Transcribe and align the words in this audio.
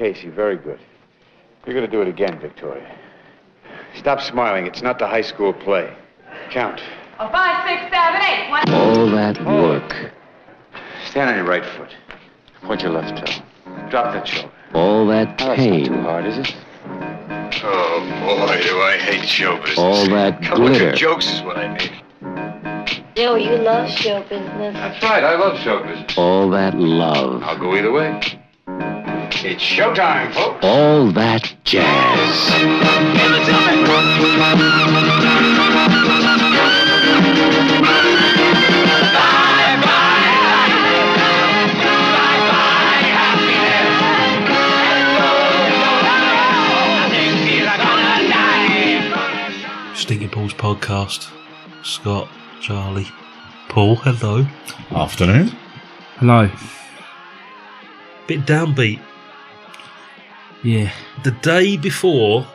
Casey, 0.00 0.30
very 0.30 0.56
good. 0.56 0.78
You're 1.66 1.74
going 1.74 1.84
to 1.84 1.92
do 1.92 2.00
it 2.00 2.08
again, 2.08 2.40
Victoria. 2.40 2.90
Stop 3.98 4.22
smiling. 4.22 4.66
It's 4.66 4.80
not 4.80 4.98
the 4.98 5.06
high 5.06 5.20
school 5.20 5.52
play. 5.52 5.94
Count. 6.50 6.80
A 7.18 7.30
five, 7.30 7.68
six, 7.68 7.82
seven, 7.94 8.22
eight. 8.22 8.48
One. 8.48 8.70
All 8.72 9.10
that 9.10 9.38
work, 9.44 10.10
Stand 11.04 11.28
on 11.28 11.36
your 11.36 11.44
right 11.44 11.62
foot. 11.76 11.94
Point 12.62 12.80
your 12.80 12.92
left 12.92 13.18
toe. 13.26 13.42
Drop 13.90 14.14
that 14.14 14.26
shoulder. 14.26 14.50
all 14.72 15.06
that 15.08 15.28
Oh, 15.28 15.34
that's 15.34 15.42
not 15.44 15.56
pain, 15.58 15.84
too 15.84 16.00
hard, 16.00 16.24
is 16.24 16.38
it? 16.38 16.56
Oh, 17.62 18.46
boy, 18.46 18.62
do 18.62 18.80
I 18.80 18.96
hate 18.96 19.28
show 19.28 19.58
business. 19.58 19.76
all 19.78 20.08
that 20.08 20.42
Come 20.42 20.60
look 20.62 20.68
glitter. 20.70 20.88
at 20.92 20.96
jokes 20.96 21.30
is 21.30 21.42
what 21.42 21.58
I 21.58 21.76
need. 21.76 21.92
Joe, 23.16 23.34
you 23.34 23.50
love 23.56 23.90
show 23.90 24.22
business. 24.22 24.72
That's 24.72 25.02
right. 25.02 25.22
I 25.24 25.34
love 25.36 25.58
show 25.58 25.82
business. 25.84 26.16
all 26.16 26.48
that 26.50 26.74
love, 26.74 27.42
I'll 27.42 27.58
go 27.58 27.76
either 27.76 27.92
way. 27.92 28.39
It's 29.42 29.62
showtime, 29.62 30.34
folks. 30.34 30.62
all 30.62 31.10
that 31.12 31.54
jazz. 31.64 32.50
Stinking 49.94 50.28
Pause 50.28 50.52
podcast. 50.52 51.30
Scott, 51.82 52.28
Charlie, 52.60 53.08
Paul, 53.70 53.96
hello. 53.96 54.46
Afternoon. 54.90 55.48
Hello. 56.18 56.50
Bit 58.26 58.44
downbeat. 58.44 59.00
Yeah. 60.62 60.92
The 61.24 61.30
day 61.30 61.76
before 61.76 62.46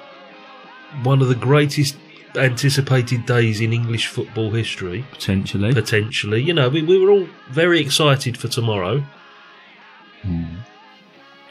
one 1.03 1.22
of 1.22 1.28
the 1.28 1.35
greatest 1.35 1.97
anticipated 2.35 3.25
days 3.25 3.62
in 3.62 3.72
English 3.74 4.07
football 4.07 4.52
history, 4.52 5.06
Potentially. 5.12 5.74
potentially. 5.74 6.41
You 6.41 6.53
know, 6.53 6.69
we, 6.69 6.81
we 6.81 6.97
were 7.00 7.09
all 7.09 7.28
very 7.50 7.79
excited 7.79 8.38
for 8.38 8.47
tomorrow. 8.47 9.03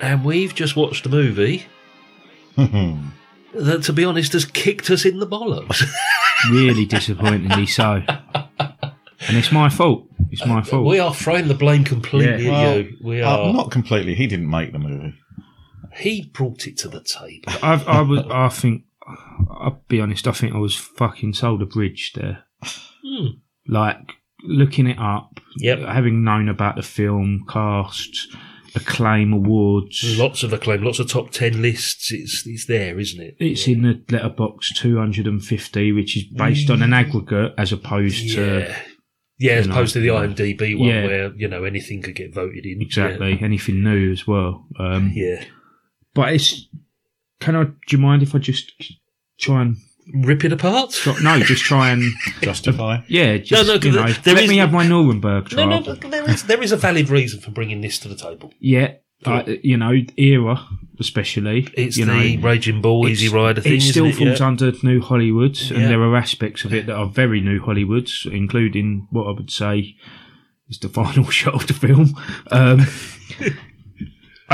And 0.00 0.24
we've 0.24 0.54
just 0.54 0.76
watched 0.76 1.06
a 1.06 1.08
movie 1.08 1.66
that, 2.56 3.82
to 3.84 3.92
be 3.92 4.04
honest, 4.04 4.32
has 4.32 4.44
kicked 4.44 4.90
us 4.90 5.04
in 5.04 5.18
the 5.20 5.26
bollocks. 5.26 5.82
really 6.50 6.84
disappointingly 6.84 7.66
so. 7.66 8.02
And 8.08 9.36
it's 9.38 9.52
my 9.52 9.68
fault. 9.68 10.06
It's 10.30 10.44
my 10.44 10.62
fault. 10.62 10.84
we 10.86 10.98
are 10.98 11.14
throwing 11.14 11.48
the 11.48 11.54
blame 11.54 11.84
completely 11.84 12.46
Yeah. 12.46 12.52
at 12.52 12.62
Well, 12.66 12.78
you. 12.80 12.96
We 13.02 13.22
uh, 13.22 13.36
are. 13.36 13.52
not 13.52 13.70
completely. 13.70 14.14
He 14.14 14.26
didn't 14.26 14.50
make 14.50 14.72
the 14.72 14.78
movie. 14.80 15.14
He 15.96 16.30
brought 16.32 16.66
it 16.66 16.76
to 16.78 16.88
the 16.88 17.00
table. 17.02 17.52
I've, 17.62 17.86
I 17.86 18.00
was. 18.02 18.24
I 18.30 18.48
think. 18.48 18.84
I'll 19.50 19.82
be 19.88 20.00
honest. 20.00 20.26
I 20.26 20.32
think 20.32 20.54
I 20.54 20.58
was 20.58 20.74
fucking 20.74 21.34
sold 21.34 21.60
a 21.62 21.66
bridge 21.66 22.12
there. 22.14 22.44
Hmm. 23.04 23.26
Like 23.68 23.98
looking 24.42 24.86
it 24.86 24.98
up. 24.98 25.40
Yep. 25.58 25.80
Having 25.80 26.24
known 26.24 26.48
about 26.48 26.76
the 26.76 26.82
film, 26.82 27.44
cast, 27.48 28.28
acclaim, 28.74 29.32
awards. 29.32 30.18
Lots 30.18 30.42
of 30.42 30.52
acclaim, 30.52 30.82
lots 30.82 30.98
of 30.98 31.08
top 31.08 31.30
ten 31.30 31.60
lists. 31.62 32.10
It's 32.12 32.46
it's 32.46 32.66
there, 32.66 32.98
isn't 32.98 33.20
it? 33.22 33.36
It's 33.38 33.66
in 33.68 33.82
the 33.82 33.94
Letterboxd 34.08 34.76
250, 34.76 35.92
which 35.92 36.16
is 36.16 36.24
based 36.24 36.70
on 36.70 36.82
an 36.82 36.92
aggregate 36.92 37.54
as 37.58 37.72
opposed 37.72 38.30
to 38.34 38.58
Yeah, 38.60 38.78
yeah, 39.38 39.52
as 39.52 39.66
you 39.66 39.70
know, 39.70 39.76
opposed 39.76 39.92
to 39.94 40.00
the 40.00 40.08
IMDb 40.08 40.78
one, 40.78 40.88
Yeah. 40.88 41.06
where 41.06 41.34
you 41.34 41.48
know 41.48 41.64
anything 41.64 42.00
could 42.02 42.14
get 42.14 42.32
voted 42.34 42.64
in. 42.64 42.80
exactly 42.80 43.38
anything 43.42 43.82
new 43.82 44.10
as 44.12 44.26
well. 44.26 44.66
Um, 44.78 45.10
Yeah, 45.14 45.44
But 46.14 46.32
it's. 46.34 46.66
Can 47.40 47.56
I? 47.56 47.64
Do 47.64 47.72
you 47.90 47.98
mind 47.98 48.22
if 48.22 48.34
I 48.34 48.38
just 48.38 48.72
try 49.38 49.62
and 49.62 49.76
rip 50.24 50.44
it 50.44 50.52
apart. 50.52 50.90
try, 50.92 51.16
no? 51.22 51.40
Just 51.40 51.64
try 51.64 51.90
and 51.90 52.02
Justify. 52.42 52.98
yeah. 53.08 53.38
Just 53.38 53.66
no, 53.66 53.74
you 53.74 53.90
know, 53.92 54.06
there 54.12 54.34
let 54.34 54.44
is- 54.44 54.50
me 54.50 54.56
have 54.58 54.72
my 54.72 54.86
Nuremberg 54.86 55.48
trial. 55.48 55.68
no, 55.68 55.80
but 55.80 56.00
there 56.10 56.28
is 56.30 56.44
there 56.44 56.62
is 56.62 56.72
a 56.72 56.76
valid 56.76 57.08
reason 57.10 57.40
for 57.40 57.50
bringing 57.50 57.80
this 57.80 57.98
to 58.00 58.08
the 58.08 58.14
table. 58.16 58.52
Yeah, 58.60 58.94
uh, 59.26 59.42
you 59.62 59.76
know, 59.76 59.92
era 60.16 60.64
especially. 61.00 61.66
It's 61.76 61.96
you 61.96 62.04
the 62.06 62.36
know, 62.36 62.42
Raging 62.48 62.80
Bull, 62.80 63.08
Easy 63.08 63.28
Rider 63.28 63.60
thing. 63.60 63.74
It 63.74 63.80
still 63.82 64.06
it? 64.06 64.14
falls 64.14 64.38
Yeah. 64.40 64.46
under 64.46 64.72
New 64.84 65.00
Hollywood, 65.00 65.58
Yeah. 65.60 65.76
and 65.78 65.84
there 65.86 66.00
are 66.02 66.16
aspects 66.16 66.64
of 66.64 66.72
it 66.72 66.86
that 66.86 66.94
are 66.94 67.06
very 67.08 67.40
New 67.40 67.60
Hollywood, 67.60 68.08
including 68.30 69.08
what 69.10 69.26
I 69.26 69.32
would 69.32 69.50
say 69.50 69.96
is 70.68 70.78
the 70.78 70.88
final 70.88 71.24
shot 71.30 71.54
of 71.54 71.66
the 71.66 71.74
film. 71.74 72.14
Um, 72.52 72.86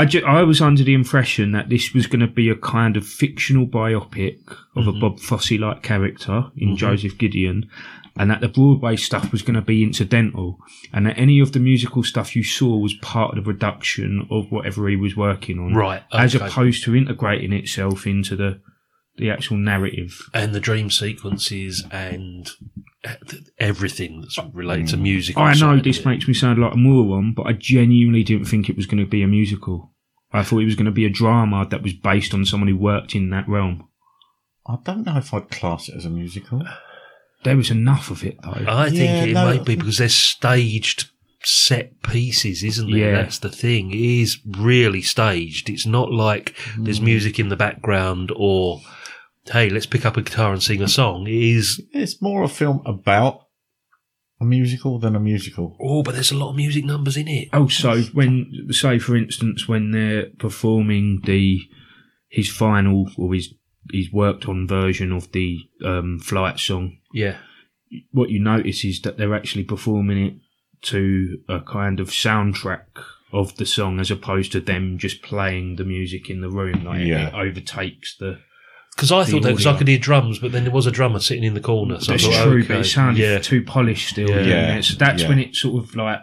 I, 0.01 0.05
ju- 0.05 0.25
I 0.25 0.43
was 0.43 0.61
under 0.61 0.83
the 0.83 0.93
impression 0.93 1.51
that 1.53 1.69
this 1.69 1.93
was 1.93 2.07
going 2.07 2.19
to 2.21 2.27
be 2.27 2.49
a 2.49 2.55
kind 2.55 2.97
of 2.97 3.05
fictional 3.07 3.67
biopic 3.67 4.39
of 4.75 4.85
Mm-hmm. 4.85 4.89
a 4.97 4.99
Bob 4.99 5.19
Fosse 5.19 5.51
like 5.59 5.83
character 5.83 6.45
in 6.57 6.75
Joseph 6.77 7.17
Gideon, 7.17 7.69
and 8.17 8.29
that 8.29 8.41
the 8.41 8.47
Broadway 8.49 8.95
stuff 8.95 9.31
was 9.31 9.41
going 9.41 9.55
to 9.55 9.61
be 9.61 9.83
incidental, 9.83 10.57
and 10.93 11.05
that 11.05 11.17
any 11.17 11.39
of 11.39 11.51
the 11.53 11.59
musical 11.59 12.03
stuff 12.03 12.35
you 12.35 12.43
saw 12.43 12.77
was 12.77 12.93
part 12.95 13.31
of 13.37 13.43
the 13.43 13.51
production 13.53 14.27
of 14.29 14.51
whatever 14.51 14.87
he 14.89 14.95
was 14.95 15.15
working 15.15 15.59
on, 15.59 15.73
Right, 15.73 16.03
As 16.11 16.35
opposed 16.35 16.83
to 16.85 16.95
integrating 16.95 17.53
itself 17.53 18.05
into 18.07 18.35
the 18.35 18.59
the 19.17 19.29
actual 19.29 19.57
narrative. 19.57 20.21
and 20.33 20.53
the 20.53 20.59
dream 20.61 20.89
sequences 20.89 21.85
and 21.91 22.49
everything 23.57 24.21
that's 24.21 24.37
related 24.53 24.89
to 24.89 24.97
music. 24.97 25.37
I 25.37 25.53
know 25.53 25.79
this 25.79 25.99
it. 25.99 26.05
makes 26.05 26.27
me 26.27 26.33
sound 26.33 26.59
like 26.59 26.73
a 26.73 26.77
moron, 26.77 27.33
but 27.33 27.43
I 27.47 27.53
genuinely 27.53 28.23
didn't 28.23 28.45
think 28.45 28.69
it 28.69 28.75
was 28.77 28.85
going 28.85 29.03
to 29.03 29.09
be 29.09 29.23
a 29.23 29.27
musical. 29.27 29.91
I 30.31 30.43
thought 30.43 30.59
it 30.59 30.65
was 30.65 30.75
going 30.75 30.85
to 30.85 30.91
be 30.91 31.05
a 31.05 31.09
drama 31.09 31.67
that 31.69 31.81
was 31.83 31.93
based 31.93 32.33
on 32.33 32.45
someone 32.45 32.67
who 32.69 32.77
worked 32.77 33.15
in 33.15 33.29
that 33.31 33.47
realm. 33.49 33.87
I 34.67 34.77
don't 34.83 35.05
know 35.05 35.17
if 35.17 35.33
I'd 35.33 35.49
class 35.49 35.89
it 35.89 35.95
as 35.95 36.05
a 36.05 36.09
musical. 36.09 36.61
There 37.43 37.57
was 37.57 37.71
enough 37.71 38.11
of 38.11 38.23
it 38.23 38.37
though. 38.43 38.65
I 38.67 38.89
think 38.89 39.01
Yeah, 39.01 39.23
it 39.25 39.33
no. 39.33 39.45
might 39.45 39.65
be 39.65 39.75
because 39.75 39.97
they're 39.97 40.07
staged 40.09 41.09
set 41.43 42.03
pieces, 42.03 42.63
isn't 42.63 42.87
it? 42.93 42.97
Yeah. 42.97 43.13
That's 43.13 43.39
the 43.39 43.49
thing. 43.49 43.89
It 43.91 43.97
is 43.99 44.37
really 44.45 45.01
staged. 45.01 45.69
It's 45.69 45.87
not 45.87 46.11
like 46.11 46.55
there's 46.77 46.99
Hmm. 46.99 47.05
music 47.05 47.39
in 47.39 47.49
the 47.49 47.55
background 47.55 48.31
or 48.35 48.81
hey, 49.45 49.69
let's 49.69 49.85
pick 49.85 50.05
up 50.05 50.17
a 50.17 50.21
guitar 50.21 50.51
and 50.53 50.61
sing 50.63 50.81
a 50.81 50.87
song. 50.87 51.27
It 51.27 51.33
is 51.33 51.81
It's 51.93 52.21
more 52.21 52.43
a 52.43 52.47
film 52.47 52.81
about 52.85 53.41
a 54.39 54.45
musical 54.45 54.99
than 54.99 55.15
a 55.15 55.19
musical. 55.19 55.77
oh, 55.79 56.01
but 56.03 56.13
there's 56.15 56.31
a 56.31 56.37
lot 56.37 56.49
of 56.51 56.55
music 56.55 56.83
numbers 56.85 57.15
in 57.17 57.27
it. 57.27 57.49
Also, 57.53 58.01
when 58.13 58.67
say 58.71 58.97
for 58.99 59.15
instance 59.15 59.67
when 59.67 59.91
they're 59.91 60.27
performing 60.39 61.21
the 61.25 61.59
his 62.29 62.49
final 62.49 63.09
or 63.17 63.33
his 63.33 63.53
his 63.91 64.11
worked 64.11 64.47
on 64.47 64.67
version 64.67 65.11
of 65.11 65.31
the 65.31 65.57
um, 65.83 66.19
flight 66.19 66.59
song, 66.59 66.97
Yeah. 67.13 67.37
what 68.11 68.29
you 68.29 68.39
notice 68.39 68.85
is 68.85 69.01
that 69.01 69.17
they're 69.17 69.35
actually 69.35 69.63
performing 69.63 70.25
it 70.25 70.33
to 70.83 71.39
a 71.49 71.59
kind 71.61 71.99
of 71.99 72.09
soundtrack 72.09 72.85
of 73.33 73.55
the 73.57 73.65
song 73.65 73.99
as 73.99 74.09
opposed 74.11 74.51
to 74.51 74.59
them 74.59 74.97
just 74.97 75.21
playing 75.21 75.75
the 75.77 75.83
music 75.83 76.29
in 76.29 76.41
the 76.41 76.49
room. 76.49 76.83
Like 76.83 77.05
Yeah. 77.05 77.27
it 77.27 77.33
overtakes 77.33 78.15
the. 78.17 78.39
Because 78.95 79.11
I 79.11 79.23
thought 79.23 79.41
that 79.43 79.49
because 79.49 79.65
I 79.65 79.69
audio. 79.71 79.77
could 79.79 79.87
hear 79.87 79.97
drums, 79.97 80.39
but 80.39 80.51
then 80.51 80.63
there 80.63 80.71
was 80.73 80.85
a 80.85 80.91
drummer 80.91 81.19
sitting 81.19 81.43
in 81.43 81.53
the 81.53 81.61
corner. 81.61 81.99
So 81.99 82.11
I 82.13 82.17
That's 82.17 82.25
thought, 82.27 82.43
true, 82.43 82.59
okay, 82.59 82.67
but 82.67 82.77
it 82.77 82.83
sounded 82.85 83.21
yeah. 83.21 83.39
too 83.39 83.63
polished 83.63 84.09
still. 84.09 84.29
Yeah. 84.29 84.35
didn't 84.35 84.49
Yeah. 84.49 84.75
it? 84.77 84.83
So 84.83 84.95
that's 84.95 85.23
Yeah. 85.23 85.29
when 85.29 85.39
it 85.39 85.55
sort 85.55 85.83
of 85.83 85.95
like 85.95 86.19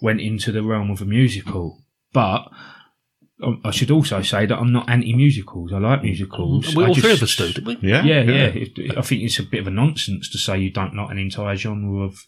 went 0.00 0.20
into 0.20 0.50
the 0.52 0.62
realm 0.62 0.90
of 0.90 1.00
a 1.02 1.04
musical. 1.04 1.82
but 2.12 2.48
um, 3.42 3.60
I 3.64 3.70
should 3.70 3.90
also 3.90 4.22
say 4.22 4.46
that 4.46 4.56
I'm 4.58 4.72
not 4.72 4.88
anti 4.88 5.12
musicals. 5.12 5.70
I 5.70 5.78
like 5.78 6.02
musicals. 6.02 6.74
We 6.74 6.84
I 6.84 6.88
all 6.88 6.94
just- 6.94 7.04
three 7.04 7.12
of 7.12 7.22
us 7.22 7.36
do, 7.36 7.52
didn't 7.52 7.66
we? 7.82 7.88
Yeah, 7.90 8.02
Yeah, 8.02 8.22
yeah. 8.22 8.46
It- 8.46 8.96
I 8.96 9.02
think 9.02 9.22
it's 9.22 9.38
a 9.38 9.42
bit 9.42 9.60
of 9.60 9.66
a 9.66 9.70
nonsense 9.70 10.30
to 10.30 10.38
say 10.38 10.58
you 10.58 10.70
don't 10.70 10.94
like 10.96 11.10
an 11.10 11.18
entire 11.18 11.54
genre 11.56 12.02
of, 12.06 12.18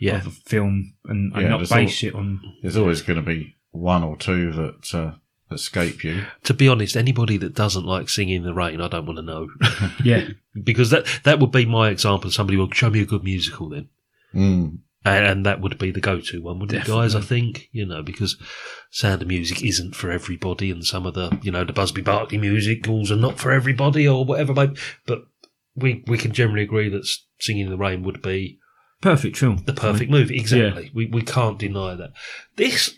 Yeah. 0.00 0.16
of 0.16 0.26
a 0.28 0.30
film 0.30 0.94
and, 1.04 1.34
and 1.34 1.42
Yeah, 1.42 1.48
not 1.48 1.58
there's 1.58 1.68
base 1.70 2.02
it 2.02 2.14
on. 2.14 2.40
There's 2.62 2.78
always 2.78 3.02
going 3.02 3.22
to 3.22 3.26
be 3.26 3.56
one 3.72 4.02
or 4.02 4.16
two 4.16 4.50
that 4.52 4.94
uh, 4.94 5.12
escape 5.50 6.04
you. 6.04 6.24
To 6.44 6.54
be 6.54 6.68
honest, 6.68 6.96
anybody 6.96 7.36
that 7.38 7.54
doesn't 7.54 7.84
like 7.84 8.08
singing 8.08 8.36
in 8.36 8.42
the 8.42 8.54
rain, 8.54 8.80
I 8.80 8.88
don't 8.88 9.06
want 9.06 9.18
to 9.18 9.22
know. 9.22 9.48
Yeah, 10.04 10.28
because 10.62 10.90
that 10.90 11.06
that 11.24 11.40
would 11.40 11.50
be 11.50 11.66
my 11.66 11.90
example. 11.90 12.30
Somebody 12.30 12.56
will 12.56 12.70
show 12.70 12.90
me 12.90 13.02
a 13.02 13.06
good 13.06 13.24
musical 13.24 13.68
then. 13.68 13.88
Mm. 14.34 14.78
And, 15.04 15.26
and 15.26 15.46
that 15.46 15.60
would 15.60 15.78
be 15.78 15.90
the 15.90 16.00
go-to 16.00 16.42
one, 16.42 16.58
wouldn't 16.58 16.82
it, 16.82 16.86
guys? 16.86 17.14
I 17.14 17.20
think 17.20 17.68
you 17.72 17.86
know 17.86 18.02
because 18.02 18.36
Sound 18.90 19.22
of 19.22 19.28
Music 19.28 19.62
isn't 19.64 19.94
for 19.94 20.10
everybody, 20.10 20.70
and 20.70 20.84
some 20.84 21.06
of 21.06 21.14
the 21.14 21.38
you 21.42 21.50
know 21.50 21.64
the 21.64 21.72
Busby 21.72 22.02
Berkeley 22.02 22.38
musicals 22.38 23.10
are 23.10 23.16
not 23.16 23.38
for 23.38 23.50
everybody 23.50 24.06
or 24.06 24.24
whatever. 24.24 24.52
But 24.52 24.76
but 25.06 25.24
we 25.74 26.04
we 26.06 26.18
can 26.18 26.32
generally 26.32 26.62
agree 26.62 26.88
that 26.90 27.08
Singing 27.40 27.66
in 27.66 27.70
the 27.70 27.78
Rain 27.78 28.02
would 28.02 28.22
be 28.22 28.58
perfect 29.00 29.36
film. 29.36 29.58
the 29.64 29.72
perfect 29.72 30.10
movie. 30.10 30.36
Exactly. 30.36 30.90
We 30.94 31.06
we 31.06 31.22
can't 31.22 31.58
deny 31.58 31.94
that. 31.94 32.12
This 32.56 32.94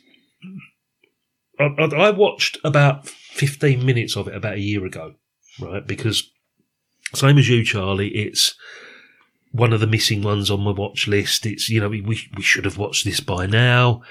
I, 1.60 1.84
I 1.84 2.10
watched 2.10 2.58
about 2.64 3.08
fifteen 3.08 3.84
minutes 3.84 4.16
of 4.16 4.28
it 4.28 4.34
about 4.34 4.54
a 4.54 4.60
year 4.60 4.84
ago, 4.84 5.14
right? 5.60 5.86
Because 5.86 6.30
same 7.14 7.38
as 7.38 7.48
you, 7.48 7.64
Charlie, 7.64 8.08
it's 8.08 8.54
one 9.52 9.72
of 9.72 9.80
the 9.80 9.86
missing 9.86 10.22
ones 10.22 10.50
on 10.50 10.60
my 10.60 10.70
watch 10.70 11.06
list. 11.08 11.46
It's 11.46 11.68
you 11.68 11.80
know 11.80 11.88
we 11.88 12.00
we, 12.00 12.20
we 12.36 12.42
should 12.42 12.64
have 12.64 12.78
watched 12.78 13.04
this 13.04 13.20
by 13.20 13.46
now. 13.46 14.02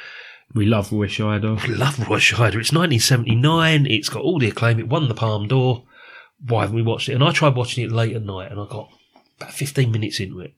We 0.53 0.65
love 0.65 0.91
Roy 0.91 1.07
Scheider. 1.07 1.59
I 1.59 1.67
love 1.67 1.99
Roy 2.09 2.17
Scheider. 2.17 2.59
It's 2.59 2.73
1979. 2.73 3.85
It's 3.85 4.09
got 4.09 4.23
all 4.23 4.39
the 4.39 4.49
acclaim. 4.49 4.79
It 4.79 4.89
won 4.89 5.07
the 5.07 5.13
Palme 5.13 5.47
d'Or. 5.47 5.85
Why 6.47 6.61
haven't 6.61 6.75
we 6.75 6.81
watched 6.81 7.07
it? 7.07 7.13
And 7.13 7.23
I 7.23 7.31
tried 7.31 7.55
watching 7.55 7.83
it 7.83 7.91
late 7.91 8.15
at 8.15 8.23
night, 8.23 8.51
and 8.51 8.59
I 8.59 8.65
got 8.65 8.89
about 9.37 9.53
15 9.53 9.91
minutes 9.91 10.19
into 10.19 10.39
it, 10.39 10.55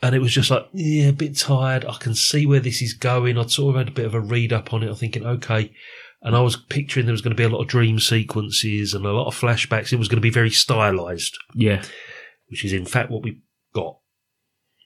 and 0.00 0.14
it 0.14 0.20
was 0.20 0.32
just 0.32 0.50
like, 0.50 0.68
yeah, 0.72 1.08
a 1.08 1.12
bit 1.12 1.36
tired. 1.36 1.84
I 1.84 1.94
can 1.94 2.14
see 2.14 2.46
where 2.46 2.60
this 2.60 2.80
is 2.80 2.92
going. 2.92 3.36
I'd 3.36 3.50
sort 3.50 3.74
of 3.74 3.78
had 3.78 3.88
a 3.88 3.96
bit 3.96 4.06
of 4.06 4.14
a 4.14 4.20
read 4.20 4.52
up 4.52 4.72
on 4.72 4.82
it. 4.82 4.88
I'm 4.88 4.94
thinking, 4.94 5.26
okay. 5.26 5.72
And 6.22 6.36
I 6.36 6.40
was 6.40 6.56
picturing 6.56 7.06
there 7.06 7.12
was 7.12 7.20
going 7.20 7.36
to 7.36 7.40
be 7.40 7.44
a 7.44 7.48
lot 7.48 7.62
of 7.62 7.68
dream 7.68 7.98
sequences 7.98 8.94
and 8.94 9.04
a 9.04 9.12
lot 9.12 9.26
of 9.26 9.38
flashbacks. 9.38 9.92
It 9.92 9.98
was 9.98 10.08
going 10.08 10.18
to 10.18 10.22
be 10.22 10.30
very 10.30 10.50
stylized 10.50 11.36
Yeah, 11.54 11.82
which 12.48 12.64
is 12.64 12.72
in 12.72 12.86
fact 12.86 13.10
what 13.10 13.22
we 13.22 13.42
got. 13.74 13.98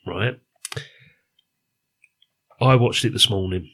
Right? 0.06 0.40
I 2.60 2.76
watched 2.76 3.04
it 3.04 3.12
this 3.12 3.28
morning. 3.28 3.70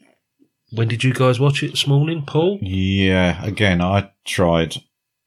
When 0.70 0.88
did 0.88 1.04
you 1.04 1.12
guys 1.12 1.40
watch 1.40 1.62
it 1.62 1.70
this 1.70 1.86
morning, 1.86 2.24
Paul? 2.26 2.58
Yeah, 2.60 3.42
again, 3.44 3.80
I 3.80 4.10
tried 4.24 4.76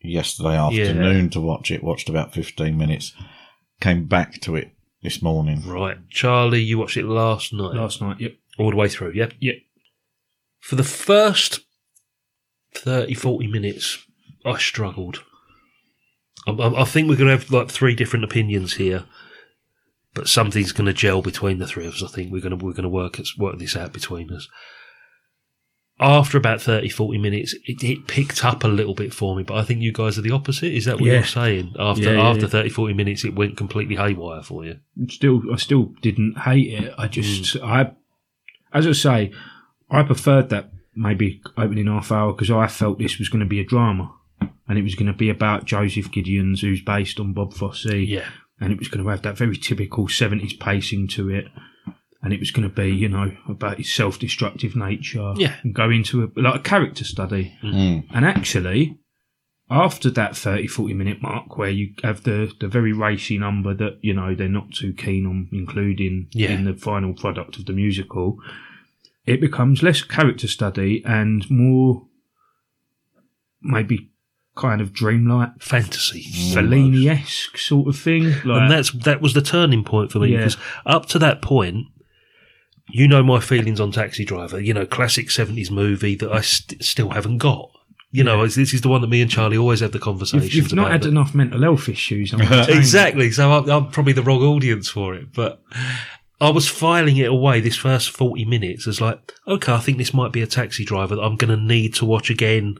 yesterday 0.02 0.56
afternoon 0.56 1.30
to 1.31 1.40
watch 1.40 1.72
it, 1.72 1.84
watched 1.84 2.10
about 2.10 2.34
15 2.34 2.78
minutes, 2.78 3.13
came 3.80 4.06
back 4.06 4.40
to 4.42 4.56
it 4.56 4.72
this 5.01 5.21
morning. 5.21 5.68
Right. 5.68 5.98
Charlie, 6.09 6.62
you 6.62 6.77
watched 6.77 6.98
it 6.98 7.06
last 7.06 7.53
night. 7.53 7.75
last 7.75 8.01
night. 8.01 8.19
Yep. 8.19 8.36
All 8.57 8.69
the 8.69 8.75
way 8.75 8.88
through, 8.88 9.13
yeah? 9.13 9.30
Yep. 9.39 9.56
For 10.59 10.75
the 10.75 10.83
first 10.83 11.62
30, 12.75 13.13
40 13.13 13.48
minutes, 13.48 14.06
I 14.45 14.57
struggled. 14.57 15.24
I, 16.48 16.51
I 16.51 16.81
I 16.81 16.86
think 16.86 17.09
we're 17.09 17.18
going 17.18 17.30
to 17.30 17.38
have 17.38 17.51
like 17.51 17.69
three 17.69 17.95
different 17.95 18.25
opinions 18.25 18.75
here, 18.75 19.06
but 20.13 20.27
something's 20.27 20.71
going 20.71 20.88
to 20.88 20.94
gel 20.94 21.21
between 21.21 21.59
the 21.59 21.68
three 21.68 21.88
of 21.88 21.94
us. 21.95 22.03
I 22.03 22.07
think 22.07 22.31
we're 22.31 22.42
going 22.42 22.57
to 22.57 22.63
we're 22.63 22.74
going 22.74 22.83
to 22.83 22.89
work 22.89 23.19
work 23.38 23.59
this 23.59 23.75
out 23.75 23.94
between 23.94 24.31
us. 24.31 24.48
After 26.01 26.38
about 26.38 26.62
30, 26.62 26.89
40 26.89 27.18
minutes, 27.19 27.53
it, 27.65 27.83
it 27.83 28.07
picked 28.07 28.44
up 28.44 28.63
a 28.63 28.68
little 28.68 28.95
bit 28.95 29.13
for 29.13 29.36
me, 29.36 29.44
but 29.44 29.56
I 29.57 29.63
think 29.63 29.81
you 29.81 29.92
guys 29.92 30.18
are 30.18 30.21
the 30.24 30.31
opposite. 30.31 30.74
Is 30.74 30.86
that 30.86 30.95
what 30.95 31.06
Yeah. 31.06 31.13
you're 31.13 31.24
saying? 31.24 31.75
After 31.77 32.01
Yeah, 32.03 32.12
yeah, 32.13 32.21
after 32.30 32.42
yeah. 32.44 32.48
30, 32.50 32.69
40 32.69 32.94
minutes, 32.95 33.24
it 33.24 33.36
went 33.36 33.56
completely 33.56 33.95
haywire 33.95 34.42
for 34.42 34.65
you. 34.65 34.80
Still, 35.09 35.44
I 35.53 35.57
still 35.57 35.94
didn't 36.01 36.39
hate 36.39 36.74
it. 36.74 36.94
I 36.98 37.07
just, 37.07 37.56
mm. 37.56 37.63
I, 37.63 37.92
as 38.74 38.88
I 38.88 38.94
say, 38.94 39.31
I 39.92 40.01
preferred 40.03 40.50
that 40.50 40.71
maybe 40.95 41.42
opening 41.56 41.86
half 41.88 42.12
hour 42.12 42.33
because 42.33 42.50
I 42.50 42.65
felt 42.68 42.98
this 42.98 43.19
was 43.19 43.30
going 43.30 43.42
to 43.42 43.45
be 43.45 43.59
a 43.59 43.65
drama, 43.65 44.12
and 44.68 44.80
it 44.80 44.83
was 44.83 44.95
going 44.95 45.07
to 45.12 45.18
be 45.18 45.30
about 45.30 45.65
Joseph 45.65 46.09
Gideons, 46.12 46.62
who's 46.62 46.81
based 46.81 47.19
on 47.19 47.33
Bob 47.33 47.53
Fosse. 47.53 47.86
Yeah. 47.86 48.25
and 48.59 48.71
it 48.71 48.80
was 48.80 48.88
going 48.88 49.03
to 49.03 49.09
have 49.09 49.21
that 49.24 49.38
very 49.38 49.57
typical 49.57 50.07
70s 50.07 50.59
pacing 50.59 51.07
to 51.09 51.30
it. 51.30 51.45
And 52.23 52.31
it 52.33 52.39
was 52.39 52.51
going 52.51 52.69
to 52.69 52.73
be, 52.75 52.89
you 52.89 53.09
know, 53.09 53.35
about 53.50 53.77
his 53.77 53.91
self 53.91 54.19
destructive 54.19 54.75
nature. 54.75 55.33
Yeah. 55.38 55.56
And 55.63 55.73
go 55.73 55.89
into 55.89 56.23
a, 56.23 56.39
like 56.39 56.56
a 56.59 56.63
character 56.63 57.03
study. 57.03 57.57
Mm. 57.63 58.06
And 58.13 58.25
actually, 58.25 59.00
after 59.71 60.09
that 60.12 60.38
30, 60.38 60.68
40 60.68 60.94
minute 60.94 61.21
mark 61.21 61.57
where 61.57 61.69
you 61.71 61.94
have 62.03 62.23
the, 62.23 62.51
the 62.59 62.68
very 62.68 62.94
racy 62.94 63.38
number 63.39 63.73
that, 63.73 63.97
you 64.01 64.13
know, 64.13 64.35
they're 64.35 64.47
not 64.50 64.71
too 64.71 64.94
keen 64.94 65.25
on 65.25 65.50
including 65.51 66.27
Yeah. 66.31 66.51
in 66.51 66.65
the 66.65 66.73
final 66.75 67.13
product 67.13 67.57
of 67.57 67.65
the 67.65 67.73
musical, 67.73 68.38
it 69.25 69.41
becomes 69.41 69.81
less 69.81 70.01
character 70.03 70.47
study 70.47 71.01
and 71.06 71.50
more 71.50 72.06
maybe 73.62 74.09
kind 74.56 74.81
of 74.81 74.91
dreamlike, 74.94 75.62
Fantasy. 75.62 76.24
Fellini 76.53 77.07
esque 77.07 77.57
sort 77.57 77.88
of 77.88 77.97
thing. 77.97 78.25
Like, 78.45 78.62
and 78.63 78.71
that's 78.71 78.91
that 78.91 79.21
was 79.21 79.33
the 79.33 79.41
turning 79.41 79.83
point 79.83 80.12
for 80.12 80.19
me 80.19 80.29
Yeah. 80.33 80.38
because 80.39 80.57
up 80.85 81.06
to 81.07 81.19
that 81.19 81.41
point, 81.41 81.88
you 82.91 83.07
know 83.07 83.23
my 83.23 83.39
feelings 83.39 83.79
on 83.79 83.91
Taxi 83.91 84.25
Driver. 84.25 84.59
You 84.59 84.73
know, 84.73 84.85
classic 84.85 85.31
seventies 85.31 85.71
movie 85.71 86.15
that 86.15 86.31
I 86.31 86.41
st- 86.41 86.83
still 86.83 87.09
haven't 87.09 87.39
got. 87.39 87.69
You 88.13 88.23
know, 88.25 88.39
it's- 88.39 88.55
this 88.55 88.73
is 88.73 88.81
the 88.81 88.89
one 88.89 88.99
that 89.01 89.07
me 89.07 89.21
and 89.21 89.31
Charlie 89.31 89.57
always 89.57 89.79
have 89.79 89.93
the 89.93 89.99
conversations 89.99 90.53
You've, 90.53 90.65
you've 90.65 90.73
not 90.75 90.91
had 90.91 91.01
but- 91.01 91.09
enough 91.09 91.33
mental 91.33 91.61
health 91.61 91.88
issues. 91.88 92.33
I'm 92.33 92.39
not 92.49 92.65
saying 92.65 92.77
exactly. 92.77 93.31
So 93.31 93.51
I'm, 93.51 93.69
I'm 93.69 93.88
probably 93.91 94.13
the 94.13 94.23
wrong 94.23 94.41
audience 94.41 94.89
for 94.89 95.15
it, 95.15 95.33
but. 95.33 95.61
I 96.39 96.49
was 96.49 96.67
filing 96.67 97.17
it 97.17 97.29
away 97.29 97.59
this 97.59 97.75
first 97.75 98.09
40 98.09 98.45
minutes 98.45 98.88
as 98.88 98.99
like, 98.99 99.31
okay, 99.47 99.73
I 99.73 99.77
think 99.79 99.99
this 99.99 100.11
might 100.11 100.31
be 100.31 100.41
a 100.41 100.47
taxi 100.47 100.83
driver 100.83 101.15
that 101.15 101.21
I'm 101.21 101.35
going 101.35 101.55
to 101.55 101.63
need 101.63 101.93
to 101.93 102.05
watch 102.05 102.31
again 102.31 102.77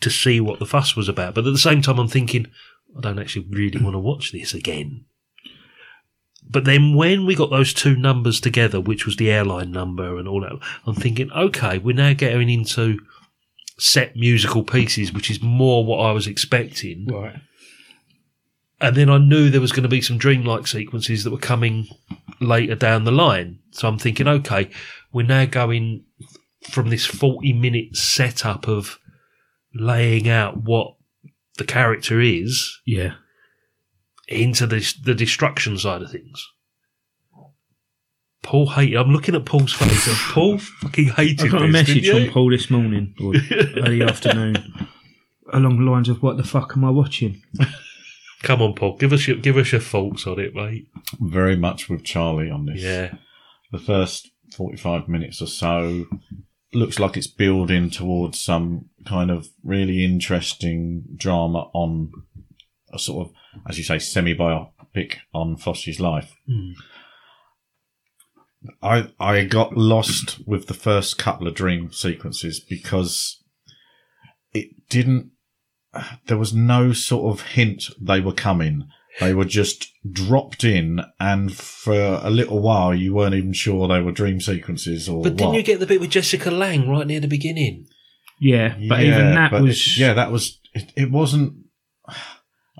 to 0.00 0.10
see 0.10 0.40
what 0.40 0.58
the 0.58 0.66
fuss 0.66 0.96
was 0.96 1.08
about. 1.08 1.36
But 1.36 1.46
at 1.46 1.52
the 1.52 1.58
same 1.60 1.80
time, 1.80 2.00
I'm 2.00 2.08
thinking, 2.08 2.48
I 2.98 3.00
don't 3.02 3.20
actually 3.20 3.46
really 3.50 3.80
want 3.80 3.94
to 3.94 4.00
watch 4.00 4.32
this 4.32 4.52
again. 4.52 5.04
But 6.48 6.64
then 6.64 6.94
when 6.94 7.24
we 7.24 7.34
got 7.34 7.50
those 7.50 7.72
two 7.72 7.96
numbers 7.96 8.40
together, 8.40 8.80
which 8.80 9.06
was 9.06 9.16
the 9.16 9.30
airline 9.30 9.70
number 9.70 10.18
and 10.18 10.28
all 10.28 10.42
that, 10.42 10.58
I'm 10.86 10.94
thinking, 10.94 11.30
okay, 11.32 11.78
we're 11.78 11.96
now 11.96 12.12
getting 12.12 12.50
into 12.50 12.98
set 13.78 14.16
musical 14.16 14.62
pieces, 14.62 15.12
which 15.12 15.30
is 15.30 15.42
more 15.42 15.84
what 15.84 15.98
I 15.98 16.12
was 16.12 16.26
expecting. 16.26 17.06
Right. 17.06 17.36
And 18.80 18.96
then 18.96 19.08
I 19.08 19.18
knew 19.18 19.48
there 19.48 19.60
was 19.60 19.72
going 19.72 19.84
to 19.84 19.88
be 19.88 20.02
some 20.02 20.18
dreamlike 20.18 20.66
sequences 20.66 21.24
that 21.24 21.30
were 21.30 21.38
coming 21.38 21.86
later 22.40 22.74
down 22.74 23.04
the 23.04 23.12
line. 23.12 23.60
So 23.70 23.88
I'm 23.88 23.98
thinking, 23.98 24.26
okay, 24.26 24.70
we're 25.12 25.26
now 25.26 25.46
going 25.46 26.04
from 26.70 26.90
this 26.90 27.06
40 27.06 27.52
minute 27.52 27.96
setup 27.96 28.68
of 28.68 28.98
laying 29.74 30.28
out 30.28 30.58
what 30.58 30.96
the 31.58 31.64
character 31.64 32.20
is 32.20 32.80
Yeah. 32.84 33.14
Into 34.28 34.66
this, 34.66 34.92
the 34.94 35.14
destruction 35.14 35.78
side 35.78 36.02
of 36.02 36.10
things. 36.10 36.48
Paul 38.42 38.70
hated. 38.70 38.96
I'm 38.96 39.10
looking 39.12 39.34
at 39.36 39.44
Paul's 39.44 39.72
face, 39.72 40.08
and 40.08 40.16
Paul 40.16 40.58
fucking 40.58 41.10
hated 41.10 41.46
I 41.46 41.48
got 41.48 41.62
a 41.62 41.66
this, 41.66 41.72
message 41.72 42.10
from 42.10 42.28
Paul 42.28 42.50
this 42.50 42.70
morning, 42.70 43.14
or 43.20 43.34
early 43.76 44.02
afternoon, 44.02 44.88
along 45.52 45.78
the 45.78 45.90
lines 45.90 46.08
of, 46.08 46.22
"What 46.22 46.36
the 46.36 46.42
fuck 46.44 46.72
am 46.76 46.84
I 46.84 46.90
watching?" 46.90 47.40
Come 48.42 48.60
on, 48.60 48.74
Paul, 48.74 48.96
give 48.96 49.12
us 49.12 49.28
your 49.28 49.36
give 49.36 49.56
us 49.56 49.70
your 49.70 49.80
thoughts 49.80 50.26
on 50.26 50.40
it, 50.40 50.54
mate. 50.56 50.88
Very 51.20 51.54
much 51.54 51.88
with 51.88 52.02
Charlie 52.02 52.50
on 52.50 52.66
this. 52.66 52.82
Yeah, 52.82 53.14
The 53.70 53.78
first 53.78 54.30
45 54.56 55.08
minutes 55.08 55.40
or 55.40 55.46
so 55.46 56.06
looks 56.74 56.98
like 56.98 57.16
it's 57.16 57.28
building 57.28 57.90
towards 57.90 58.40
some 58.40 58.86
kind 59.06 59.30
of 59.30 59.48
really 59.62 60.04
interesting 60.04 61.04
drama 61.16 61.70
on 61.72 62.10
a 62.92 62.98
sort 62.98 63.28
of, 63.28 63.34
as 63.68 63.78
you 63.78 63.84
say, 63.84 63.98
semi 63.98 64.34
biopic 64.34 65.16
on 65.34 65.56
Fosse's 65.56 66.00
life. 66.00 66.34
Hmm. 66.46 66.70
I 68.82 69.08
I 69.18 69.44
got 69.44 69.76
lost 69.76 70.38
with 70.46 70.66
the 70.68 70.74
first 70.74 71.18
couple 71.18 71.48
of 71.48 71.54
dream 71.54 71.90
sequences 71.92 72.60
because 72.60 73.42
it 74.52 74.68
didn't. 74.88 75.30
There 76.26 76.38
was 76.38 76.54
no 76.54 76.92
sort 76.92 77.32
of 77.34 77.46
hint 77.48 77.84
they 78.00 78.20
were 78.20 78.32
coming. 78.32 78.88
They 79.20 79.34
were 79.34 79.44
just 79.44 79.88
dropped 80.10 80.64
in, 80.64 81.00
and 81.20 81.52
for 81.54 81.92
a 82.22 82.30
little 82.30 82.60
while, 82.60 82.94
you 82.94 83.12
weren't 83.14 83.34
even 83.34 83.52
sure 83.52 83.86
they 83.88 84.00
were 84.00 84.12
dream 84.12 84.40
sequences 84.40 85.08
or 85.08 85.22
but 85.22 85.36
didn't 85.36 85.48
what. 85.50 85.56
you 85.56 85.62
get 85.62 85.80
the 85.80 85.86
bit 85.86 86.00
with 86.00 86.10
Jessica 86.10 86.50
Lange 86.50 86.88
right 86.88 87.06
near 87.06 87.20
the 87.20 87.28
beginning? 87.28 87.86
Yeah, 88.40 88.74
but 88.88 89.00
Yeah, 89.00 89.12
even 89.14 89.34
that 89.34 89.50
but 89.50 89.62
was 89.62 89.76
it- 89.86 89.96
yeah, 89.98 90.14
that 90.14 90.30
was 90.32 90.58
it, 90.72 90.92
it 90.96 91.10
wasn't. 91.10 91.54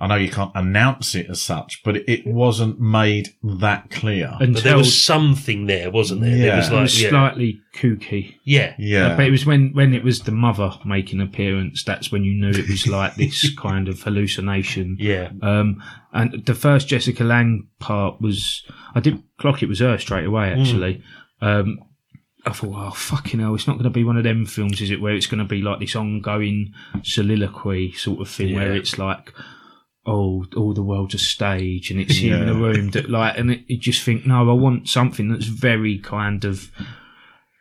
I 0.02 0.08
know 0.08 0.16
you 0.16 0.30
can't 0.30 0.50
announce 0.56 1.14
it 1.14 1.30
as 1.30 1.40
such, 1.40 1.80
but 1.84 1.96
it, 1.96 2.04
it 2.08 2.26
wasn't 2.26 2.80
made 2.80 3.28
that 3.44 3.88
clear. 3.90 4.34
But 4.38 4.64
there 4.64 4.76
was 4.76 5.00
something 5.00 5.66
there, 5.66 5.92
wasn't 5.92 6.22
there? 6.22 6.36
There 6.36 6.46
Yeah. 6.48 6.56
was 6.56 6.68
it 6.68 6.72
like, 6.72 6.82
was 6.82 7.02
yeah, 7.02 7.08
slightly 7.10 7.60
kooky. 7.76 8.34
yeah, 8.42 8.74
yeah, 8.78 9.16
But 9.16 9.26
it 9.26 9.30
was 9.30 9.46
when, 9.46 9.70
when 9.74 9.94
it 9.94 10.02
was 10.02 10.20
the 10.22 10.32
mother 10.32 10.72
making 10.84 11.20
an 11.20 11.28
appearance, 11.28 11.84
that's 11.84 12.10
when 12.10 12.24
you 12.24 12.34
knew 12.34 12.50
it 12.50 12.68
was 12.68 12.88
like 12.88 13.14
this 13.14 13.54
kind 13.56 13.86
of 13.88 14.02
hallucination. 14.02 14.96
yeah. 14.98 15.30
Um, 15.40 15.80
and 16.12 16.44
the 16.46 16.54
first 16.54 16.88
Jessica 16.88 17.22
Lange 17.22 17.68
part 17.78 18.20
was, 18.20 18.64
I 18.96 19.00
didn't 19.00 19.24
clock 19.38 19.62
it 19.62 19.68
was 19.68 19.78
her 19.78 19.96
straight 19.98 20.26
away, 20.26 20.50
actually. 20.50 21.00
Um, 21.40 21.78
I 22.44 22.50
thought, 22.50 22.74
oh, 22.74 22.90
fucking 22.90 23.38
hell, 23.38 23.54
it's 23.54 23.68
not 23.68 23.74
going 23.74 23.84
to 23.84 23.90
be 23.90 24.02
one 24.02 24.16
of 24.16 24.24
them 24.24 24.46
films, 24.46 24.80
is 24.80 24.90
it, 24.90 25.00
where 25.00 25.14
it's 25.14 25.26
going 25.28 25.38
to 25.38 25.44
be 25.48 25.62
like 25.62 25.78
this 25.78 25.94
ongoing 25.94 26.72
soliloquy 27.04 27.92
sort 27.92 28.20
of 28.20 28.28
thing 28.28 28.56
where 28.56 28.72
it's 28.74 28.98
like, 28.98 29.32
oh, 30.06 30.44
all 30.56 30.74
the 30.74 30.82
world's 30.82 31.14
a 31.14 31.18
stage 31.18 31.90
and 31.90 32.00
it's 32.00 32.16
him 32.16 32.42
in 32.42 32.48
a 32.48 32.52
Yeah. 32.52 32.58
room 32.60 32.90
that, 32.90 33.08
like, 33.08 33.38
and 33.38 33.52
it, 33.52 33.60
you 33.68 33.76
just 33.78 34.02
think, 34.02 34.26
no, 34.26 34.50
I 34.50 34.52
want 34.52 34.88
something 34.88 35.28
that's 35.28 35.46
very 35.46 35.98
kind 35.98 36.44
of 36.44 36.70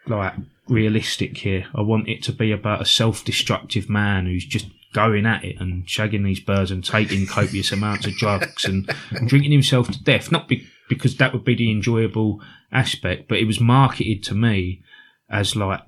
like 0.08 0.34
realistic 0.68 1.38
here. 1.38 1.66
I 1.76 1.82
want 1.82 2.08
it 2.10 2.24
to 2.24 2.32
be 2.32 2.52
about 2.52 2.82
a 2.82 2.86
self-destructive 2.86 3.90
man 3.90 4.26
who's 4.26 4.46
just 4.46 4.68
going 4.94 5.26
at 5.26 5.44
it 5.46 5.56
and 5.60 5.86
shagging 5.86 6.24
these 6.26 6.40
birds 6.40 6.72
and 6.72 6.84
taking 6.84 7.26
copious 7.28 7.72
amounts 7.78 8.08
of 8.08 8.14
drugs 8.16 8.66
and 8.66 8.90
drinking 9.28 9.52
himself 9.52 9.90
to 9.92 10.04
death. 10.04 10.32
Not 10.32 10.48
be- 10.48 10.66
because 10.90 11.16
that 11.18 11.34
would 11.34 11.46
be 11.46 11.56
the 11.56 11.72
enjoyable 11.72 12.42
aspect, 12.72 13.28
but 13.30 13.38
it 13.38 13.46
was 13.46 13.60
marketed 13.62 14.24
to 14.24 14.34
me 14.36 14.82
as 15.30 15.56
like 15.56 15.82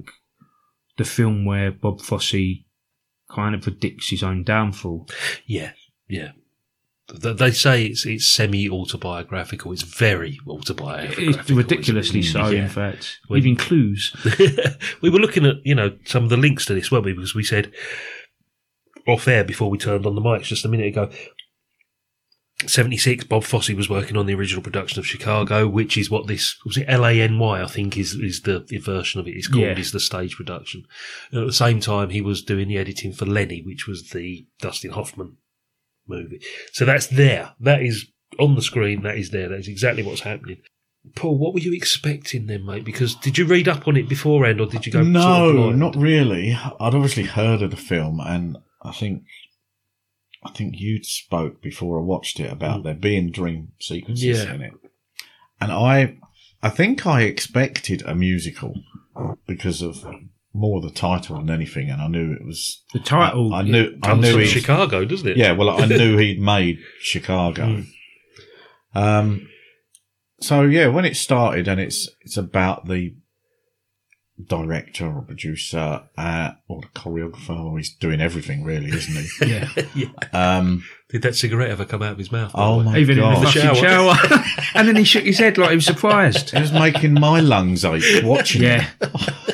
the 0.97 1.03
film 1.03 1.43
where 1.45 1.71
Bob 1.71 1.99
Fosse 1.99 2.61
kind 3.29 3.55
of 3.55 3.61
predicts 3.61 4.09
his 4.11 4.21
own 4.23 4.43
downfall. 4.43 5.09
Yeah, 5.47 5.71
yeah. 6.07 6.31
Th- 7.09 7.35
They 7.37 7.51
say 7.51 7.85
it's 7.85 8.05
it's 8.05 8.27
semi 8.27 8.69
autobiographical. 8.69 9.71
It's 9.73 9.81
very 9.83 10.39
autobiographical. 10.47 11.29
It's 11.35 11.49
ridiculously 11.51 12.21
mm, 12.21 12.31
so, 12.31 12.47
Yeah. 12.49 12.63
in 12.63 12.69
fact. 12.69 13.19
When- 13.27 13.37
Leaving 13.39 13.55
clues. 13.57 14.15
we 15.01 15.09
were 15.09 15.19
looking 15.19 15.45
at 15.45 15.55
you 15.65 15.75
know 15.75 15.97
some 16.05 16.23
of 16.23 16.29
the 16.29 16.37
links 16.37 16.65
to 16.67 16.73
this, 16.73 16.91
weren't 16.91 17.05
we? 17.05 17.13
Because 17.13 17.35
we 17.35 17.43
said 17.43 17.71
off 19.07 19.27
air 19.27 19.43
before 19.43 19.69
we 19.69 19.77
turned 19.77 20.05
on 20.05 20.15
the 20.15 20.21
mics 20.21 20.43
just 20.43 20.63
a 20.65 20.69
minute 20.69 20.87
ago. 20.87 21.09
76, 22.65 23.25
Bob 23.25 23.43
Fosse 23.43 23.71
was 23.71 23.89
working 23.89 24.15
on 24.15 24.25
the 24.25 24.33
original 24.35 24.61
production 24.63 24.99
of 24.99 25.07
Chicago, 25.07 25.67
which 25.67 25.97
is 25.97 26.09
what 26.09 26.27
this 26.27 26.55
was 26.65 26.77
it 26.77 26.85
L 26.87 27.05
A 27.05 27.19
N 27.19 27.37
Y, 27.37 27.61
I 27.61 27.65
think 27.67 27.97
is 27.97 28.13
is 28.13 28.41
the, 28.41 28.59
the 28.65 28.77
version 28.77 29.19
of 29.19 29.27
it. 29.27 29.31
it 29.31 29.37
is 29.39 29.47
called 29.47 29.63
Yeah. 29.63 29.77
is 29.77 29.91
the 29.91 29.99
stage 29.99 30.37
production. 30.37 30.83
And 31.31 31.41
at 31.41 31.47
the 31.47 31.51
same 31.53 31.81
time, 31.81 32.11
he 32.11 32.21
was 32.21 32.41
doing 32.41 32.69
the 32.69 32.77
editing 32.77 33.11
for 33.11 33.25
Lenny, 33.25 33.61
which 33.65 33.85
was 33.87 34.11
the 34.11 34.45
Dustin 34.61 34.91
Hoffman 34.91 35.37
movie. 36.07 36.41
So 36.71 36.85
that's 36.85 37.07
there. 37.07 37.53
That 37.59 37.81
is 37.81 38.07
on 38.39 38.55
the 38.55 38.61
screen. 38.61 39.03
That 39.03 39.17
is 39.17 39.31
there. 39.31 39.49
That 39.49 39.59
is 39.59 39.67
exactly 39.67 40.03
what's 40.03 40.21
happening. 40.21 40.57
Paul, 41.15 41.37
what 41.37 41.53
were 41.53 41.59
you 41.59 41.73
expecting 41.73 42.47
then, 42.47 42.65
mate? 42.65 42.85
Because 42.85 43.15
did 43.15 43.37
you 43.37 43.45
read 43.45 43.67
up 43.67 43.87
on 43.87 43.97
it 43.97 44.07
beforehand, 44.07 44.61
or 44.61 44.67
did 44.67 44.85
you 44.85 44.91
go? 44.91 45.01
no, 45.01 45.53
sort 45.53 45.73
of 45.73 45.77
not 45.77 45.95
really. 45.95 46.53
I'd 46.53 46.95
obviously 46.95 47.23
heard 47.23 47.61
of 47.61 47.71
the 47.71 47.77
film, 47.77 48.21
and 48.21 48.57
I 48.81 48.93
think 48.93 49.23
I 50.43 50.51
think 50.51 50.79
you 50.79 51.03
spoke 51.03 51.61
before 51.61 51.99
I 51.99 52.03
watched 52.03 52.39
it 52.39 52.51
about 52.51 52.81
mm. 52.81 52.83
there 52.85 52.93
being 52.93 53.31
dream 53.31 53.73
sequences 53.79 54.23
Yeah. 54.23 54.53
in 54.53 54.61
it, 54.61 54.73
and 55.59 55.71
I 55.73 56.17
I 56.61 56.69
think 56.69 57.05
I 57.05 57.23
expected 57.23 58.01
a 58.05 58.15
musical 58.15 58.73
because 59.45 59.81
of 59.81 60.05
more 60.53 60.81
the 60.81 60.91
title 60.91 61.37
than 61.37 61.49
anything, 61.49 61.89
and 61.89 62.01
I 62.01 62.07
knew 62.07 62.33
it 62.33 62.45
was. 62.45 62.83
The 62.93 62.99
title. 62.99 63.53
I, 63.53 63.59
I 63.59 63.61
knew. 63.63 63.97
I 64.03 64.07
Comes 64.07 64.21
knew 64.21 64.31
from 64.33 64.41
he. 64.41 64.47
Chicago, 64.47 65.05
doesn't 65.05 65.27
it? 65.27 65.37
Yeah, 65.37 65.53
well, 65.53 65.69
I 65.69 65.85
knew 65.85 66.17
he'd 66.19 66.39
made 66.39 66.79
Chicago. 66.99 67.63
Mm. 67.63 67.85
Um, 68.95 69.49
so 70.39 70.61
yeah, 70.63 70.87
when 70.87 71.05
it 71.05 71.15
started, 71.15 71.67
and 71.67 71.79
it's 71.79 72.07
it's 72.21 72.37
about 72.37 72.87
the 72.87 73.15
director 74.47 75.05
or 75.05 75.21
producer 75.21 76.03
uh, 76.17 76.51
or 76.67 76.81
the 76.81 76.87
choreographer, 76.87 77.63
or 77.63 77.77
he's 77.77 77.95
doing 77.95 78.19
everything 78.21 78.63
really, 78.63 78.89
isn't 78.89 79.15
he? 79.15 79.29
Yeah. 79.51 79.69
yeah. 79.95 80.57
um, 80.57 80.83
Did 81.09 81.21
that 81.23 81.35
cigarette 81.35 81.69
ever 81.71 81.85
come 81.85 82.01
out 82.01 82.13
of 82.13 82.17
his 82.17 82.31
mouth? 82.31 82.51
oh 82.55 82.81
the 82.81 82.87
way? 82.89 82.93
my 82.93 82.97
Even 82.99 83.19
in 83.19 83.23
the 83.29 83.41
god, 83.41 83.51
shower. 83.51 83.75
shower. 83.75 84.43
and 84.75 84.87
then 84.87 84.95
he 84.95 85.03
shook 85.03 85.23
his 85.23 85.37
head 85.37 85.57
like 85.57 85.69
he 85.69 85.75
was 85.75 85.85
surprised. 85.85 86.53
it 86.53 86.59
was 86.59 86.71
making 86.73 87.13
my 87.13 87.39
lungs 87.39 87.85
ache 87.85 88.23
watching. 88.23 88.63
Yeah. 88.63 88.87
it. 89.01 89.52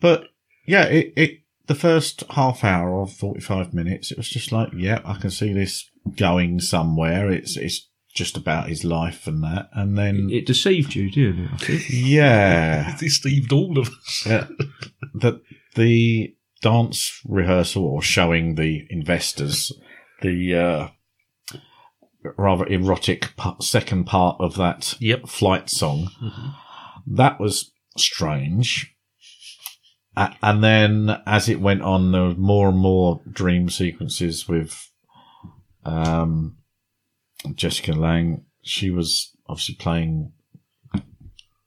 But 0.00 0.24
yeah, 0.66 0.84
it, 0.84 1.12
it 1.16 1.30
the 1.66 1.74
first 1.74 2.24
half 2.30 2.64
hour 2.64 2.90
or 2.90 3.06
forty 3.06 3.40
five 3.40 3.72
minutes, 3.74 4.10
it 4.10 4.16
was 4.18 4.28
just 4.28 4.52
like, 4.52 4.70
yeah, 4.74 5.00
I 5.04 5.14
can 5.18 5.30
see 5.30 5.52
this 5.52 5.90
going 6.16 6.60
somewhere. 6.60 7.30
It's 7.30 7.56
it's 7.56 7.88
just 8.14 8.36
about 8.36 8.68
his 8.68 8.84
life 8.84 9.26
and 9.26 9.42
that, 9.44 9.68
and 9.74 9.96
then 9.96 10.28
It 10.32 10.46
deceived 10.46 10.94
you, 10.94 11.10
didn't 11.10 11.44
it? 11.44 11.50
I 11.52 11.56
think. 11.58 11.82
yeah, 11.90 12.90
It 12.94 12.98
deceived 12.98 13.52
all 13.52 13.78
of 13.78 13.88
us. 13.88 14.24
Yeah, 14.26 14.46
the 15.14 15.40
the 15.74 16.34
dance 16.62 17.20
rehearsal 17.24 17.84
or 17.84 18.02
showing 18.02 18.56
the 18.56 18.84
investors 18.90 19.70
the 20.22 20.54
uh, 20.56 20.88
rather 22.36 22.66
erotic 22.66 23.34
pa- 23.36 23.58
second 23.60 24.04
part 24.04 24.36
of 24.40 24.56
that 24.56 24.94
Yep. 25.00 25.28
flight 25.28 25.70
song 25.70 26.10
that 27.06 27.38
was 27.40 27.70
strange. 27.96 28.94
A- 30.18 30.34
and 30.42 30.62
then 30.64 31.20
as 31.26 31.48
it 31.48 31.60
went 31.60 31.82
on, 31.82 32.12
there 32.12 32.22
was 32.24 32.36
more 32.36 32.68
and 32.70 32.78
more 32.78 33.20
dream 33.30 33.68
sequences 33.70 34.48
with 34.48 34.90
um, 35.84 36.56
Jessica 37.54 37.92
Lange. 37.92 38.44
She 38.62 38.90
was 38.90 39.30
obviously 39.48 39.76
playing 39.76 40.32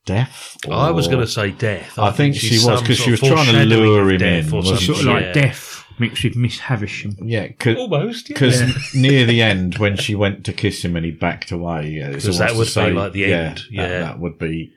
deaf. 0.05 0.57
I 0.69 0.91
was 0.91 1.07
going 1.07 1.19
to 1.21 1.27
say 1.27 1.51
death. 1.51 1.97
I 1.97 2.11
think 2.11 2.35
she's 2.35 2.61
she 2.61 2.67
was, 2.67 2.81
because 2.81 2.97
she 2.97 3.11
was 3.11 3.19
trying 3.19 3.31
to 3.37 3.43
foreshadowing 3.45 3.69
lure 3.69 4.11
him 4.11 4.17
death 4.19 4.47
in, 4.47 4.53
or 4.53 4.57
wasn't. 4.57 4.79
Sort 4.81 4.99
of 4.99 5.05
Yeah. 5.05 5.11
like 5.13 5.33
deaf 5.33 5.85
mixed 5.99 6.23
with 6.23 6.35
Miss 6.35 6.59
Havisham. 6.59 7.15
Yeah, 7.23 7.49
cause, 7.59 7.77
Almost, 7.77 8.29
yeah. 8.31 8.37
'cause 8.37 8.61
Yeah. 8.61 8.71
near 9.01 9.25
the 9.25 9.41
end, 9.41 9.77
when 9.77 9.97
she 9.97 10.15
went 10.15 10.43
to 10.45 10.53
kiss 10.53 10.83
him 10.83 10.95
and 10.95 11.05
he 11.05 11.11
backed 11.11 11.51
away, 11.51 11.89
yeah, 11.89 12.09
that 12.09 12.55
would 12.55 12.55
to 12.55 12.59
be 12.59 12.65
say, 12.65 12.91
like 12.91 13.13
the 13.13 13.19
yeah, 13.19 13.27
end, 13.27 13.57
that- 13.57 13.71
yeah. 13.71 13.99
that, 13.99 14.19
would 14.19 14.37
be 14.39 14.71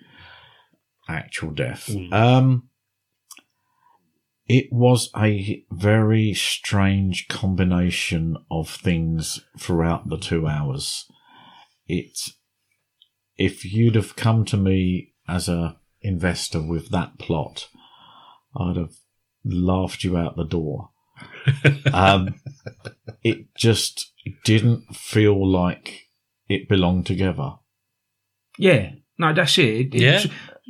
actual 1.09 1.51
death. 1.51 1.87
Mm. 1.91 2.13
Um, 2.13 2.69
it 4.47 4.71
was 4.71 5.11
a 5.17 5.65
very 5.71 6.35
strange 6.35 7.29
combination 7.29 8.37
of 8.51 8.69
things 8.69 9.41
throughout 9.59 10.09
the 10.09 10.19
two 10.19 10.47
hours. 10.47 11.11
It, 11.87 12.19
if 13.37 13.65
you'd 13.65 13.95
have 13.95 14.17
come 14.17 14.45
to 14.47 14.57
me 14.57 15.13
as 15.27 15.49
a 15.49 15.77
investor 16.03 16.61
with 16.61 16.91
that 16.91 17.19
plot, 17.19 17.69
I'd 18.57 18.77
have 18.77 18.95
laughed 19.45 20.05
you 20.05 20.17
out 20.17 20.37
the 20.37 20.45
door. 20.45 20.91
um, 21.93 22.35
it 23.23 23.55
just 23.57 24.13
didn't 24.45 24.95
feel 24.95 25.51
like 25.51 26.09
it 26.49 26.69
belonged 26.69 27.07
together. 27.07 27.55
Yeah. 28.59 28.93
No, 29.19 29.33
that's 29.33 29.59
it. 29.59 29.95
It- 29.95 29.95
Yeah. 29.95 30.25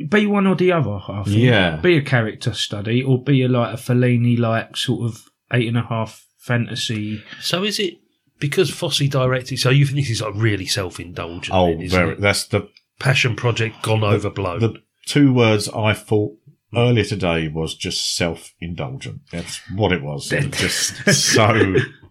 Be 0.09 0.27
one 0.27 0.49
or 0.49 0.57
the 0.57 0.73
other, 0.73 0.99
I 1.09 1.23
think. 1.23 1.37
Yeah. 1.37 1.77
Be 1.77 1.97
a 1.97 2.03
character 2.03 2.53
study 2.53 3.01
or 3.01 3.23
be 3.23 3.43
a 3.43 3.49
like 3.49 3.75
a 3.75 3.77
Fellini 3.77 4.37
like 4.37 4.77
sort 4.77 5.09
of 5.09 5.23
eight 5.53 5.69
and 5.69 5.79
a 5.79 5.83
half 5.83 6.27
fantasy. 6.39 7.23
So 7.41 7.63
is 7.63 7.79
it 7.79 7.95
because 8.41 8.71
Fosse 8.71 9.09
directed? 9.09 9.59
So 9.59 9.71
you 9.71 9.87
think 9.87 9.99
this 9.99 10.11
is 10.11 10.21
like 10.21 10.35
really 10.35 10.67
self-indulgent? 10.67 11.55
Oh, 11.55 11.77
then, 11.77 11.89
very. 11.89 12.13
it? 12.13 12.21
That's 12.21 12.47
the 12.47 12.69
passion 12.99 13.37
project 13.37 13.83
gone 13.83 14.03
overblown. 14.03 14.61
the 14.61 14.83
two 15.07 15.33
words 15.33 15.69
I 15.69 15.95
thought 15.95 16.33
hmm. 16.73 16.79
earlier 16.79 17.05
today 17.05 17.49
was 17.49 17.75
just 17.75 18.17
self-indulgent. 18.17 19.21
That's 19.31 19.61
what. 19.71 19.93
It 19.93 20.03
was 20.03 20.29
just 20.29 21.13
so. 21.13 21.77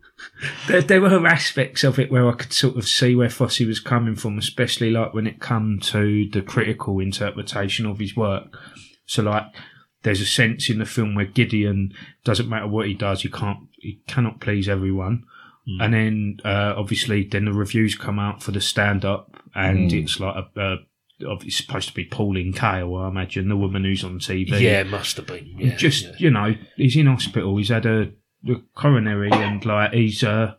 There, 0.67 0.81
there 0.81 1.01
were 1.01 1.25
aspects 1.27 1.83
of 1.83 1.99
it 1.99 2.11
where 2.11 2.27
I 2.27 2.33
could 2.33 2.53
sort 2.53 2.77
of 2.77 2.87
see 2.87 3.15
where 3.15 3.29
Fosse 3.29 3.61
was 3.61 3.79
coming 3.79 4.15
from, 4.15 4.37
especially 4.37 4.89
like 4.91 5.13
when 5.13 5.27
it 5.27 5.39
come 5.39 5.79
to 5.83 6.27
the 6.29 6.41
critical 6.41 6.99
interpretation 6.99 7.85
of 7.85 7.99
his 7.99 8.15
work. 8.15 8.57
So 9.05 9.23
like, 9.23 9.45
there's 10.03 10.21
a 10.21 10.25
sense 10.25 10.69
in 10.69 10.79
the 10.79 10.85
film 10.85 11.15
where 11.15 11.25
Gideon 11.25 11.93
doesn't 12.25 12.49
matter 12.49 12.67
what 12.67 12.87
he 12.87 12.93
does, 12.93 13.21
he 13.21 13.29
can't, 13.29 13.59
he 13.79 14.01
cannot 14.07 14.39
please 14.41 14.67
everyone. 14.69 15.23
And 15.79 15.93
then 15.93 16.37
uh, 16.43 16.73
obviously, 16.75 17.23
then 17.23 17.45
the 17.45 17.53
reviews 17.53 17.95
come 17.95 18.19
out 18.19 18.43
for 18.43 18.51
the 18.51 18.59
stand-up, 18.59 19.41
and 19.55 19.89
Mm. 19.91 20.03
it's 20.03 20.19
like 20.19 20.35
a. 20.35 20.59
a 20.61 20.77
it's 21.21 21.55
supposed 21.55 21.87
to 21.87 21.93
be 21.93 22.03
Pauline 22.03 22.51
Kael, 22.51 23.01
I 23.01 23.07
imagine, 23.07 23.47
the 23.47 23.55
woman 23.55 23.85
who's 23.85 24.03
on 24.03 24.19
TV. 24.19 24.49
yeah, 24.59 24.81
it 24.81 24.87
must 24.87 25.15
have 25.15 25.27
been. 25.27 25.45
Yeah, 25.57 25.75
just 25.77 26.03
yeah. 26.03 26.11
you 26.17 26.31
know, 26.31 26.53
he's 26.75 26.97
in 26.97 27.05
hospital. 27.05 27.55
He's 27.55 27.69
had 27.69 27.85
a, 27.85 28.11
a 28.49 28.55
coronary, 28.75 29.31
and 29.31 29.65
like 29.65 29.93
he's 29.93 30.23
uh, 30.23 30.53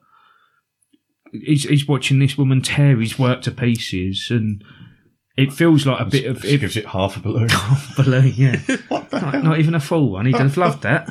he's 1.33 1.65
he's 1.65 1.89
watching 1.89 2.19
this 2.19 2.39
woman 2.39 2.63
tear 2.63 2.97
his 3.01 3.19
work 3.19 3.43
to 3.43 3.51
pieces, 3.51 4.29
and 4.31 4.65
it 5.37 5.53
feels 5.53 5.87
like 5.87 6.01
a 6.01 6.05
bit 6.05 6.27
of 6.27 6.45
it, 6.45 6.61
gives 6.61 6.77
it 6.77 6.87
half 6.87 7.17
a 7.17 7.21
balloon. 7.21 7.49
half 7.51 7.97
balloon, 7.97 8.33
yeah. 8.37 8.61
not, 8.91 9.13
not 9.43 9.59
even 9.59 9.75
a 9.75 9.81
full 9.81 10.11
one. 10.11 10.27
He'd 10.27 10.37
have 10.37 10.57
loved 10.57 10.83
that. 10.83 11.09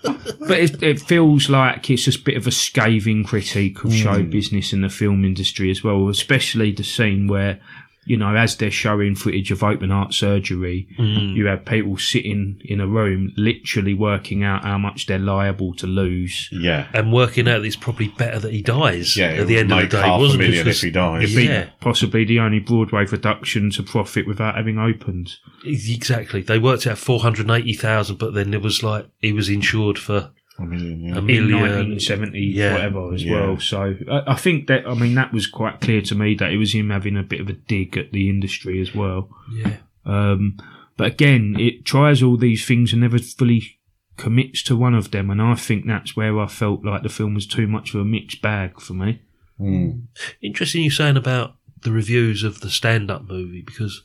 Um, 0.06 0.48
But 0.48 0.60
it, 0.60 0.82
it 0.82 1.00
feels 1.00 1.48
like 1.50 1.90
it's 1.90 2.04
just 2.04 2.20
a 2.20 2.22
bit 2.22 2.36
of 2.36 2.46
a 2.46 2.52
scathing 2.52 3.24
critique 3.24 3.82
of 3.84 3.92
show 3.92 4.22
business 4.22 4.72
and 4.72 4.84
the 4.84 4.88
film 4.88 5.24
industry 5.24 5.70
as 5.70 5.82
well, 5.82 6.08
especially 6.08 6.70
the 6.70 6.84
scene 6.84 7.26
where, 7.26 7.60
you 8.06 8.16
know, 8.16 8.34
as 8.36 8.56
they're 8.56 8.70
showing 8.70 9.14
footage 9.16 9.50
of 9.50 9.62
open 9.62 9.90
heart 9.90 10.14
surgery, 10.14 10.88
mm. 10.98 11.34
you 11.34 11.46
have 11.46 11.64
people 11.64 11.96
sitting 11.98 12.62
in 12.64 12.80
a 12.80 12.86
room 12.86 13.32
literally 13.36 13.94
working 13.94 14.44
out 14.44 14.62
how 14.62 14.78
much 14.78 15.06
they're 15.06 15.18
liable 15.18 15.74
to 15.74 15.86
lose. 15.86 16.48
Yeah. 16.52 16.86
and 16.94 17.12
working 17.12 17.48
out 17.48 17.58
that 17.60 17.66
it's 17.66 17.76
probably 17.76 18.08
better 18.08 18.38
that 18.38 18.52
he 18.52 18.62
dies 18.62 19.16
Yeah, 19.16 19.30
at 19.32 19.46
the 19.48 19.58
end 19.58 19.72
of 19.72 19.80
the 19.82 19.88
day, 19.88 20.00
half 20.02 20.20
wasn't 20.20 20.42
it? 20.42 20.46
million 20.46 20.68
if 20.68 20.80
he 20.80 20.90
dies. 20.90 21.24
It'd 21.24 21.36
be 21.36 21.44
Yeah. 21.44 21.68
possibly 21.80 22.24
the 22.24 22.38
only 22.38 22.60
Broadway 22.60 23.06
production 23.06 23.70
to 23.72 23.82
profit 23.82 24.26
without 24.26 24.54
having 24.54 24.78
opened. 24.78 25.32
Exactly. 25.64 26.42
They 26.42 26.58
worked 26.58 26.86
out 26.86 26.98
480,000, 26.98 28.16
but 28.18 28.34
then 28.34 28.54
it 28.54 28.62
was 28.62 28.82
like 28.82 29.06
he 29.20 29.32
was 29.32 29.48
insured 29.48 29.98
for 29.98 30.30
A 30.58 30.62
million, 30.64 31.00
yeah. 31.00 31.14
a 31.14 31.18
in 31.18 31.26
million. 31.26 31.60
1970 31.60 32.40
Yeah. 32.40 32.72
whatever 32.74 33.12
as 33.14 33.22
Yeah. 33.24 33.32
well. 33.32 33.60
So 33.60 33.94
I, 34.10 34.32
I 34.32 34.34
think 34.36 34.66
that 34.68 34.86
I 34.86 34.94
mean 34.94 35.14
that 35.14 35.32
was 35.32 35.46
quite 35.46 35.80
clear 35.80 36.00
to 36.02 36.14
me 36.14 36.34
that 36.36 36.50
it 36.52 36.56
was 36.56 36.74
him 36.74 36.90
having 36.90 37.16
a 37.16 37.22
bit 37.22 37.40
of 37.40 37.48
a 37.48 37.52
dig 37.54 37.96
at 37.98 38.12
the 38.12 38.28
industry 38.30 38.80
as 38.80 38.94
well. 38.94 39.28
Yeah. 39.54 39.76
Um, 40.04 40.56
but 40.96 41.08
again, 41.08 41.56
it 41.58 41.84
tries 41.84 42.22
all 42.22 42.36
these 42.38 42.64
things 42.66 42.92
and 42.92 43.02
never 43.02 43.18
fully 43.18 43.78
commits 44.16 44.62
to 44.62 44.74
one 44.76 44.94
of 44.94 45.10
them, 45.10 45.28
and 45.30 45.42
I 45.42 45.54
think 45.56 45.84
that's 45.86 46.16
where 46.16 46.38
I 46.40 46.46
felt 46.46 46.82
like 46.84 47.02
the 47.02 47.10
film 47.10 47.34
was 47.34 47.46
too 47.46 47.66
much 47.66 47.92
of 47.92 48.00
a 48.00 48.04
mixed 48.04 48.40
bag 48.40 48.80
for 48.80 48.94
me. 48.94 49.20
Mm. 49.60 50.04
Interesting 50.42 50.82
you 50.84 50.90
saying 50.90 51.18
about 51.18 51.56
the 51.82 51.92
reviews 51.92 52.42
of 52.42 52.60
the 52.60 52.70
stand 52.70 53.10
up 53.10 53.28
movie 53.28 53.60
because 53.62 54.04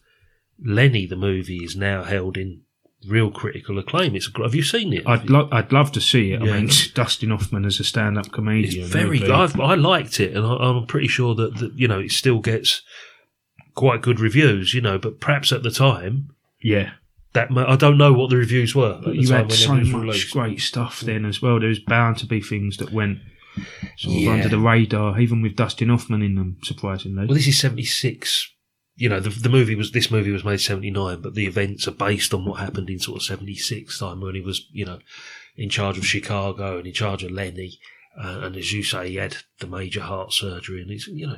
Lenny, 0.63 1.05
the 1.05 1.15
movie, 1.15 1.63
is 1.63 1.77
now 1.77 2.03
held 2.03 2.35
in 2.37 2.61
real 3.07 3.31
critical 3.31 3.77
acclaim. 3.79 4.15
It's 4.15 4.29
Have 4.37 4.55
you 4.55 4.63
seen 4.63 4.93
it? 4.93 5.07
I'd 5.07 5.29
lo- 5.29 5.49
I'd 5.51 5.71
love 5.71 5.91
to 5.93 6.01
see 6.01 6.31
it. 6.33 6.43
Yeah. 6.43 6.53
I 6.53 6.57
mean, 6.61 6.69
Dustin 6.93 7.29
Hoffman 7.31 7.65
as 7.65 7.79
a 7.79 7.83
stand-up 7.83 8.31
comedian. 8.31 8.83
It's 8.83 8.93
very 8.93 9.19
good. 9.19 9.31
I've, 9.31 9.59
I 9.59 9.75
liked 9.75 10.19
it, 10.19 10.35
and 10.35 10.45
I, 10.45 10.53
I'm 10.55 10.85
pretty 10.85 11.07
sure 11.07 11.35
that, 11.35 11.57
that 11.57 11.73
you 11.75 11.87
know 11.87 11.99
it 11.99 12.11
still 12.11 12.39
gets 12.39 12.81
quite 13.75 14.01
good 14.01 14.19
reviews. 14.19 14.73
You 14.73 14.81
know, 14.81 14.97
but 14.97 15.19
perhaps 15.19 15.51
at 15.51 15.63
the 15.63 15.71
time 15.71 16.29
yeah. 16.61 16.91
that 17.33 17.49
I 17.55 17.75
don't 17.75 17.97
know 17.97 18.13
what 18.13 18.29
the 18.29 18.37
reviews 18.37 18.75
were. 18.75 19.01
You 19.05 19.31
had 19.31 19.47
when 19.47 19.57
so 19.57 19.73
it 19.75 19.79
was 19.79 19.89
much 19.89 20.01
released. 20.01 20.33
great 20.33 20.59
stuff 20.59 20.99
then 21.01 21.25
as 21.25 21.41
well. 21.41 21.59
There 21.59 21.69
was 21.69 21.79
bound 21.79 22.17
to 22.19 22.25
be 22.25 22.41
things 22.41 22.77
that 22.77 22.91
went 22.91 23.19
sort 23.97 24.15
of 24.15 24.21
Yeah. 24.21 24.31
under 24.31 24.49
the 24.49 24.59
radar, 24.59 25.19
even 25.19 25.41
with 25.41 25.55
Dustin 25.55 25.89
Hoffman 25.89 26.21
in 26.21 26.35
them, 26.35 26.57
surprisingly. 26.63 27.25
Well, 27.25 27.35
this 27.35 27.47
is 27.47 27.59
seventy 27.59 27.85
six. 27.85 28.50
You 29.01 29.09
know, 29.09 29.19
the, 29.19 29.29
the 29.31 29.49
movie 29.49 29.73
was 29.73 29.91
this 29.91 30.11
movie 30.11 30.31
was 30.31 30.45
made 30.45 30.61
seventy 30.61 30.91
nine, 30.91 31.21
but 31.21 31.33
the 31.33 31.47
events 31.47 31.87
are 31.87 31.91
based 31.91 32.33
on 32.35 32.45
what 32.45 32.59
happened 32.59 32.89
in 32.89 32.99
sort 32.99 33.17
of 33.17 33.23
seventy 33.23 33.55
six 33.55 33.97
time 33.99 34.21
when 34.21 34.35
he 34.35 34.41
was, 34.41 34.67
you 34.71 34.85
know, 34.85 34.99
in 35.57 35.69
charge 35.69 35.97
of 35.97 36.05
Chicago 36.05 36.77
and 36.77 36.85
in 36.85 36.93
charge 36.93 37.23
of 37.23 37.31
Lenny, 37.31 37.79
uh, 38.23 38.41
and 38.43 38.55
as 38.55 38.71
you 38.71 38.83
say, 38.83 39.09
he 39.09 39.15
had 39.15 39.37
the 39.59 39.65
major 39.65 40.01
heart 40.01 40.33
surgery, 40.33 40.81
and 40.83 40.91
it's 40.91 41.07
you 41.07 41.25
know 41.25 41.37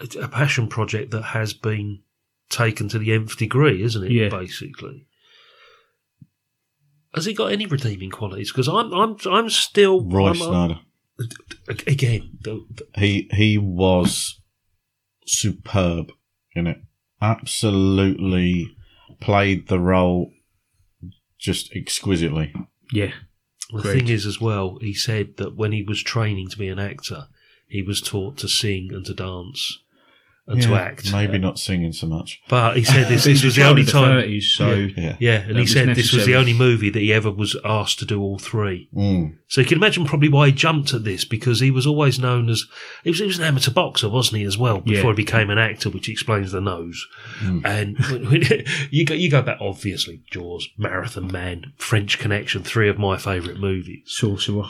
a, 0.00 0.24
a 0.24 0.28
passion 0.28 0.68
project 0.68 1.10
that 1.10 1.22
has 1.22 1.52
been 1.52 2.02
taken 2.48 2.88
to 2.90 2.98
the 3.00 3.12
nth 3.12 3.36
degree, 3.38 3.82
isn't 3.82 4.04
it? 4.04 4.12
Yeah. 4.12 4.28
Basically. 4.28 5.06
Has 7.12 7.24
he 7.26 7.34
got 7.34 7.52
any 7.52 7.66
redeeming 7.66 8.10
qualities? 8.10 8.52
Because 8.52 8.68
I'm, 8.68 8.92
I'm, 8.92 9.16
I'm 9.30 9.48
still 9.50 10.04
Roy 10.04 10.26
I'm- 10.26 10.36
Snyder. 10.36 10.78
again. 11.86 12.38
The, 12.42 12.64
the, 12.70 12.86
He 13.00 13.28
he 13.32 13.58
was 13.58 14.40
superb 15.26 16.12
in 16.54 16.66
it. 16.66 16.78
Absolutely 17.20 18.76
played 19.20 19.68
the 19.68 19.78
role 19.78 20.32
just 21.38 21.74
exquisitely. 21.74 22.52
yeah. 22.92 23.12
The 23.72 23.80
Great. 23.80 23.92
thing 24.00 24.08
is, 24.08 24.26
as 24.26 24.40
well, 24.40 24.78
he 24.82 24.92
said 24.92 25.38
that 25.38 25.56
when 25.56 25.72
he 25.72 25.82
was 25.82 26.02
training 26.02 26.48
to 26.50 26.58
be 26.58 26.68
an 26.68 26.78
actor, 26.78 27.28
he 27.66 27.80
was 27.82 28.02
taught 28.02 28.36
to 28.38 28.48
sing 28.48 28.90
and 28.92 29.04
to 29.06 29.14
dance 29.14 29.78
and 29.78 29.83
to 30.50 30.56
Yeah, 30.56 30.74
act. 30.74 31.10
Maybe 31.12 31.38
not 31.38 31.58
singing 31.58 31.92
so 31.92 32.06
much. 32.06 32.40
But 32.48 32.76
he 32.76 32.84
said 32.84 33.04
this, 33.08 33.24
This 33.24 33.40
this 33.40 33.44
was 33.44 33.56
the 33.56 33.62
only 33.64 33.82
the 33.82 33.92
time. 33.92 34.22
30s, 34.22 34.42
so 34.42 34.72
Yeah. 34.96 35.16
Yeah, 35.18 35.40
and 35.40 35.50
That 35.50 35.54
he 35.54 35.60
was 35.62 35.72
said 35.72 35.88
this 35.96 36.12
was 36.12 36.26
the 36.26 36.36
only 36.36 36.52
movie 36.52 36.90
that 36.90 37.00
he 37.00 37.12
ever 37.14 37.30
was 37.30 37.56
asked 37.64 37.98
to 38.00 38.04
do 38.04 38.20
all 38.20 38.38
three. 38.38 38.88
Mm. 38.94 39.36
So 39.48 39.62
you 39.62 39.66
can 39.66 39.78
imagine 39.78 40.04
probably 40.04 40.28
why 40.28 40.46
he 40.48 40.52
jumped 40.52 40.92
at 40.92 41.04
this 41.04 41.24
because 41.24 41.60
he 41.60 41.70
was 41.70 41.86
always 41.86 42.18
known 42.18 42.50
as 42.50 42.64
he 43.04 43.10
was, 43.10 43.20
he 43.20 43.26
was 43.26 43.38
an 43.38 43.44
amateur 43.44 43.70
boxer, 43.70 44.08
wasn't 44.10 44.38
he, 44.40 44.44
as 44.44 44.58
well 44.58 44.80
before 44.80 45.10
Yeah. 45.12 45.16
he 45.16 45.24
became 45.24 45.48
an 45.50 45.58
actor, 45.58 45.88
which 45.88 46.08
explains 46.10 46.52
the 46.52 46.60
nose. 46.60 47.06
Mm. 47.40 47.64
And 47.64 47.98
when- 48.10 48.24
when- 48.30 48.64
you 48.90 49.04
go 49.06 49.14
you 49.14 49.30
go 49.30 49.40
back 49.40 49.58
obviously 49.60 50.20
Jaws, 50.30 50.68
Marathon 50.76 51.28
Man, 51.32 51.72
French 51.78 52.18
Connection, 52.18 52.62
three 52.62 52.88
of 52.90 52.98
my 52.98 53.16
favourite 53.16 53.58
movies. 53.58 54.02
Sorcerer. 54.06 54.66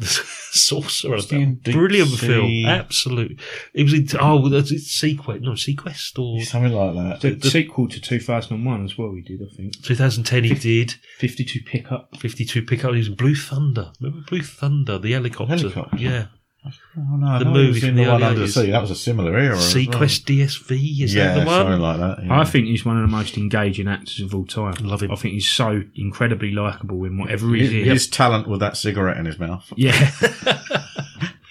Sorcerer, 0.50 1.16
Was 1.16 1.30
he 1.30 1.44
Deep 1.44 1.74
brilliant 1.74 2.10
Sea? 2.10 2.26
film, 2.26 2.66
absolutely. 2.66 3.38
It 3.74 3.82
was 3.84 3.92
in, 3.94 4.06
oh, 4.20 4.48
that's 4.48 4.70
it 4.70 4.78
SeaQuest, 4.82 5.40
no 5.42 5.52
SeaQuest 5.52 6.18
or 6.18 6.40
Something 6.42 6.72
like 6.72 7.20
that. 7.20 7.40
The, 7.40 7.50
sequel 7.50 7.88
to 7.88 8.00
2001 8.00 8.84
as 8.84 8.96
well, 8.96 9.12
he 9.14 9.22
did, 9.22 9.40
I 9.42 9.54
think. 9.54 9.82
2010 9.82 10.44
he 10.44 10.54
did 10.54 10.94
52 11.18 11.60
pickup. 11.64 12.16
52 12.16 12.62
pickup. 12.62 12.92
He 12.92 12.98
was 12.98 13.08
Blue 13.08 13.34
Thunder. 13.34 13.92
Remember 14.00 14.24
Blue 14.28 14.42
Thunder, 14.42 14.98
the 14.98 15.12
helicopter? 15.12 15.56
Helicopter? 15.56 15.96
Yeah, 15.96 16.26
Oh, 16.66 17.16
no, 17.16 17.38
The 17.38 17.44
no, 17.46 17.50
movie 17.52 17.80
from 17.80 17.88
in 17.90 17.96
the 17.96 18.04
the 18.04 18.10
one 18.10 18.16
early 18.22 18.24
under 18.30 18.40
the 18.40 18.46
80s. 18.46 18.54
sea. 18.66 18.70
That 18.72 18.80
was 18.80 18.90
a 18.90 18.94
similar 18.96 19.38
era. 19.38 19.56
as 19.56 19.74
well. 19.74 19.84
SeaQuest 19.84 20.24
DSV 20.24 21.02
is 21.02 21.14
yeah, 21.14 21.34
that 21.34 21.40
the 21.40 21.46
one? 21.46 21.64
something 21.64 21.80
like 21.80 21.96
that. 21.98 22.24
yeah. 22.24 22.40
I 22.40 22.44
think 22.44 22.66
he's 22.66 22.84
one 22.84 22.96
of 22.96 23.02
the 23.02 23.08
most 23.16 23.38
engaging 23.38 23.88
actors 23.88 24.20
of 24.20 24.34
all 24.34 24.44
time. 24.44 24.74
Love 24.80 25.02
him. 25.02 25.10
I 25.12 25.16
think 25.16 25.34
he's 25.34 25.48
so 25.48 25.82
incredibly 25.94 26.50
likable 26.50 27.04
in 27.04 27.16
whatever 27.16 27.54
he's 27.54 27.70
in. 27.72 27.84
his 27.84 28.06
talent 28.08 28.48
with 28.48 28.60
that 28.60 28.76
cigarette 28.76 29.16
in 29.16 29.24
his 29.26 29.38
mouth. 29.38 29.72
Yeah. 29.76 30.10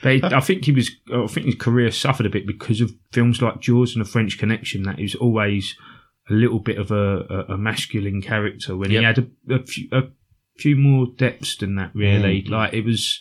but 0.04 0.34
I 0.34 0.40
think 0.42 0.66
he 0.66 0.72
was. 0.72 0.92
I 1.12 1.26
think 1.28 1.46
his 1.48 1.56
career 1.56 1.90
suffered 1.92 2.26
a 2.26 2.30
bit 2.30 2.46
because 2.46 2.82
of 2.82 2.92
films 3.12 3.42
like 3.42 3.60
Jaws 3.60 3.96
and 3.96 4.06
The 4.06 4.10
French 4.10 4.38
Connection. 4.38 4.84
That 4.84 5.00
he 5.00 5.12
always 5.20 5.76
a 6.30 6.34
little 6.34 6.60
bit 6.60 6.78
of 6.78 6.92
a, 6.92 7.46
a, 7.50 7.54
a 7.54 7.58
masculine 7.58 8.22
character 8.22 8.76
when 8.78 8.92
he 8.92 8.98
had 8.98 9.18
a, 9.18 9.28
a, 9.56 9.66
few, 9.66 9.88
a 9.94 10.02
few 10.58 10.76
more 10.76 11.08
depths 11.18 11.56
than 11.58 11.76
that. 11.76 11.92
Really, 11.96 12.44
Mm. 12.44 12.50
like 12.50 12.74
it 12.74 12.86
was. 12.86 13.20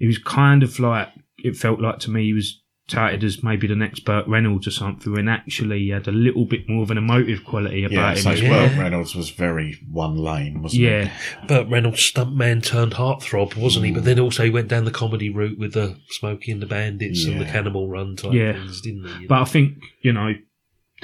It 0.00 0.06
was 0.06 0.18
kind 0.18 0.62
of 0.62 0.78
like 0.80 1.08
it 1.38 1.56
felt 1.56 1.80
like 1.80 1.98
to 2.00 2.10
me 2.10 2.24
he 2.24 2.32
was 2.32 2.60
touted 2.88 3.22
as 3.22 3.40
maybe 3.44 3.68
the 3.68 3.76
next 3.76 4.00
Burt 4.00 4.26
Reynolds 4.26 4.66
or 4.66 4.72
something, 4.72 5.16
and 5.16 5.30
actually 5.30 5.78
he 5.78 5.88
had 5.90 6.08
a 6.08 6.12
little 6.12 6.44
bit 6.44 6.68
more 6.68 6.82
of 6.82 6.90
an 6.90 6.98
emotive 6.98 7.44
quality 7.44 7.80
Yeah, 7.82 7.86
about 7.86 8.16
him. 8.16 8.22
so 8.24 8.30
as 8.32 8.42
yeah. 8.42 8.50
well. 8.50 8.80
Reynolds 8.82 9.14
was 9.14 9.30
very 9.30 9.78
one 9.88 10.16
lane, 10.16 10.60
wasn't 10.60 10.82
Yeah, 10.82 11.04
he? 11.40 11.46
Burt 11.46 11.68
Reynolds, 11.68 12.00
stuntman 12.00 12.64
turned 12.64 12.94
heartthrob, 12.94 13.54
wasn't 13.56 13.86
he? 13.86 13.92
But 13.92 14.04
then 14.04 14.18
also 14.18 14.42
he 14.42 14.50
went 14.50 14.66
down 14.68 14.86
the 14.86 14.90
comedy 14.90 15.30
route 15.30 15.56
with 15.58 15.74
the 15.74 15.96
Smokey 16.08 16.50
and 16.50 16.60
the 16.60 16.66
Bandits 16.66 17.24
and 17.26 17.40
the 17.40 17.44
Cannonball 17.44 17.88
Run 17.88 18.16
type 18.16 18.32
Yeah. 18.32 18.54
things, 18.54 18.80
didn't 18.80 19.06
he? 19.20 19.26
But 19.26 19.40
I 19.42 19.44
think 19.44 19.74
you 20.02 20.12
know 20.12 20.34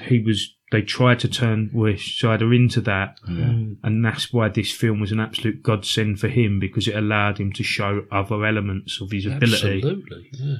he 0.03 0.19
was. 0.19 0.56
They 0.73 0.83
tried 0.83 1.21
to 1.21 1.29
turn 1.29 1.71
Wish 1.73 2.21
Sider 2.21 2.53
into 2.53 2.81
that, 2.83 3.19
and 3.27 4.05
that's 4.05 4.33
why 4.33 4.49
this 4.49 4.73
film 4.73 4.99
was 5.01 5.13
an 5.13 5.21
absolute 5.21 5.63
godsend 5.63 6.19
for 6.19 6.29
him 6.29 6.59
because 6.59 6.89
it 6.89 6.97
allowed 6.97 7.39
him 7.39 7.53
to 7.53 7.63
show 7.63 8.05
other 8.11 8.45
elements 8.45 9.01
of 9.01 9.13
his 9.13 9.27
ability. 9.27 9.77
Absolutely. 9.77 10.31
Yeah. 10.33 10.57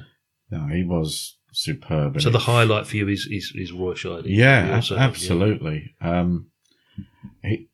No, 0.49 0.67
he 0.67 0.83
was 0.85 1.37
superb. 1.51 2.21
So 2.21 2.29
the 2.29 2.39
highlight 2.39 2.87
for 2.87 2.95
you 2.95 3.09
is 3.09 3.27
is, 3.29 3.51
is 3.53 3.73
Roy 3.73 3.95
Scheider. 3.95 4.23
Yeah, 4.25 4.75
Also, 4.75 4.95
a- 4.95 4.99
absolutely. 4.99 5.93
Um, 5.99 6.51
he 7.43 7.67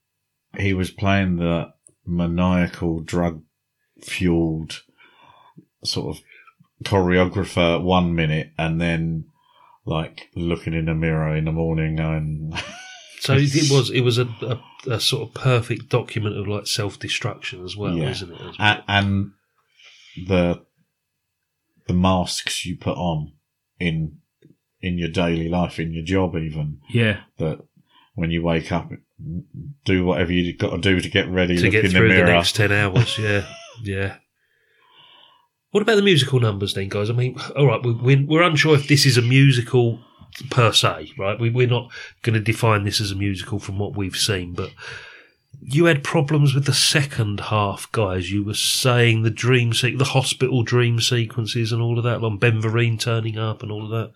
he 0.57 0.73
was 0.73 0.89
playing 0.89 1.35
the 1.35 1.71
maniacal, 2.05 3.01
drug 3.01 3.43
fueled 4.01 4.81
sort 5.83 6.17
of 6.17 6.23
choreographer 6.83 7.81
one 7.81 8.15
minute, 8.15 8.51
and 8.57 8.81
then 8.81 9.25
like 9.85 10.29
looking 10.35 10.73
in 10.73 10.85
the 10.85 10.93
mirror 10.93 11.35
in 11.35 11.45
the 11.45 11.51
morning 11.51 11.99
and 11.99 12.53
So 13.19 13.35
it 13.37 13.71
was 13.71 13.89
it 13.89 14.01
was 14.01 14.17
a, 14.17 14.25
a, 14.41 14.59
a 14.95 14.99
sort 14.99 15.29
of 15.29 15.33
perfect 15.33 15.87
document 15.87 16.37
of 16.37 16.45
like 16.47 16.67
self 16.67 16.99
destruction 16.99 17.63
as 17.63 17.77
well, 17.77 17.95
Yeah. 17.97 18.09
isn't 18.09 18.31
it? 18.33 18.41
As 18.41 18.57
well? 18.59 18.83
and 18.87 19.31
the 20.27 20.61
the 21.87 21.93
masks 21.93 22.65
you 22.65 22.75
put 22.77 22.97
on 22.97 23.31
in 23.79 24.17
in 24.81 24.97
your 24.97 25.07
daily 25.09 25.47
life, 25.47 25.79
in 25.79 25.93
your 25.93 26.03
job, 26.03 26.35
even 26.35 26.79
Yeah, 26.89 27.21
that 27.37 27.59
when 28.15 28.29
you 28.31 28.41
wake 28.43 28.73
up, 28.73 28.89
do 29.85 30.03
whatever 30.05 30.33
you've 30.33 30.57
got 30.57 30.71
to 30.71 30.77
do 30.79 30.99
to 30.99 31.09
get 31.09 31.29
ready, 31.29 31.55
to 31.55 31.63
look 31.63 31.71
get 31.71 31.85
in 31.85 31.91
the 31.93 31.97
through 31.97 32.09
the, 32.09 32.13
mirror. 32.15 32.27
next 32.33 32.55
10 32.57 32.71
hours. 32.73 33.17
Yeah, 33.17 33.45
yeah. 33.83 34.17
What 35.73 35.81
about 35.81 35.95
the 35.95 36.03
musical 36.03 36.39
numbers 36.39 36.75
then, 36.75 36.87
guys? 36.87 37.09
I 37.09 37.13
mean, 37.13 37.35
all 37.57 37.65
right, 37.65 37.83
we, 37.83 37.93
we're, 37.93 38.23
we're 38.27 38.43
unsure 38.43 38.75
if 38.75 38.87
this 38.87 39.07
is 39.07 39.17
a 39.17 39.23
musical 39.23 39.99
per 40.51 40.71
se, 40.71 41.13
right? 41.17 41.39
We, 41.39 41.49
we're 41.49 41.65
not 41.65 41.91
going 42.21 42.35
to 42.35 42.39
define 42.39 42.83
this 42.83 43.01
as 43.01 43.09
a 43.09 43.15
musical 43.15 43.57
from 43.57 43.79
what 43.79 43.97
we've 43.97 44.15
seen, 44.15 44.53
but 44.53 44.69
you 45.59 45.85
had 45.85 46.03
problems 46.03 46.53
with 46.53 46.65
the 46.65 46.75
second 46.75 47.39
half, 47.39 47.91
guys. 47.91 48.31
You 48.31 48.43
were 48.43 48.53
saying 48.53 49.23
the 49.23 49.31
dream, 49.31 49.73
se- 49.73 49.95
the 49.95 50.03
hospital 50.03 50.61
dream 50.61 50.99
sequences 51.01 51.71
and 51.71 51.81
all 51.81 51.97
of 51.97 52.03
that, 52.03 52.21
like 52.21 52.39
Ben 52.39 52.61
Vereen 52.61 52.99
turning 52.99 53.39
up 53.39 53.63
and 53.63 53.71
all 53.71 53.85
of 53.85 53.89
that. 53.89 54.11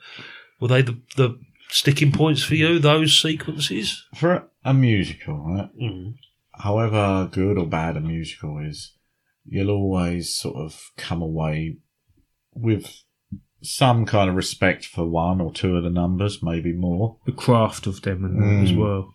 Were 0.60 0.68
they 0.68 0.84
the, 0.84 1.00
the 1.16 1.40
sticking 1.70 2.12
points 2.12 2.44
for 2.44 2.54
you, 2.54 2.78
those 2.78 3.20
sequences? 3.20 4.06
For 4.14 4.48
a 4.64 4.76
musical, 4.76 5.40
right? 5.40 5.76
Mm. 5.76 6.18
However 6.52 7.28
good 7.32 7.58
or 7.58 7.66
bad 7.66 7.98
a 7.98 8.02
musical 8.02 8.60
is, 8.60 8.92
you'll 9.48 9.70
always 9.72 10.34
sort 10.36 10.56
of 10.58 10.92
come 10.98 11.22
away 11.22 11.78
with 12.54 13.04
some 13.64 14.06
kind 14.06 14.30
of 14.30 14.36
respect 14.36 14.86
for 14.86 15.08
one 15.08 15.42
or 15.42 15.52
two 15.52 15.76
of 15.78 15.84
the 15.84 15.90
numbers, 15.90 16.44
maybe 16.44 16.74
more. 16.74 17.18
The 17.26 17.32
craft 17.32 17.88
of 17.88 18.02
them 18.02 18.24
and 18.24 18.42
that 18.42 18.64
as 18.64 18.72
Mm. 18.72 18.78
well. 18.78 19.14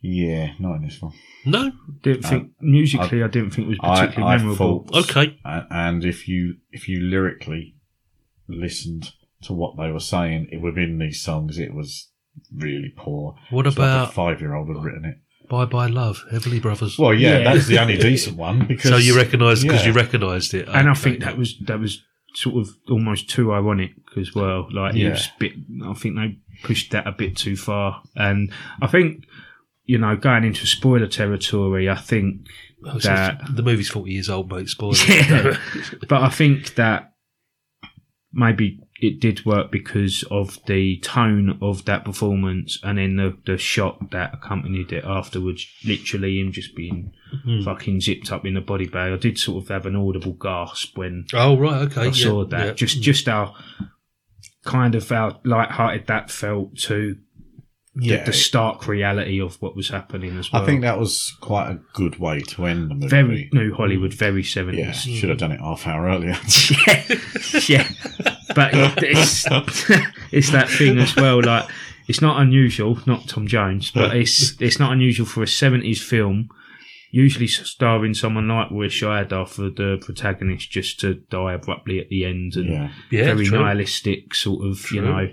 Yeah, 0.00 0.52
not 0.58 0.76
in 0.76 0.82
this 0.82 1.00
one. 1.00 1.12
No. 1.46 1.70
Didn't 2.02 2.22
think 2.24 2.50
musically, 2.60 3.22
I, 3.22 3.28
didn't 3.28 3.50
think 3.52 3.66
it 3.66 3.70
was 3.70 3.78
particularly 3.78 4.34
I 4.34 4.36
memorable. 4.38 4.84
thought, 4.88 5.04
Okay. 5.10 5.38
and 5.44 6.04
if 6.04 6.26
you 6.28 6.56
if 6.72 6.88
you 6.88 7.00
lyrically 7.00 7.76
listened 8.48 9.12
to 9.42 9.52
what 9.52 9.76
they 9.76 9.90
were 9.92 10.00
saying 10.00 10.48
within 10.60 10.98
these 10.98 11.20
songs, 11.22 11.58
it 11.58 11.72
was 11.74 12.10
really 12.54 12.92
poor. 12.96 13.36
What 13.50 13.66
It's 13.66 13.76
like 13.78 13.88
about 13.88 14.08
a 14.08 14.12
five 14.12 14.40
year 14.40 14.54
old 14.54 14.68
had 14.68 14.82
written 14.84 15.04
it? 15.04 15.18
Bye 15.52 15.66
Bye 15.66 15.86
Love, 15.88 16.24
Everly 16.32 16.62
Brothers? 16.62 16.98
Well, 16.98 17.12
yeah, 17.12 17.36
Yeah. 17.38 17.52
that's 17.52 17.66
the 17.66 17.78
only 17.78 17.98
decent 17.98 18.38
one 18.38 18.66
because 18.72 18.88
so 18.90 18.96
you 18.96 19.14
recognised 19.14 19.62
because 19.62 19.82
yeah. 19.82 19.88
you 19.88 19.92
recognised 19.92 20.54
it, 20.54 20.66
and 20.66 20.88
I 20.88 20.94
think 20.94 21.20
that 21.20 21.36
was 21.36 21.58
that 21.66 21.78
was 21.78 22.02
sort 22.34 22.56
of 22.56 22.70
almost 22.88 23.28
too 23.28 23.52
ironic 23.52 23.90
as 24.16 24.34
well. 24.34 24.66
Like 24.72 24.94
it 24.94 25.00
Yeah. 25.00 25.10
was 25.10 25.26
a 25.26 25.38
bit. 25.38 25.52
I 25.84 25.92
think 25.92 26.16
they 26.16 26.38
pushed 26.62 26.92
that 26.92 27.06
a 27.06 27.12
bit 27.12 27.36
too 27.36 27.56
far, 27.56 28.02
and 28.16 28.50
I 28.80 28.86
think 28.86 29.24
you 29.84 29.98
know 29.98 30.16
going 30.16 30.44
into 30.44 30.66
spoiler 30.66 31.06
territory. 31.06 31.90
I 31.90 31.96
think 31.96 32.46
Oh, 32.84 32.98
so 32.98 33.10
that 33.10 33.42
the 33.54 33.62
movie's 33.62 33.90
forty 33.90 34.12
years 34.12 34.30
old, 34.30 34.50
mate. 34.50 34.68
Spoiler. 34.70 34.96
Yeah. 35.08 35.56
but 36.08 36.22
I 36.22 36.30
think 36.30 36.74
that 36.76 37.12
maybe 38.32 38.80
it 39.02 39.20
did 39.20 39.44
work 39.44 39.70
because 39.72 40.24
of 40.30 40.58
the 40.66 40.96
tone 40.98 41.58
of 41.60 41.84
that 41.86 42.04
performance 42.04 42.78
and 42.82 42.96
then 42.98 43.16
the, 43.16 43.36
the 43.46 43.58
shot 43.58 44.10
that 44.12 44.32
accompanied 44.32 44.92
it 44.92 45.04
afterwards. 45.04 45.66
Literally, 45.84 46.38
him 46.40 46.52
just 46.52 46.74
being 46.76 47.12
Hmm. 47.44 47.62
fucking 47.62 48.02
zipped 48.02 48.30
up 48.30 48.44
in 48.44 48.58
a 48.58 48.60
body 48.60 48.86
bag. 48.86 49.10
I 49.12 49.16
did 49.16 49.38
sort 49.38 49.64
of 49.64 49.68
have 49.70 49.86
an 49.86 49.96
audible 49.96 50.34
gasp 50.34 50.98
when 50.98 51.24
oh 51.32 51.56
right, 51.58 51.80
okay. 51.90 52.02
I 52.02 52.04
yeah, 52.04 52.10
saw 52.12 52.44
that. 52.44 52.66
yeah. 52.66 52.72
Just 52.74 53.00
just 53.02 53.26
how 53.26 53.54
kind 54.64 54.94
of 54.94 55.08
how 55.08 55.40
light-hearted 55.44 56.06
that 56.08 56.30
felt 56.30 56.76
to 56.76 57.16
yeah, 57.94 58.24
the 58.24 58.32
stark 58.32 58.88
reality 58.88 59.40
of 59.40 59.60
what 59.60 59.76
was 59.76 59.90
happening 59.90 60.38
as 60.38 60.50
well. 60.50 60.62
I 60.62 60.66
think 60.66 60.80
that 60.80 60.98
was 60.98 61.36
quite 61.40 61.70
a 61.70 61.80
good 61.92 62.18
way 62.18 62.40
to 62.40 62.64
end 62.64 62.90
the 62.90 62.94
movie. 62.94 63.08
very 63.08 63.50
new 63.52 63.74
Hollywood, 63.74 64.14
very 64.14 64.40
yeah, 64.40 64.46
mm. 64.46 64.52
seventies. 64.52 65.02
should 65.02 65.28
have 65.28 65.38
done 65.38 65.52
it 65.52 65.60
half 65.60 65.86
hour 65.86 66.06
earlier. 66.06 66.36
yeah, 66.86 67.04
yeah. 67.68 67.88
But 68.54 68.74
it, 68.74 69.02
it's 69.02 69.44
it's 70.32 70.50
that 70.52 70.70
thing 70.70 70.98
as 70.98 71.14
well. 71.16 71.42
Like 71.42 71.68
it's 72.08 72.22
not 72.22 72.40
unusual, 72.40 72.98
not 73.06 73.28
Tom 73.28 73.46
Jones, 73.46 73.90
but 73.90 74.16
it's 74.16 74.60
it's 74.60 74.78
not 74.78 74.92
unusual 74.92 75.26
for 75.26 75.42
a 75.42 75.48
seventies 75.48 76.02
film, 76.02 76.48
usually 77.10 77.46
starring 77.46 78.14
someone 78.14 78.48
like 78.48 78.70
Roy 78.70 78.86
Scheider 78.88 79.46
for 79.46 79.68
the 79.68 79.98
protagonist, 80.00 80.70
just 80.70 80.98
to 81.00 81.14
die 81.30 81.52
abruptly 81.52 82.00
at 82.00 82.08
the 82.08 82.24
end 82.24 82.56
and 82.56 82.70
yeah, 82.70 82.92
yeah, 83.10 83.24
very 83.24 83.44
true. 83.44 83.58
nihilistic 83.60 84.34
sort 84.34 84.66
of, 84.66 84.90
you 84.92 85.02
know. 85.02 85.28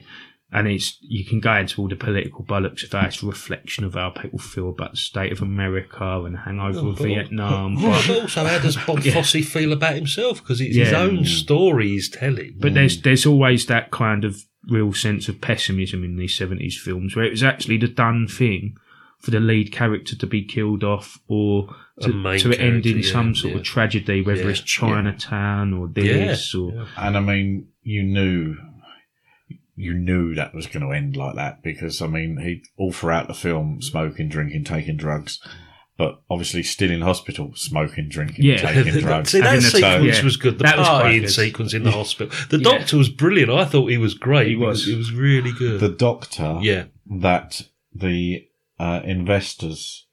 And 0.52 0.68
it's 0.68 0.98
you 1.02 1.24
can 1.26 1.40
go 1.40 1.54
into 1.56 1.80
all 1.80 1.88
the 1.88 1.96
political 1.96 2.44
bollocks 2.44 2.84
of 2.84 2.90
that. 2.90 3.06
It's 3.06 3.22
a 3.22 3.28
reflection 3.28 3.84
of 3.84 3.94
how 3.94 4.10
people 4.10 4.40
feel 4.40 4.70
about 4.70 4.92
the 4.92 4.98
state 4.98 5.32
of 5.32 5.44
America 5.44 6.24
and 6.26 6.34
the 6.34 6.40
hangover 6.40 6.80
Oh, 6.80 6.88
of 6.90 6.98
Vietnam. 6.98 7.76
But 7.76 8.08
But, 8.08 8.22
also, 8.22 8.44
how 8.46 8.58
does 8.58 8.76
Bob 8.76 9.02
Yeah. 9.04 9.14
Fosse 9.14 9.46
feel 9.48 9.72
about 9.74 9.94
himself? 9.96 10.42
Because 10.42 10.60
it's 10.60 10.76
his 10.76 10.92
own 10.94 11.24
story 11.26 11.90
he's 11.90 12.10
telling. 12.10 12.56
but 12.58 12.74
there's 12.74 13.00
there's 13.02 13.26
always 13.28 13.68
that 13.68 13.92
kind 13.92 14.26
of 14.26 14.44
real 14.68 14.92
sense 14.94 15.30
of 15.30 15.40
pessimism 15.40 16.04
in 16.04 16.16
these 16.18 16.36
seventies 16.36 16.78
films, 16.80 17.16
where 17.16 17.26
it 17.26 17.32
was 17.32 17.44
actually 17.44 17.78
the 17.78 17.88
done 17.88 18.28
thing 18.28 18.76
for 19.20 19.32
the 19.32 19.40
lead 19.40 19.72
character 19.72 20.16
to 20.16 20.26
be 20.26 20.42
killed 20.44 20.84
off 20.84 21.20
or 21.28 21.68
to, 22.02 22.12
to 22.40 22.54
end 22.60 22.86
in 22.86 23.00
yeah, 23.00 23.12
some 23.12 23.36
sort 23.36 23.54
yeah. 23.54 23.60
of 23.60 23.66
tragedy, 23.66 24.22
whether 24.22 24.44
Yeah, 24.44 24.50
it's 24.50 24.62
Chinatown 24.62 25.74
or 25.74 25.88
this 25.90 26.56
or 26.56 26.88
and 26.98 27.18
I 27.18 27.20
mean, 27.20 27.68
you 27.84 28.02
knew. 28.02 28.56
You 29.82 29.94
knew 29.94 30.36
that 30.36 30.54
was 30.54 30.68
going 30.68 30.86
to 30.86 30.92
end 30.92 31.16
like 31.16 31.36
that 31.36 31.64
because 31.64 32.02
I 32.02 32.08
mean 32.08 32.38
he 32.38 32.64
all 32.78 32.92
throughout 32.92 33.28
the 33.30 33.34
film 33.34 33.82
smoking, 33.82 34.28
drinking, 34.28 34.66
taking 34.66 34.98
drugs, 34.98 35.40
but 35.98 36.22
obviously 36.30 36.64
still 36.64 36.92
in 36.92 37.00
hospital, 37.02 37.54
smoking, 37.56 38.10
drinking, 38.10 38.44
Yeah. 38.44 38.58
taking 38.58 39.00
drugs. 39.02 39.30
See, 39.32 39.40
that 39.40 39.46
Having 39.46 39.62
sequence 39.62 40.18
yeah. 40.18 40.24
was 40.26 40.36
good. 40.36 40.58
The 40.58 40.64
That 40.66 40.78
was 40.80 40.88
partying 40.88 41.22
good. 41.22 41.30
sequence 41.30 41.74
in 41.74 41.84
the 41.84 41.92
hospital. 41.92 42.36
The 42.50 42.58
Yeah. 42.58 42.64
doctor 42.78 42.98
was 42.98 43.08
brilliant. 43.08 43.52
I 43.52 43.64
thought 43.64 43.88
he 43.90 43.98
was 43.98 44.16
great. 44.16 44.48
He 44.50 44.56
was. 44.58 44.84
because 44.86 44.94
It 44.94 44.98
was 44.98 45.14
really 45.14 45.54
good. 45.54 45.80
the 45.80 45.88
doctor 45.90 46.58
yeah. 46.62 46.86
that 47.22 47.62
the 47.96 48.46
uh, 48.80 49.00
investors, 49.06 50.08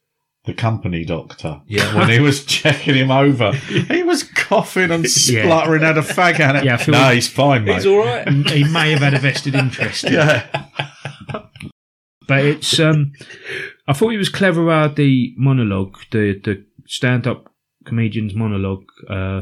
the 0.47 0.53
company 0.53 1.05
doctor, 1.05 1.61
Yeah. 1.67 1.93
when 1.95 2.09
he 2.09 2.19
was 2.19 2.43
checking 2.45 2.95
him 2.95 3.11
over, 3.11 3.51
he 3.95 4.01
was 4.01 4.23
coughing 4.23 4.89
and 4.91 5.03
Yeah. 5.03 5.43
spluttering, 5.43 5.83
had 5.83 5.97
a 5.97 6.01
fag 6.01 6.39
at 6.39 6.55
it. 6.55 6.63
Yeah, 6.65 6.73
I 6.75 6.77
feel- 6.77 6.93
no, 6.93 7.09
he's 7.11 7.27
fine, 7.27 7.65
mate. 7.65 7.75
He's 7.75 7.85
all 7.85 7.99
right. 7.99 8.27
he 8.49 8.63
may 8.63 8.91
have 8.91 9.01
had 9.01 9.13
a 9.13 9.19
vested 9.19 9.53
interest. 9.53 10.05
in 10.05 10.13
it. 10.13 10.15
yeah, 10.15 10.63
But 12.27 12.43
it's 12.45 12.79
um 12.79 13.11
I 13.87 13.93
thought 13.93 14.13
it 14.13 14.17
was 14.17 14.29
clever 14.29 14.69
how 14.69 14.87
the 14.89 15.33
monologue, 15.37 15.97
the 16.11 16.39
the 16.43 16.65
stand 16.87 17.27
up 17.27 17.51
comedian's 17.85 18.33
monologue, 18.33 18.83
uh 19.09 19.41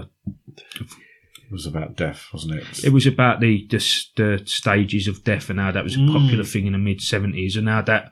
it 1.48 1.52
was 1.52 1.65
about 1.68 1.96
death, 1.96 2.28
wasn't 2.34 2.56
it? 2.56 2.84
it 2.84 2.89
was 2.94 3.06
about 3.08 3.39
the, 3.39 3.65
the 3.70 3.78
the 4.18 4.41
stages 4.46 5.08
of 5.08 5.24
death 5.24 5.50
and 5.50 5.60
how 5.60 5.72
that 5.72 5.84
was 5.84 5.96
a 5.96 6.00
popular 6.00 6.44
Mm. 6.44 6.52
thing 6.52 6.65
in 6.68 6.74
the 6.74 6.80
mid 6.80 7.02
seventies 7.02 7.56
and 7.56 7.68
how 7.70 7.82
that 7.84 8.12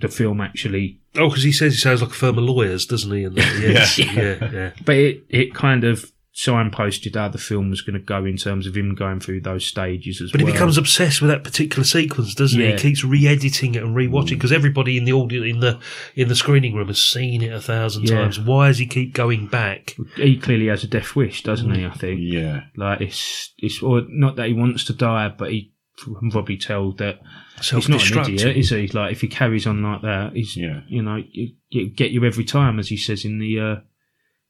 the 0.00 0.08
film 0.08 0.40
actually 0.40 1.00
Oh, 1.18 1.28
because 1.28 1.42
he 1.44 1.52
says 1.52 1.74
he 1.74 1.78
sounds 1.78 2.02
like 2.02 2.10
a 2.10 2.14
firm 2.14 2.38
of 2.38 2.44
lawyers, 2.44 2.86
doesn't 2.86 3.12
he? 3.12 3.24
And 3.24 3.36
that, 3.36 3.96
yeah, 4.06 4.12
yeah, 4.22 4.50
yeah. 4.52 4.70
but 4.84 4.96
it, 4.96 5.24
it 5.28 5.54
kind 5.54 5.84
of 5.84 6.12
signposted 6.36 7.14
how 7.14 7.28
the 7.28 7.38
film 7.38 7.70
was 7.70 7.80
going 7.80 7.94
to 7.94 7.98
go 7.98 8.24
in 8.26 8.36
terms 8.36 8.66
of 8.66 8.76
him 8.76 8.94
going 8.94 9.18
through 9.18 9.40
those 9.40 9.64
stages 9.64 10.20
as 10.20 10.30
But 10.30 10.42
well. 10.42 10.48
he 10.48 10.52
becomes 10.52 10.76
obsessed 10.76 11.22
with 11.22 11.30
that 11.30 11.42
particular 11.42 11.82
sequence, 11.82 12.34
doesn't 12.34 12.60
he? 12.60 12.66
Yeah. 12.66 12.72
He 12.72 12.78
keeps 12.78 13.02
re-editing 13.02 13.74
it 13.74 13.82
and 13.82 13.96
rewatching 13.96 14.24
mm. 14.26 14.30
because 14.30 14.52
everybody 14.52 14.98
in 14.98 15.04
the 15.04 15.14
audience 15.14 15.46
in 15.46 15.60
the 15.60 15.80
in 16.14 16.28
the 16.28 16.36
screening 16.36 16.74
room 16.74 16.88
has 16.88 17.00
seen 17.02 17.40
it 17.40 17.52
a 17.52 17.60
thousand 17.60 18.08
Yeah. 18.08 18.16
times. 18.20 18.38
Why 18.38 18.68
does 18.68 18.78
he 18.78 18.86
keep 18.86 19.14
going 19.14 19.46
back? 19.46 19.96
he 20.16 20.36
clearly 20.36 20.66
has 20.66 20.84
a 20.84 20.88
death 20.88 21.16
wish, 21.16 21.42
doesn't 21.42 21.74
he? 21.74 21.86
I 21.86 21.90
think. 21.92 22.20
Yeah, 22.22 22.64
Like 22.76 23.00
it's 23.00 23.54
it's 23.56 23.82
or 23.82 24.02
not 24.08 24.36
that 24.36 24.48
he 24.48 24.52
wants 24.52 24.84
to 24.84 24.92
die, 24.92 25.28
but 25.28 25.50
he 25.50 25.72
can 25.96 26.30
probably 26.30 26.56
tell 26.58 26.92
that 26.92 27.20
he's 27.62 27.88
not 27.88 28.10
an 28.10 28.18
idiot, 28.34 28.56
is 28.56 28.70
he? 28.70 28.86
Like 28.88 29.12
if 29.12 29.20
he 29.22 29.28
carries 29.28 29.66
on 29.66 29.82
like 29.82 30.02
that, 30.02 30.32
he's 30.34 30.56
Yeah. 30.56 30.80
you 30.88 31.02
know 31.02 31.22
it, 31.32 31.54
it 31.70 31.96
get 31.96 32.10
you 32.10 32.24
every 32.24 32.44
time, 32.44 32.78
as 32.78 32.88
he 32.88 32.96
says 32.96 33.24
in 33.24 33.38
the 33.38 33.58
uh, 33.60 33.76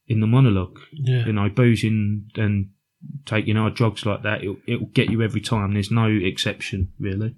in 0.09 0.21
the 0.21 0.27
monologue. 0.27 0.79
Yeah. 0.93 1.27
You 1.27 1.33
know, 1.33 1.49
boozing 1.49 2.31
and 2.37 2.71
taking 3.25 3.57
hard 3.57 3.75
drugs 3.75 4.05
like 4.05 4.23
that, 4.23 4.43
it'll, 4.43 4.57
it'll 4.67 4.87
get 4.87 5.11
you 5.11 5.23
every 5.23 5.41
time. 5.41 5.75
There's 5.75 5.91
no 5.91 6.07
exception, 6.09 6.93
really. 6.99 7.37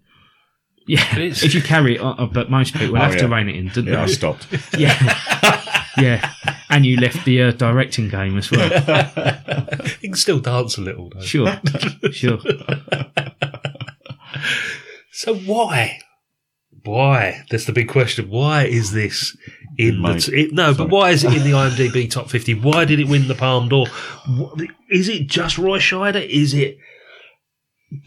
Yeah, 0.86 1.18
It's- 1.18 1.42
if 1.42 1.54
you 1.54 1.60
carry 1.60 1.96
it, 1.96 2.00
on, 2.00 2.30
but 2.32 2.50
most 2.50 2.72
people 2.74 2.96
Oh, 2.96 3.00
have 3.00 3.18
to 3.18 3.28
rein 3.28 3.48
it 3.50 3.56
in, 3.56 3.68
didn't 3.68 3.92
yeah, 3.92 4.02
I 4.04 4.06
stopped. 4.06 4.46
Yeah, 4.78 4.96
yeah. 5.98 6.32
And 6.70 6.86
you 6.86 6.96
left 6.98 7.26
the 7.26 7.42
uh, 7.42 7.50
directing 7.52 8.08
game 8.08 8.38
as 8.38 8.50
well. 8.50 8.70
He 10.00 10.08
can 10.08 10.16
still 10.16 10.38
dance 10.40 10.78
a 10.78 10.80
little. 10.80 11.10
Though. 11.10 11.20
Sure, 11.20 11.60
sure. 12.12 12.38
So 15.12 15.34
why? 15.34 15.98
Why? 16.84 17.42
That's 17.50 17.64
the 17.64 17.72
big 17.72 17.88
question. 17.88 18.28
Why 18.30 18.64
is 18.64 18.92
this 18.92 19.36
in 19.76 20.00
the 20.02 20.14
t- 20.20 20.32
it, 20.42 20.52
no? 20.52 20.72
sorry. 20.72 20.74
But 20.88 20.90
why 20.90 21.10
is 21.10 21.24
it 21.24 21.32
in 21.34 21.42
the 21.44 21.50
IMDb 21.52 22.10
top 22.10 22.30
fifty? 22.30 22.54
Why 22.54 22.84
did 22.84 23.00
it 23.00 23.08
win 23.08 23.26
the 23.28 23.34
Palme 23.34 23.68
d'Or? 23.68 23.86
Is 24.90 25.08
it 25.08 25.26
just 25.26 25.58
Roy 25.58 25.78
Scheider? 25.78 26.24
Is 26.26 26.54
it? 26.54 26.78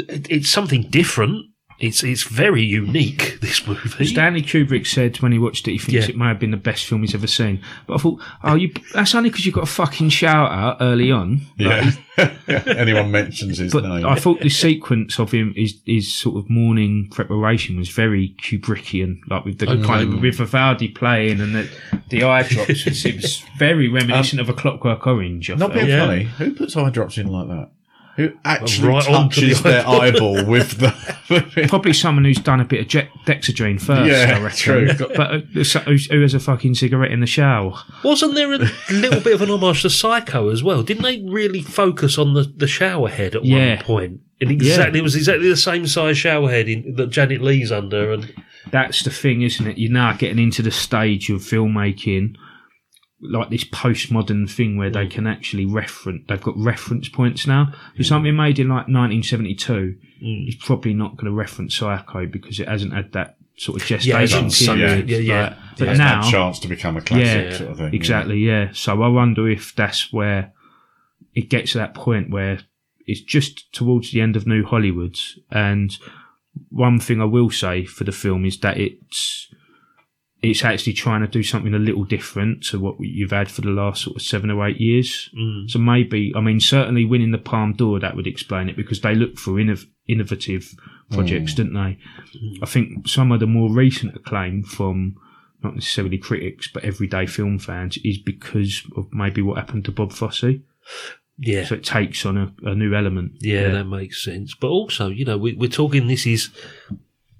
it- 0.08 0.28
It's 0.30 0.50
something 0.50 0.84
different. 0.90 1.46
It's 1.82 2.04
it's 2.04 2.24
very 2.24 2.62
unique. 2.64 3.38
This 3.42 3.66
movie. 3.66 4.06
Stanley 4.06 4.44
Kubrick 4.44 4.86
said 4.86 5.18
when 5.18 5.32
he 5.32 5.40
watched 5.40 5.68
it, 5.68 5.72
he 5.72 5.78
thinks 5.80 6.06
Yeah. 6.08 6.10
it 6.14 6.18
may 6.18 6.28
have 6.28 6.40
been 6.40 6.52
the 6.52 6.58
best 6.58 6.86
film 6.86 7.02
he's 7.02 7.16
ever 7.16 7.26
seen. 7.28 7.60
But 7.88 7.96
I 7.96 7.98
thought, 7.98 8.22
oh, 8.44 8.54
you 8.56 8.72
that's 8.94 9.16
only 9.16 9.30
because 9.32 9.46
you 9.48 9.52
got 9.52 9.64
a 9.64 9.68
fucking 9.68 10.10
shout 10.10 10.52
out 10.52 10.78
early 10.80 11.12
on. 11.12 11.42
Yeah, 11.58 11.90
anyone 12.48 13.10
mentions 13.12 13.58
his 13.58 13.74
But 13.74 13.84
name. 13.86 14.06
I 14.06 14.16
thought 14.16 14.42
the 14.42 14.50
sequence 14.50 15.20
of 15.20 15.32
him, 15.32 15.54
his, 15.56 15.82
his 15.86 16.14
sort 16.14 16.38
of 16.38 16.50
morning 16.52 17.10
preparation 17.10 17.78
was 17.78 17.90
very 17.90 18.36
Kubrickian, 18.42 19.20
like 19.28 19.44
with 19.46 19.58
the 19.58 19.70
Okay. 19.72 19.84
kind 19.84 20.14
of 20.14 20.22
with 20.22 20.36
Vivaldi 20.36 20.90
playing 20.90 21.42
and 21.42 21.56
the, 21.56 21.70
the 22.10 22.24
eye 22.24 22.44
drops. 22.44 22.86
It 23.06 23.16
was, 23.16 23.44
very 23.58 23.88
reminiscent 23.90 24.40
um, 24.40 24.48
of 24.48 24.56
a 24.56 24.60
Clockwork 24.60 25.06
Orange. 25.08 25.50
I 25.50 25.56
Not 25.56 25.72
felt. 25.72 25.74
being 25.74 25.88
Yeah. 25.88 26.06
funny. 26.06 26.24
Who 26.24 26.54
puts 26.54 26.78
eye 26.78 26.90
drops 26.92 27.18
in 27.18 27.28
like 27.28 27.48
that? 27.48 27.70
Who 28.18 28.32
actually 28.44 28.90
Right 28.90 29.08
onto 29.10 29.42
touches 29.42 29.64
the 29.64 29.70
their 29.70 29.88
eyeball 29.88 30.46
with 30.46 30.78
the? 30.80 31.66
Probably 31.70 31.94
someone 31.94 32.26
who's 32.26 32.38
done 32.40 32.60
a 32.60 32.66
bit 32.66 32.82
of 32.82 32.88
je- 32.88 33.10
Dexedrine 33.26 33.82
first. 33.82 34.12
Yeah, 34.12 34.38
I 34.38 34.42
reckon. 34.42 34.58
true. 34.58 34.90
But 35.16 35.20
uh, 35.20 35.40
who 35.86 35.96
who 36.10 36.22
has 36.22 36.34
a 36.34 36.40
fucking 36.40 36.76
cigarette 36.76 37.12
in 37.12 37.22
the 37.22 37.26
shower? 37.28 37.74
Wasn't 38.04 38.36
there 38.36 38.52
a 38.54 38.58
little 38.92 39.22
bit 39.22 39.34
of 39.34 39.42
an 39.42 39.50
homage 39.50 39.84
to 39.84 39.90
Psycho 39.90 40.50
as 40.50 40.62
well? 40.64 40.84
Didn't 40.84 41.04
they 41.04 41.22
really 41.22 41.62
focus 41.62 42.18
on 42.18 42.34
the, 42.34 42.44
the 42.44 42.68
shower 42.68 43.08
head 43.10 43.36
at 43.36 43.46
Yeah. 43.46 43.76
one 43.78 43.86
point? 43.86 44.22
And 44.42 44.52
exactly, 44.52 45.00
it 45.00 45.04
was 45.04 45.16
exactly 45.16 45.48
the 45.50 45.56
same 45.56 45.86
size 45.88 46.18
shower 46.18 46.50
head 46.50 46.68
in, 46.68 46.96
that 46.96 47.12
Janet 47.12 47.42
Leigh's 47.42 47.72
under, 47.72 48.12
and 48.12 48.34
that's 48.72 49.04
the 49.04 49.12
thing, 49.12 49.44
isn't 49.44 49.68
it? 49.68 49.78
You're 49.78 49.92
now 49.92 50.14
getting 50.14 50.40
into 50.40 50.62
the 50.64 50.72
stage 50.72 51.30
of 51.30 51.42
filmmaking 51.42 52.36
like 53.22 53.50
this 53.50 53.64
postmodern 53.64 54.50
thing 54.50 54.78
where 54.78 54.90
they 54.90 55.06
mm. 55.06 55.12
can 55.12 55.28
actually 55.28 55.66
reference. 55.66 56.24
They've 56.28 56.42
got 56.42 56.58
reference 56.58 57.08
points 57.10 57.46
now. 57.46 57.74
So 57.98 58.04
something 58.04 58.36
made 58.36 58.60
in 58.60 58.68
like 58.68 58.88
1972 58.88 59.96
mm. 60.24 60.48
is 60.48 60.56
probably 60.56 60.94
not 60.94 61.18
going 61.18 61.26
to 61.26 61.32
reference 61.32 61.76
Psycho 61.76 62.26
because 62.26 62.60
it 62.60 62.68
hasn't 62.68 62.94
had 62.94 63.12
that 63.14 63.38
sort 63.58 63.82
of 63.82 63.88
gestation 63.88 64.50
so- 64.50 64.76
period. 64.76 65.10
yeah, 65.10 65.18
yeah. 65.18 65.42
Like, 65.42 65.58
but 65.78 65.88
Has 65.88 65.98
now, 65.98 66.22
that 66.22 66.32
chance 66.32 66.60
to 66.60 66.68
become 66.68 66.98
a 66.98 67.02
classic 67.02 67.52
yeah, 67.52 67.58
sort 67.58 67.72
of 67.72 67.78
thing. 67.78 67.94
exactly, 67.94 68.38
yeah. 68.40 68.70
So 68.74 69.02
I 69.02 69.08
wonder 69.08 69.50
if 69.50 69.74
that's 69.76 70.12
where 70.12 70.54
it 71.34 71.50
gets 71.50 71.72
to 71.74 71.80
that 71.80 71.94
point 71.94 72.30
where 72.30 72.60
it's 73.08 73.22
just 73.22 73.72
towards 73.74 74.12
the 74.12 74.22
end 74.22 74.36
of 74.36 74.46
New 74.46 74.64
Hollywood. 74.64 75.18
And 75.50 75.96
one 76.70 77.00
thing 77.00 77.22
I 77.22 77.26
will 77.26 77.50
say 77.50 77.86
for 77.86 78.04
the 78.04 78.12
film 78.12 78.46
is 78.46 78.60
that 78.60 78.78
it's 78.78 79.51
it's 80.42 80.66
actually 80.66 80.94
trying 80.94 81.22
to 81.22 81.28
do 81.28 81.44
something 81.44 81.74
a 81.74 81.80
little 81.80 82.04
different 82.04 82.64
to 82.64 82.80
what 82.80 82.96
you've 83.00 83.32
had 83.32 83.52
for 83.52 83.62
the 83.62 83.70
last 83.70 84.04
sort 84.04 84.16
of 84.16 84.22
seven 84.24 84.50
or 84.50 84.68
eight 84.68 84.80
years. 84.80 85.30
Mm. 85.38 85.70
So 85.70 85.78
maybe, 85.78 86.34
I 86.36 86.42
mean, 86.42 86.60
certainly 86.60 87.06
winning 87.06 87.32
the 87.32 87.38
Palme 87.38 87.74
d'Or 87.74 88.00
that 88.00 88.16
would 88.16 88.26
explain 88.26 88.68
it 88.68 88.76
because 88.76 89.02
they 89.02 89.14
look 89.14 89.38
for 89.38 89.52
innov- 89.54 89.86
innovative 90.08 90.74
projects, 91.12 91.54
mm. 91.54 91.58
didn't 91.58 91.74
they? 91.74 91.98
Mm. 92.40 92.58
I 92.64 92.66
think 92.66 93.08
some 93.08 93.32
of 93.32 93.40
the 93.40 93.46
more 93.46 93.72
recent 93.72 94.16
acclaim 94.16 94.64
from 94.64 95.16
not 95.64 95.76
necessarily 95.76 96.18
critics 96.18 96.68
but 96.68 96.84
everyday 96.84 97.28
film 97.28 97.60
fans 97.60 98.00
is 98.04 98.18
because 98.18 98.82
of 98.98 99.08
maybe 99.14 99.44
what 99.44 99.58
happened 99.58 99.86
to 99.86 99.92
Bob 99.92 100.12
Fosse. 100.12 100.56
Yeah. 101.38 101.66
So 101.66 101.76
it 101.76 101.84
takes 101.84 102.26
on 102.26 102.38
a, 102.38 102.52
a 102.64 102.74
new 102.74 102.96
element. 102.96 103.34
Yeah, 103.42 103.70
that 103.70 103.86
makes 103.86 104.24
sense. 104.24 104.56
But 104.56 104.70
also, 104.70 105.10
you 105.10 105.26
know, 105.26 105.38
we, 105.38 105.54
we're 105.54 105.70
talking 105.70 106.08
this 106.08 106.26
is 106.26 106.50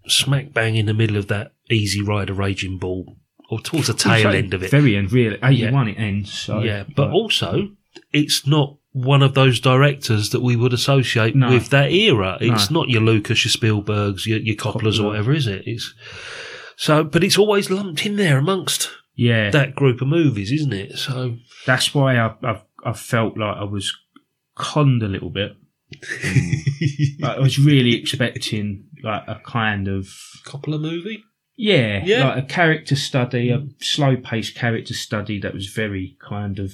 smack 0.08 0.54
bang 0.54 0.76
in 0.76 0.86
the 0.86 0.94
middle 0.94 1.18
of 1.18 1.28
that 1.28 1.54
Easy 1.72 2.04
Rider 2.04 2.34
Raging 2.34 2.78
Bull, 2.78 3.18
or 3.50 3.60
towards 3.60 3.88
the 3.88 3.94
tail 4.10 4.24
Very- 4.24 4.38
end 4.40 4.54
of 4.54 4.64
it. 4.64 4.72
Very 4.72 4.96
end, 4.96 5.12
really. 5.12 5.38
81 5.44 5.88
it 5.90 5.98
ends. 6.00 6.32
So, 6.34 6.60
yeah, 6.60 6.84
but 6.96 7.10
also, 7.12 7.70
it's 8.14 8.46
not 8.48 8.78
one 8.94 9.24
of 9.24 9.34
those 9.36 9.60
directors 9.62 10.32
that 10.32 10.42
we 10.42 10.56
would 10.58 10.74
associate 10.74 11.36
No. 11.36 11.50
with 11.50 11.70
that 11.70 11.92
era. 11.92 12.38
It's 12.42 12.70
No. 12.70 12.82
not 12.82 12.90
your 12.90 13.02
Lucas, 13.02 13.46
your 13.46 13.52
Spielbergs, 13.52 14.26
your, 14.26 14.40
your 14.40 14.56
Coppolas 14.58 15.00
or 15.00 15.08
whatever, 15.08 15.32
is 15.32 15.48
it? 15.48 15.64
It's 15.66 15.94
so, 16.76 17.04
but 17.04 17.24
it's 17.24 17.38
always 17.38 17.70
lumped 17.70 18.06
in 18.06 18.16
there 18.18 18.38
amongst 18.38 18.90
yeah, 19.16 19.50
that 19.52 19.76
group 19.76 20.02
of 20.02 20.08
movies, 20.08 20.52
isn't 20.52 20.74
it? 20.74 20.98
So, 20.98 21.38
that's 21.66 21.94
why 21.94 22.18
I, 22.18 22.34
I, 22.44 22.62
I 22.84 22.94
felt 22.94 23.38
like 23.38 23.56
I 23.58 23.64
was 23.64 23.96
conned 24.56 25.04
a 25.04 25.08
little 25.08 25.30
bit. 25.30 25.54
Mm. 25.94 26.58
Like, 27.20 27.38
I 27.38 27.40
was 27.40 27.60
really 27.60 27.94
expecting 27.96 28.86
like 29.04 29.24
a 29.28 29.40
kind 29.46 29.88
of 29.88 30.08
Coppola 30.46 30.82
movie. 30.82 31.24
Yeah, 31.64 32.04
Yeah. 32.04 32.28
like 32.30 32.44
a 32.44 32.48
character 32.48 32.96
study, 32.96 33.50
a 33.52 33.66
slow 33.80 34.18
paced 34.18 34.56
character 34.56 34.94
study 34.96 35.40
that 35.42 35.54
was 35.54 35.68
very 35.68 36.18
kind 36.20 36.58
of 36.58 36.74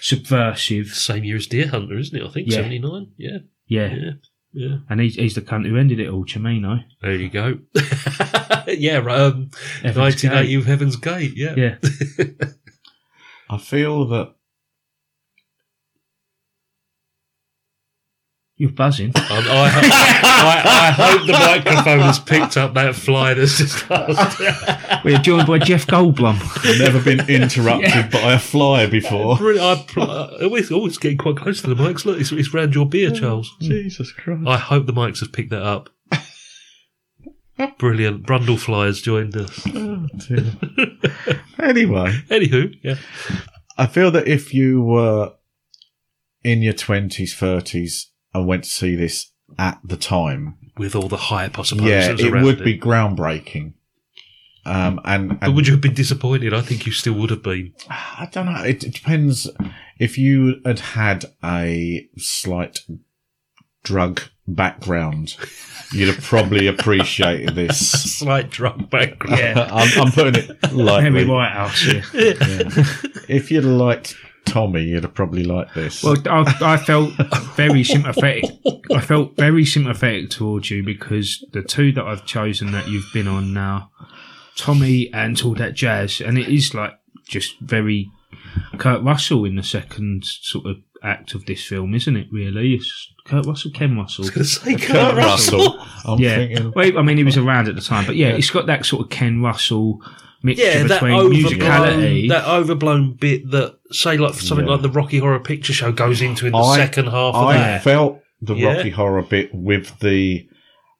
subversive. 0.00 0.88
Same 0.88 1.24
year 1.24 1.36
as 1.36 1.46
Deer 1.46 1.68
Hunter, 1.68 1.98
isn't 1.98 2.16
it? 2.18 2.24
I 2.24 2.30
think 2.30 2.48
Yeah. 2.48 2.56
seventy 2.56 2.78
nine. 2.78 3.08
Yeah, 3.18 3.38
Yeah, 3.68 3.94
yeah, 3.94 4.10
yeah. 4.54 4.76
and 4.88 5.00
he's, 5.00 5.16
he's 5.16 5.34
the 5.34 5.42
cunt 5.42 5.66
who 5.66 5.76
ended 5.76 6.00
it 6.00 6.08
all, 6.08 6.24
Cimino. 6.24 6.82
There 7.02 7.14
you 7.14 7.28
go. 7.28 7.58
yeah, 8.68 8.98
right. 8.98 9.20
Um, 9.20 9.50
Heaven's 9.82 9.96
1980 10.24 10.46
Gate. 10.48 10.54
of 10.58 10.64
Heaven's 10.66 10.96
Gate. 10.96 11.32
Yeah. 11.36 11.54
Yeah, 11.56 11.76
I 13.50 13.58
feel 13.58 14.06
that 14.08 14.34
you're 18.56 18.70
buzzing. 18.70 19.12
Um, 19.26 19.44
I, 19.48 19.70
I, 20.24 20.88
I 20.88 20.90
hope 20.92 21.26
the 21.26 21.32
microphone 21.32 21.98
has 22.00 22.18
picked 22.20 22.56
up 22.56 22.74
that 22.74 22.94
fly 22.94 23.34
that's 23.34 23.58
just 23.58 23.84
passed. 23.86 25.04
We're 25.04 25.18
joined 25.18 25.48
by 25.48 25.58
Jeff 25.58 25.86
Goldblum. 25.86 26.38
I've 26.64 26.78
never 26.78 27.02
been 27.02 27.28
interrupted 27.28 28.10
by 28.10 28.34
a 28.34 28.38
fly 28.38 28.86
before. 28.86 29.36
Really, 29.38 29.58
I, 29.58 29.84
I 29.96 30.44
always, 30.44 30.70
always 30.70 30.96
getting 30.96 31.18
quite 31.18 31.36
close 31.36 31.60
to 31.62 31.74
the 31.74 31.74
mics. 31.74 32.04
Look, 32.04 32.20
it's, 32.20 32.30
it's 32.32 32.54
round 32.54 32.74
your 32.74 32.86
beer, 32.86 33.10
Charles. 33.10 33.54
Jesus 33.60 34.12
Christ. 34.12 34.46
I 34.46 34.58
hope 34.58 34.86
the 34.86 34.92
mics 34.92 35.20
have 35.20 35.32
picked 35.32 35.50
that 35.50 35.62
up. 35.62 35.90
Brilliant. 37.78 38.26
Brundle 38.26 38.58
Fly 38.58 38.86
has 38.86 39.00
joined 39.00 39.36
us. 39.36 39.66
Anyway, 41.58 42.12
Anywho, 42.28 42.74
yeah. 42.82 42.96
I 43.76 43.86
feel 43.86 44.10
that 44.12 44.28
if 44.28 44.54
you 44.54 44.82
were 44.82 45.32
in 46.44 46.62
your 46.62 46.74
20s, 46.74 47.34
30s 47.34 48.06
and 48.38 48.46
went 48.48 48.64
to 48.64 48.70
see 48.70 48.94
this 48.96 49.30
at 49.58 49.78
the 49.84 49.96
time, 49.96 50.56
With 50.76 50.94
all 50.94 51.08
the 51.08 51.16
hype, 51.16 51.58
I 51.58 51.62
suppose. 51.62 51.86
yeah, 51.86 52.08
that's 52.08 52.22
it 52.22 52.32
around 52.32 52.44
would 52.44 52.64
be 52.64 52.78
groundbreaking. 52.78 53.74
Um, 54.64 55.00
and, 55.04 55.38
But 55.38 55.54
would 55.54 55.66
you 55.68 55.74
have 55.74 55.80
been 55.80 55.94
disappointed? 55.94 56.52
I 56.52 56.60
think 56.60 56.86
you 56.86 56.92
still 56.92 57.14
would 57.14 57.30
have 57.30 57.42
been. 57.42 57.72
I 57.88 58.28
don't 58.30 58.46
know. 58.46 58.62
It, 58.62 58.82
it 58.84 58.94
depends. 58.94 59.48
If 59.98 60.18
you 60.18 60.60
had 60.64 60.80
had 60.80 61.24
a 61.44 62.08
slight 62.18 62.80
drug 63.84 64.22
background, 64.48 65.36
you'd 65.92 66.12
have 66.12 66.22
probably 66.24 66.66
appreciated 66.74 67.54
this. 67.54 67.78
Slight 68.18 68.50
drug 68.50 68.90
background. 68.90 69.38
Yeah, 69.38 69.68
I'm, 69.72 70.00
I'm 70.06 70.12
putting 70.12 70.34
it 70.42 70.72
lightly. 70.72 71.02
Henry 71.04 71.24
Whitehouse. 71.26 71.84
Yeah. 71.84 72.02
If 73.28 73.50
you'd 73.50 73.64
liked 73.64 74.16
Tommy, 74.46 74.84
you'd 74.84 75.02
have 75.02 75.14
probably 75.14 75.44
liked 75.44 75.74
this. 75.74 76.02
Well, 76.02 76.16
I, 76.26 76.56
I 76.62 76.76
felt 76.76 77.12
very 77.54 77.84
sympathetic. 77.84 78.44
I 78.92 79.00
felt 79.00 79.36
very 79.36 79.64
sympathetic 79.64 80.30
towards 80.30 80.70
you 80.70 80.82
because 80.82 81.44
the 81.52 81.62
two 81.62 81.92
that 81.92 82.04
I've 82.04 82.24
chosen 82.24 82.72
that 82.72 82.88
you've 82.88 83.10
been 83.12 83.28
on 83.28 83.52
now, 83.52 83.90
Tommy 84.56 85.12
and 85.12 85.40
all 85.42 85.54
that 85.56 85.74
jazz, 85.74 86.20
and 86.20 86.38
it 86.38 86.48
is 86.48 86.74
like 86.74 86.98
just 87.28 87.58
very 87.60 88.10
Kurt 88.78 89.02
Russell 89.02 89.44
in 89.44 89.56
the 89.56 89.62
second 89.62 90.24
sort 90.24 90.66
of 90.66 90.76
act 91.02 91.34
of 91.34 91.46
this 91.46 91.64
film, 91.64 91.94
isn't 91.94 92.16
it? 92.16 92.28
Really, 92.30 92.74
it's 92.74 93.12
Kurt 93.24 93.46
Russell, 93.46 93.72
Ken 93.72 93.96
Russell. 93.96 94.24
I 94.24 94.26
was 94.26 94.30
going 94.30 94.44
to 94.44 94.50
say 94.50 94.74
Kurt, 94.74 94.96
Kurt 94.96 95.14
Russell. 95.16 95.58
Russell. 95.58 95.86
I'm 96.04 96.18
yeah, 96.18 96.36
thinking. 96.36 96.72
well, 96.74 96.98
I 96.98 97.02
mean, 97.02 97.18
he 97.18 97.24
was 97.24 97.36
around 97.36 97.68
at 97.68 97.74
the 97.74 97.80
time, 97.82 98.06
but 98.06 98.16
yeah, 98.16 98.28
it's 98.28 98.50
got 98.50 98.66
that 98.66 98.86
sort 98.86 99.02
of 99.02 99.10
Ken 99.10 99.42
Russell 99.42 100.00
mixture 100.46 100.64
Yeah, 100.64 100.82
that 100.84 101.00
between 101.00 101.12
overblown, 101.18 101.42
musicality. 101.42 102.28
that 102.30 102.44
overblown 102.48 103.12
bit 103.20 103.50
that, 103.50 103.76
say, 103.90 104.16
like 104.16 104.34
something 104.34 104.66
Yeah. 104.66 104.72
like 104.72 104.82
the 104.82 104.90
Rocky 104.90 105.18
Horror 105.18 105.40
Picture 105.40 105.72
Show 105.74 105.92
goes 105.92 106.22
into 106.22 106.46
in 106.46 106.52
the 106.52 106.58
I- 106.58 106.76
second 106.76 107.06
half 107.06 107.34
of 107.34 107.44
I 107.44 107.56
that. 107.58 107.82
felt 107.84 108.20
the 108.40 108.54
Yeah. 108.54 108.74
Rocky 108.76 108.90
Horror 108.90 109.22
bit 109.22 109.54
with 109.54 109.98
the 110.00 110.46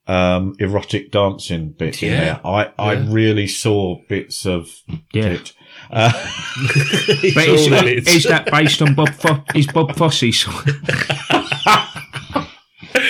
um, 0.09 0.54
erotic 0.61 1.11
dancing 1.11 1.74
bit 1.76 2.00
in 2.02 2.12
Yeah. 2.12 2.20
there. 2.20 2.40
I, 2.46 2.68
I 2.78 2.92
really 2.94 3.48
saw 3.48 3.96
bits 4.09 4.46
of 4.46 4.68
Yeah. 5.12 5.24
it. 5.26 5.52
Uh, 5.90 6.11
But 7.35 7.48
is, 7.48 7.68
that 7.70 7.85
is. 7.87 8.09
is 8.09 8.24
that 8.24 8.48
based 8.50 8.80
on 8.82 8.94
Bob? 8.94 9.11
Fo- 9.11 9.44
is 9.54 9.66
Bob 9.66 9.94
Fosse? 9.96 10.32
sort- 10.35 10.66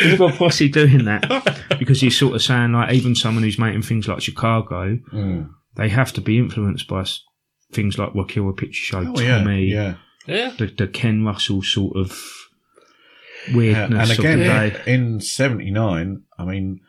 is 0.02 0.18
Bob 0.18 0.32
Fosse 0.34 0.68
doing 0.70 1.04
that? 1.04 1.52
Because 1.78 2.00
he's 2.00 2.18
sort 2.18 2.34
of 2.34 2.42
saying 2.42 2.72
like 2.72 2.94
even 2.94 3.14
someone 3.14 3.42
who's 3.44 3.58
making 3.58 3.82
things 3.82 4.08
like 4.08 4.20
Chicago, 4.22 4.98
mm. 5.12 5.48
They 5.76 5.88
have 5.88 6.12
to 6.14 6.20
be 6.20 6.38
influenced 6.38 6.88
by 6.88 7.04
things 7.72 7.98
like 7.98 8.14
Rocky 8.14 8.40
Horror 8.40 8.52
Picture 8.52 8.82
Show, 8.82 9.12
Oh, 9.16 9.20
yeah, 9.20 9.38
Tommy, 9.38 9.64
yeah. 9.66 9.94
Yeah. 10.26 10.52
the, 10.58 10.66
the 10.66 10.88
Ken 10.88 11.24
Russell 11.24 11.62
sort 11.62 11.96
of 11.96 12.20
Yeah, 13.48 13.56
weirdness 13.56 14.10
and 14.10 14.18
again, 14.18 14.40
of 14.40 14.72
the 14.72 14.78
day. 14.84 14.92
in 14.92 15.20
'79, 15.20 16.22
I 16.38 16.44
mean, 16.44 16.80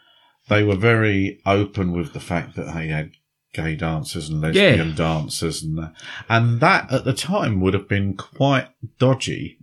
they 0.49 0.63
were 0.63 0.75
very 0.75 1.39
open 1.45 1.91
with 1.91 2.13
the 2.13 2.19
fact 2.19 2.55
that 2.55 2.73
they 2.73 2.87
had 2.87 3.07
uh, 3.07 3.09
gay 3.57 3.75
dancers 3.75 4.29
and 4.29 4.39
lesbian 4.41 4.89
Yeah. 4.89 4.95
dancers, 4.95 5.63
and 5.63 5.77
that, 5.79 5.93
and 6.29 6.59
that 6.61 6.91
at 6.93 7.03
the 7.05 7.13
time 7.13 7.59
would 7.61 7.73
have 7.73 7.87
been 7.89 8.13
quite 8.15 8.67
dodgy. 8.99 9.57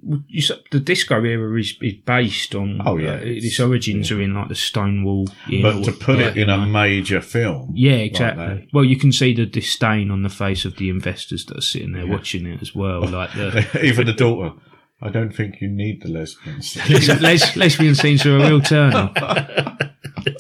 The 0.71 0.81
disco 0.81 1.23
era 1.23 1.59
is, 1.59 1.75
is 1.81 1.95
based 2.05 2.55
on. 2.55 2.81
Oh, 2.85 2.97
yeah. 2.99 3.13
uh, 3.15 3.21
its 3.23 3.61
origins 3.61 4.11
are 4.11 4.21
in 4.21 4.35
like 4.35 4.49
the 4.49 4.55
Stonewall. 4.55 5.29
era, 5.51 5.73
but 5.73 5.85
to 5.85 5.93
put 5.93 6.19
it 6.19 6.37
in 6.37 6.51
a 6.51 6.67
major 6.67 7.21
film, 7.21 7.73
Yeah, 7.75 7.93
exactly. 7.93 8.45
that. 8.47 8.67
well, 8.73 8.85
you 8.85 8.97
can 8.97 9.13
see 9.13 9.33
the 9.33 9.47
disdain 9.47 10.11
on 10.11 10.23
the 10.23 10.29
face 10.29 10.65
of 10.65 10.77
the 10.77 10.91
investors 10.91 11.45
that 11.47 11.59
are 11.59 11.63
sitting 11.63 11.93
there 11.93 12.07
watching 12.07 12.47
it 12.47 12.61
as 12.61 12.75
well. 12.75 13.07
Like 13.07 13.33
the 13.35 13.81
even 13.85 14.07
the 14.07 14.13
daughter. 14.13 14.55
I 15.03 15.11
don't 15.11 15.35
think 15.35 15.61
you 15.61 15.69
need 15.69 16.03
the 16.03 16.09
lesbians. 16.09 16.77
les- 16.89 17.21
les- 17.21 17.57
lesbian 17.57 17.95
scenes 17.95 18.25
are 18.25 18.37
a 18.37 18.41
real 18.41 18.61
turn 18.61 18.95
on. 18.95 19.13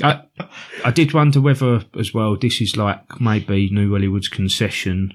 I, 0.02 0.22
I 0.84 0.90
did 0.90 1.12
wonder 1.12 1.40
whether, 1.40 1.84
as 1.98 2.14
well, 2.14 2.36
this 2.36 2.60
is 2.60 2.76
like 2.76 3.20
maybe 3.20 3.68
New 3.70 3.90
Hollywood's 3.92 4.28
concession 4.28 5.12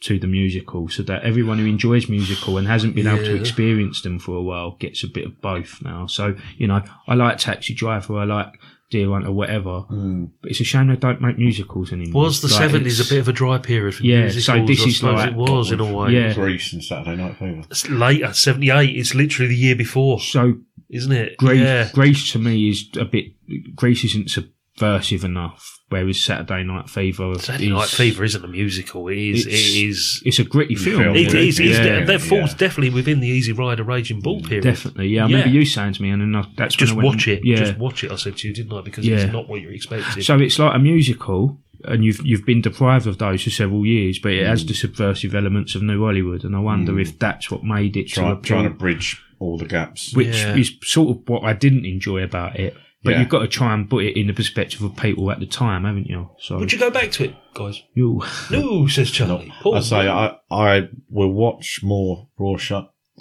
to 0.00 0.18
the 0.18 0.26
musical, 0.26 0.88
so 0.88 1.02
that 1.04 1.24
everyone 1.24 1.58
who 1.58 1.64
enjoys 1.66 2.08
musical 2.08 2.58
and 2.58 2.66
hasn't 2.68 2.94
been 2.94 3.06
able 3.06 3.24
to 3.24 3.34
experience 3.34 4.02
them 4.02 4.18
for 4.18 4.36
a 4.36 4.42
while 4.42 4.72
gets 4.72 5.02
a 5.02 5.08
bit 5.08 5.24
of 5.24 5.40
both 5.40 5.80
now. 5.82 6.06
So, 6.06 6.36
you 6.58 6.66
know, 6.66 6.82
I 7.08 7.14
like 7.14 7.38
Taxi 7.38 7.72
Driver, 7.74 8.18
I 8.18 8.24
like 8.24 8.60
Deer 8.90 9.10
Hunter, 9.10 9.32
whatever, 9.32 9.84
Mm. 9.90 10.30
but 10.42 10.50
it's 10.50 10.60
a 10.60 10.64
shame 10.64 10.88
they 10.88 10.96
don't 10.96 11.20
make 11.20 11.38
musicals 11.38 11.92
anymore. 11.92 12.24
Was 12.24 12.42
the 12.42 12.48
Like, 12.48 12.56
seventies 12.56 13.00
it's- 13.00 13.10
a 13.10 13.14
bit 13.14 13.20
of 13.20 13.28
a 13.28 13.32
dry 13.32 13.58
period 13.58 13.94
for 13.94 14.04
Yeah, 14.04 14.20
musicals? 14.22 14.44
so 14.44 14.66
this 14.66 14.82
I 14.82 14.84
is 14.86 14.96
suppose 14.98 15.14
like- 15.18 15.30
it 15.30 15.36
was 15.36 15.72
in 15.72 15.80
a 15.80 15.92
way. 15.92 16.12
Yeah. 16.12 16.34
Grease 16.34 16.72
and 16.72 16.84
Saturday 16.84 17.16
Night 17.20 17.36
Fever. 17.38 17.62
It's 17.70 17.88
later, 17.88 18.32
seventy 18.34 18.70
eight. 18.70 18.96
It's 18.96 19.14
literally 19.14 19.48
the 19.48 19.56
year 19.56 19.74
before, 19.74 20.20
So 20.20 20.58
isn't 20.90 21.12
it? 21.12 21.36
Grace, 21.38 21.60
Yeah. 21.60 21.88
Grace 21.92 22.30
to 22.32 22.38
me 22.38 22.68
is 22.68 22.88
a 22.98 23.04
bit. 23.04 23.32
Grace 23.74 24.04
isn't 24.04 24.30
so 24.30 24.44
subversive 24.76 25.24
enough. 25.24 25.70
Whereas 25.90 26.20
Saturday 26.20 26.64
Night 26.64 26.88
Fever, 26.88 27.38
Saturday 27.38 27.66
is, 27.66 27.72
Night 27.72 27.88
Fever 27.88 28.24
isn't 28.24 28.44
a 28.44 28.48
musical. 28.48 29.06
It 29.08 29.18
is. 29.18 29.46
It's- 29.46 29.60
It 29.76 29.84
is. 29.84 30.22
It's 30.24 30.38
a 30.38 30.44
gritty 30.44 30.74
film. 30.74 31.02
film, 31.02 31.16
It, 31.16 31.32
yeah. 31.32 31.40
is, 31.40 31.60
yeah, 31.60 32.04
that 32.04 32.20
falls 32.20 32.50
yeah. 32.52 32.56
definitely 32.58 32.90
within 32.90 33.20
the 33.20 33.28
Easy 33.28 33.52
Rider 33.52 33.84
Raging 33.84 34.20
Bull 34.20 34.40
period. 34.40 34.64
Definitely, 34.64 35.08
yeah. 35.08 35.24
I 35.26 35.28
Yeah. 35.28 35.36
remember 35.36 35.54
you 35.58 35.64
saying 35.64 35.92
to 35.94 36.02
me, 36.02 36.10
and 36.10 36.20
then 36.22 36.34
I, 36.34 36.46
that's 36.56 36.74
Just 36.74 36.92
when 36.94 37.04
I 37.04 37.08
went 37.08 37.16
watch 37.18 37.28
it. 37.28 37.40
Yeah. 37.44 37.56
Just 37.56 37.78
watch 37.78 38.02
it. 38.02 38.10
I 38.10 38.16
said 38.16 38.36
to 38.38 38.48
you, 38.48 38.54
didn't 38.54 38.72
I? 38.76 38.80
Because 38.80 39.06
Yeah. 39.06 39.18
it's 39.18 39.32
not 39.32 39.48
what 39.48 39.60
you're 39.60 39.72
expecting. 39.72 40.22
So 40.22 40.38
it's 40.38 40.58
like 40.58 40.74
a 40.74 40.78
musical, 40.78 41.60
and 41.84 42.04
you've 42.04 42.20
you've 42.24 42.46
been 42.46 42.62
deprived 42.62 43.06
of 43.06 43.18
those 43.18 43.42
for 43.44 43.50
several 43.50 43.84
years, 43.86 44.18
but 44.18 44.32
it 44.32 44.42
Mm. 44.44 44.48
has 44.48 44.64
the 44.66 44.74
subversive 44.74 45.34
elements 45.34 45.74
of 45.76 45.82
New 45.82 46.02
Hollywood, 46.02 46.42
and 46.44 46.56
I 46.56 46.60
wonder 46.60 46.98
if 46.98 47.18
that's 47.18 47.50
what 47.50 47.62
made 47.62 47.96
it 47.96 48.08
Try, 48.08 48.34
to 48.34 48.40
trying 48.40 48.64
to 48.64 48.70
bridge 48.70 49.20
all 49.38 49.58
the 49.58 49.66
gaps. 49.66 50.12
which 50.14 50.28
Yeah. 50.28 50.56
is 50.56 50.72
sort 50.82 51.10
of 51.16 51.28
what 51.28 51.44
I 51.44 51.52
didn't 51.52 51.84
enjoy 51.84 52.22
about 52.22 52.58
it. 52.58 52.74
But 53.04 53.10
Yeah. 53.12 53.20
you've 53.20 53.28
got 53.28 53.40
to 53.40 53.48
try 53.48 53.74
and 53.74 53.88
put 53.88 54.04
it 54.04 54.18
in 54.18 54.26
the 54.28 54.32
perspective 54.32 54.80
of 54.82 54.96
people 54.96 55.30
at 55.30 55.38
the 55.38 55.46
time, 55.46 55.84
haven't 55.84 56.06
you? 56.06 56.30
So 56.40 56.58
Would 56.58 56.72
you 56.72 56.78
go 56.78 56.90
back 56.90 57.10
to 57.12 57.24
it, 57.24 57.34
guys? 57.52 57.82
you 57.94 58.22
No, 58.50 58.86
says 58.86 59.10
Charlie. 59.10 59.52
Paul, 59.60 59.74
I 59.76 59.80
say 59.80 60.08
I 60.08 60.36
I 60.50 60.88
will 61.10 61.30
watch 61.32 61.80
more 61.82 62.28
Roy, 62.38 62.56
Sch- 62.56 62.72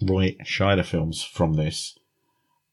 Roy 0.01 0.37
Scheider 0.45 0.85
films 0.85 1.21
from 1.23 1.53
this 1.55 1.99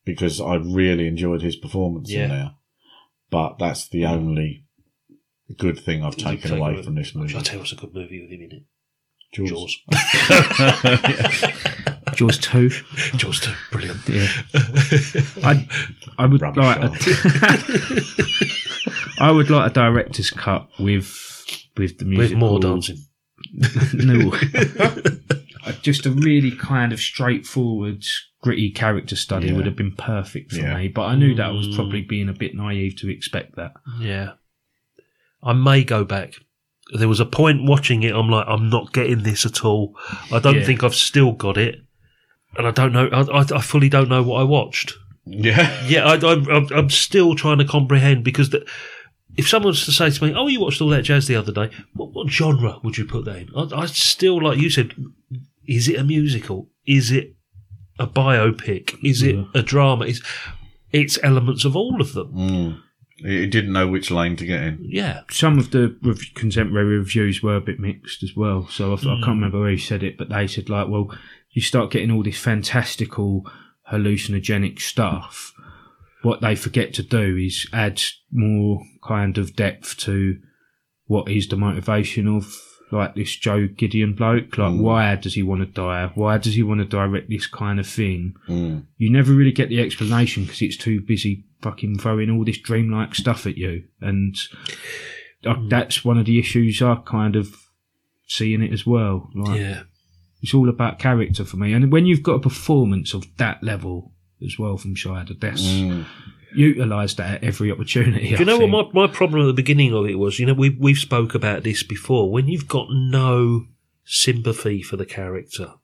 because 0.05 0.41
I 0.41 0.55
really 0.55 1.07
enjoyed 1.09 1.43
his 1.43 1.57
performance 1.57 2.11
Yeah. 2.11 2.23
in 2.25 2.29
there. 2.31 2.51
But 3.29 3.59
that's 3.59 3.89
the 3.89 4.07
only 4.07 4.65
good 5.57 5.79
thing 5.81 6.05
I've 6.05 6.17
taken 6.17 6.51
Take 6.51 6.59
away 6.61 6.73
away- 6.75 6.83
from 6.83 6.95
this 6.95 7.15
movie. 7.15 7.35
I'll 7.35 7.43
tell 7.43 7.57
you 7.57 7.61
what's 7.61 7.73
a 7.73 7.77
good 7.77 7.93
movie 7.93 8.21
with 8.23 8.31
him 8.31 8.43
in 8.43 8.53
it. 8.53 8.63
Jaws. 9.33 9.51
Jaws. 9.51 9.77
Jaws 12.21 12.39
two. 12.39 12.69
Jaws 13.17 13.41
2. 13.41 13.51
Brilliant. 13.73 14.09
Yeah. 14.09 14.29
I 15.43 15.67
I 16.19 16.27
would 16.27 16.43
Rubbish 16.43 16.63
like 16.63 16.83
a, 16.83 16.91
I 19.19 19.31
would 19.31 19.49
like 19.51 19.71
a 19.71 19.75
director's 19.75 20.31
cut 20.31 20.69
with 20.79 21.09
with 21.77 21.99
the 21.99 22.05
With 22.05 22.19
music 22.19 22.39
more 22.39 22.61
dancing. 22.61 22.99
no, 23.95 24.33
Uh, 25.67 25.73
just 25.83 26.07
a 26.07 26.11
really 26.11 26.51
kind 26.53 26.91
of 26.93 26.99
straightforward, 27.01 28.03
gritty 28.43 28.71
character 28.71 29.15
study 29.17 29.49
Yeah. 29.49 29.55
would 29.55 29.67
have 29.67 29.77
been 29.77 29.95
perfect 29.95 30.53
for 30.53 30.59
Yeah. 30.61 30.77
me. 30.77 30.89
But 30.89 31.03
I 31.07 31.15
knew 31.17 31.35
that 31.35 31.47
I 31.47 31.51
was 31.51 31.69
Mm. 31.69 31.75
probably 31.75 32.01
being 32.03 32.29
a 32.31 32.33
bit 32.33 32.55
naive 32.55 32.97
to 32.97 33.11
expect 33.11 33.57
that. 33.57 33.73
Yeah. 34.01 34.33
I 35.43 35.53
may 35.53 35.85
go 35.85 36.05
back. 36.05 36.35
There 36.93 37.09
was 37.09 37.21
a 37.21 37.27
point 37.27 37.65
watching 37.65 38.03
it, 38.03 38.15
I'm 38.15 38.29
like, 38.31 38.47
I'm 38.49 38.69
not 38.71 38.93
getting 38.95 39.23
this 39.23 39.45
at 39.47 39.65
all. 39.65 39.95
I 40.33 40.39
don't 40.39 40.57
Yeah. 40.61 40.65
think 40.65 40.83
I've 40.83 40.95
still 40.95 41.33
got 41.33 41.57
it. 41.59 41.83
And 42.57 42.67
I 42.67 42.71
don't 42.71 42.93
know, 42.93 43.09
I, 43.13 43.41
I, 43.41 43.61
fully 43.61 43.89
don't 43.89 44.09
know 44.09 44.23
what 44.23 44.41
I 44.41 44.45
watched. 44.45 44.95
Yeah. 45.25 45.87
Yeah, 45.87 46.05
I, 46.05 46.15
I'm, 46.15 46.49
I'm, 46.51 46.67
I'm 46.73 46.91
still 46.91 47.35
trying 47.35 47.59
to 47.59 47.65
comprehend 47.65 48.25
because 48.25 48.51
the, 48.51 48.67
if 49.37 49.49
someone 49.49 49.71
was 49.71 49.85
to 49.85 49.93
say 49.93 50.11
to 50.11 50.25
me, 50.25 50.35
"Oh, 50.35 50.49
you 50.49 50.61
watched 50.61 50.81
all 50.81 50.89
that 50.89 51.03
jazz 51.03 51.27
the 51.27 51.37
other 51.37 51.53
day," 51.53 51.71
what, 51.95 52.13
what 52.13 52.29
genre 52.29 52.79
would 52.83 52.99
you 52.99 53.05
put 53.05 53.25
that 53.27 53.37
in? 53.37 53.49
I, 53.57 53.83
I 53.83 53.87
still, 53.87 54.43
like 54.43 54.59
you 54.59 54.71
said, 54.71 54.93
is 55.67 55.89
it 55.89 55.99
a 55.99 56.05
musical? 56.05 56.69
Is 56.87 57.13
it 57.13 57.37
a 57.99 58.07
biopic? 58.07 58.99
Is 59.05 59.23
it 59.23 59.37
a 59.55 59.63
drama? 59.63 60.07
It's 60.07 60.21
it's 60.91 61.19
elements 61.23 61.65
of 61.65 61.77
all 61.77 62.01
of 62.01 62.13
them. 62.15 62.33
Mm. 62.35 62.83
He 63.23 63.47
didn't 63.47 63.73
know 63.73 63.87
which 63.89 64.11
lane 64.11 64.37
to 64.37 64.47
get 64.47 64.63
in. 64.63 64.79
Yeah, 64.83 65.23
Some 65.31 65.59
of 65.59 65.71
the 65.71 65.97
rev- 66.03 66.35
contemporary 66.35 66.99
reviews 66.99 67.43
were 67.43 67.57
a 67.57 67.61
bit 67.61 67.79
mixed 67.79 68.23
as 68.23 68.35
well. 68.37 68.67
So 68.69 68.93
I, 68.93 68.97
I 68.97 68.99
can't 68.99 69.27
remember 69.29 69.69
who 69.69 69.77
said 69.77 70.03
it, 70.03 70.17
but 70.19 70.29
they 70.29 70.47
said 70.47 70.69
like, 70.69 70.89
well, 70.89 71.15
you 71.53 71.63
start 71.63 71.91
getting 71.91 72.11
all 72.11 72.23
this 72.23 72.39
fantastical 72.39 73.45
hallucinogenic 73.93 74.81
stuff. 74.81 75.53
What 76.23 76.41
they 76.41 76.55
forget 76.55 76.93
to 76.95 77.03
do 77.03 77.37
is 77.37 77.67
add 77.73 78.01
more 78.31 78.83
kind 79.07 79.39
of 79.39 79.57
depth 79.57 79.97
to 79.99 80.39
what 81.07 81.31
is 81.31 81.49
the 81.49 81.57
motivation 81.57 82.29
of 82.29 82.55
like 82.93 83.15
this 83.15 83.35
Joe 83.37 83.69
Gideon 83.69 84.15
bloke. 84.15 84.59
Like, 84.59 84.75
why 84.79 85.15
does 85.17 85.35
he 85.35 85.43
want 85.43 85.61
to 85.61 85.67
die? 85.67 86.11
Why 86.15 86.39
does 86.39 86.55
he 86.55 86.63
want 86.63 86.81
to 86.81 86.85
direct 86.85 87.29
this 87.31 87.47
kind 87.47 87.79
of 87.81 87.87
thing? 87.87 88.35
Mm. 88.49 88.85
you 88.97 89.11
never 89.11 89.33
really 89.33 89.53
get 89.53 89.69
the 89.69 89.81
explanation 89.81 90.45
because 90.45 90.61
it's 90.63 90.77
too 90.77 91.01
busy 91.01 91.45
fucking 91.63 91.99
throwing 91.99 92.31
all 92.31 92.45
this 92.45 92.59
dreamlike 92.59 93.15
stuff 93.15 93.47
at 93.47 93.57
you. 93.57 93.85
And 94.01 94.37
uh, 95.47 95.55
that's 95.69 96.05
one 96.05 96.19
of 96.19 96.27
the 96.27 96.39
issues 96.39 96.81
I 96.83 96.97
kind 97.07 97.37
of 97.37 97.55
see 98.27 98.55
in 98.55 98.63
it 98.63 98.73
as 98.73 98.87
well. 98.87 99.31
Like, 99.35 99.59
yeah. 99.61 99.83
It's 100.43 100.55
all 100.55 100.71
about 100.71 100.99
character 100.99 101.45
for 101.45 101.59
me. 101.59 101.75
And 101.75 101.93
when 101.93 102.07
you've 102.07 102.23
got 102.23 102.37
a 102.37 102.41
performance 102.41 103.13
of 103.13 103.25
that 103.37 103.63
level 103.63 104.13
as 104.43 104.59
well 104.59 104.79
from 104.79 104.95
Scheider, 104.95 105.39
that's 105.39 105.63
Mm. 105.67 106.07
utilise 106.55 107.15
that 107.17 107.35
at 107.35 107.45
every 107.45 107.71
opportunity. 107.71 108.31
Do 108.31 108.37
you 108.37 108.45
know 108.47 108.59
what 108.59 108.95
my, 108.95 109.07
my 109.07 109.13
problem 109.13 109.43
at 109.43 109.47
the 109.49 109.53
beginning 109.53 109.93
of 109.93 110.07
it 110.07 110.19
was? 110.19 110.39
You 110.39 110.47
know, 110.47 110.55
we 110.55 110.71
we've 110.71 110.97
spoke 110.97 111.35
about 111.35 111.63
this 111.63 111.83
before. 111.83 112.33
When 112.33 112.49
you've 112.49 112.67
got 112.69 112.87
no 112.91 113.67
sympathy 114.07 114.81
for 114.83 114.97
the 114.97 115.05
character, 115.05 115.75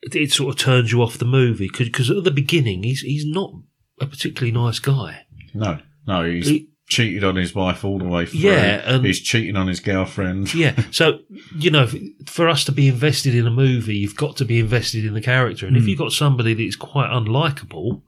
it, 0.00 0.14
it 0.14 0.30
sort 0.32 0.54
of 0.54 0.60
turns 0.60 0.92
you 0.92 1.02
off 1.02 1.18
the 1.18 1.24
movie 1.24 1.68
because 1.72 2.10
at 2.10 2.22
the 2.22 2.30
beginning 2.30 2.84
he's 2.84 3.00
he's 3.00 3.26
not 3.26 3.52
a 4.00 4.06
particularly 4.06 4.52
nice 4.52 4.78
guy. 4.78 5.26
No, 5.54 5.78
no, 6.06 6.24
he's 6.24 6.48
He- 6.48 6.68
cheated 6.88 7.22
on 7.22 7.36
his 7.36 7.54
wife 7.54 7.84
all 7.84 7.98
the 7.98 8.06
way 8.06 8.24
through. 8.24 8.40
Yeah, 8.40 8.82
and- 8.84 9.04
he's 9.04 9.20
cheating 9.20 9.56
on 9.56 9.66
his 9.66 9.80
girlfriend. 9.80 10.54
Yeah, 10.58 10.74
so 10.90 11.20
you 11.56 11.70
know, 11.70 11.88
for 12.26 12.48
us 12.48 12.64
to 12.64 12.72
be 12.72 12.88
invested 12.88 13.34
in 13.34 13.46
a 13.46 13.50
movie, 13.50 13.96
you've 13.96 14.16
got 14.16 14.36
to 14.38 14.44
be 14.44 14.58
invested 14.58 15.04
in 15.04 15.14
the 15.14 15.20
character, 15.20 15.66
and 15.66 15.76
if 15.76 15.82
hmm. 15.82 15.90
you've 15.90 15.98
got 15.98 16.12
somebody 16.12 16.54
that's 16.54 16.76
quite 16.76 17.10
unlikable. 17.10 18.02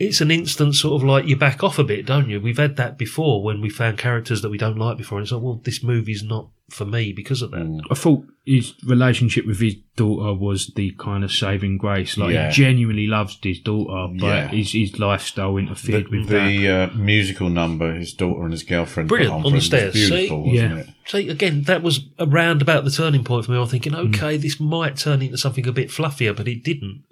It's 0.00 0.22
an 0.22 0.30
instant 0.30 0.74
sort 0.76 1.00
of 1.02 1.06
like 1.06 1.26
you 1.26 1.36
back 1.36 1.62
off 1.62 1.78
a 1.78 1.84
bit, 1.84 2.06
don't 2.06 2.30
you? 2.30 2.40
We've 2.40 2.56
had 2.56 2.76
that 2.76 2.96
before 2.96 3.42
when 3.44 3.60
we 3.60 3.68
found 3.68 3.98
characters 3.98 4.40
that 4.40 4.48
we 4.48 4.56
don't 4.56 4.78
like 4.78 4.96
before, 4.96 5.18
and 5.18 5.24
it's 5.26 5.30
like, 5.32 5.42
well, 5.42 5.60
this 5.62 5.82
movie's 5.82 6.22
not 6.22 6.48
for 6.70 6.86
me 6.86 7.12
because 7.12 7.42
of 7.42 7.50
that. 7.50 7.60
Mm. 7.60 7.80
I 7.90 7.94
thought 7.94 8.24
his 8.46 8.72
relationship 8.86 9.44
with 9.46 9.60
his 9.60 9.74
daughter 9.96 10.32
was 10.32 10.68
the 10.74 10.92
kind 10.98 11.22
of 11.22 11.30
saving 11.30 11.76
grace. 11.76 12.16
Like 12.16 12.32
Yeah. 12.32 12.46
he 12.48 12.52
genuinely 12.54 13.06
loves 13.08 13.36
his 13.42 13.60
daughter, 13.60 14.14
but 14.18 14.26
Yeah. 14.26 14.48
his, 14.48 14.72
his 14.72 14.98
lifestyle 14.98 15.58
interfered 15.58 16.06
The, 16.10 16.18
with 16.18 16.28
that. 16.28 16.46
the 16.46 16.68
uh, 16.68 16.86
musical 16.96 17.50
number 17.50 17.94
his 17.94 18.14
daughter 18.14 18.42
and 18.44 18.52
his 18.52 18.62
girlfriend 18.62 19.10
Brilliant, 19.10 19.34
on, 19.34 19.38
on 19.40 19.42
the 19.42 19.48
him 19.50 19.54
was 19.56 19.66
stairs, 19.66 19.92
see? 19.92 20.08
beautiful, 20.08 20.46
wasn't 20.46 20.54
Yeah. 20.76 20.76
it? 20.78 20.88
So 21.06 21.18
again, 21.18 21.64
that 21.64 21.82
was 21.82 22.06
around 22.18 22.62
about 22.62 22.84
the 22.84 22.90
turning 22.90 23.22
point 23.24 23.44
for 23.44 23.52
me. 23.52 23.58
I'm 23.58 23.66
thinking, 23.66 23.94
okay, 23.94 24.38
this 24.38 24.58
might 24.58 24.96
turn 24.96 25.20
into 25.20 25.36
something 25.36 25.66
a 25.66 25.72
bit 25.72 25.90
fluffier, 25.90 26.34
but 26.34 26.48
it 26.48 26.64
didn't. 26.64 27.02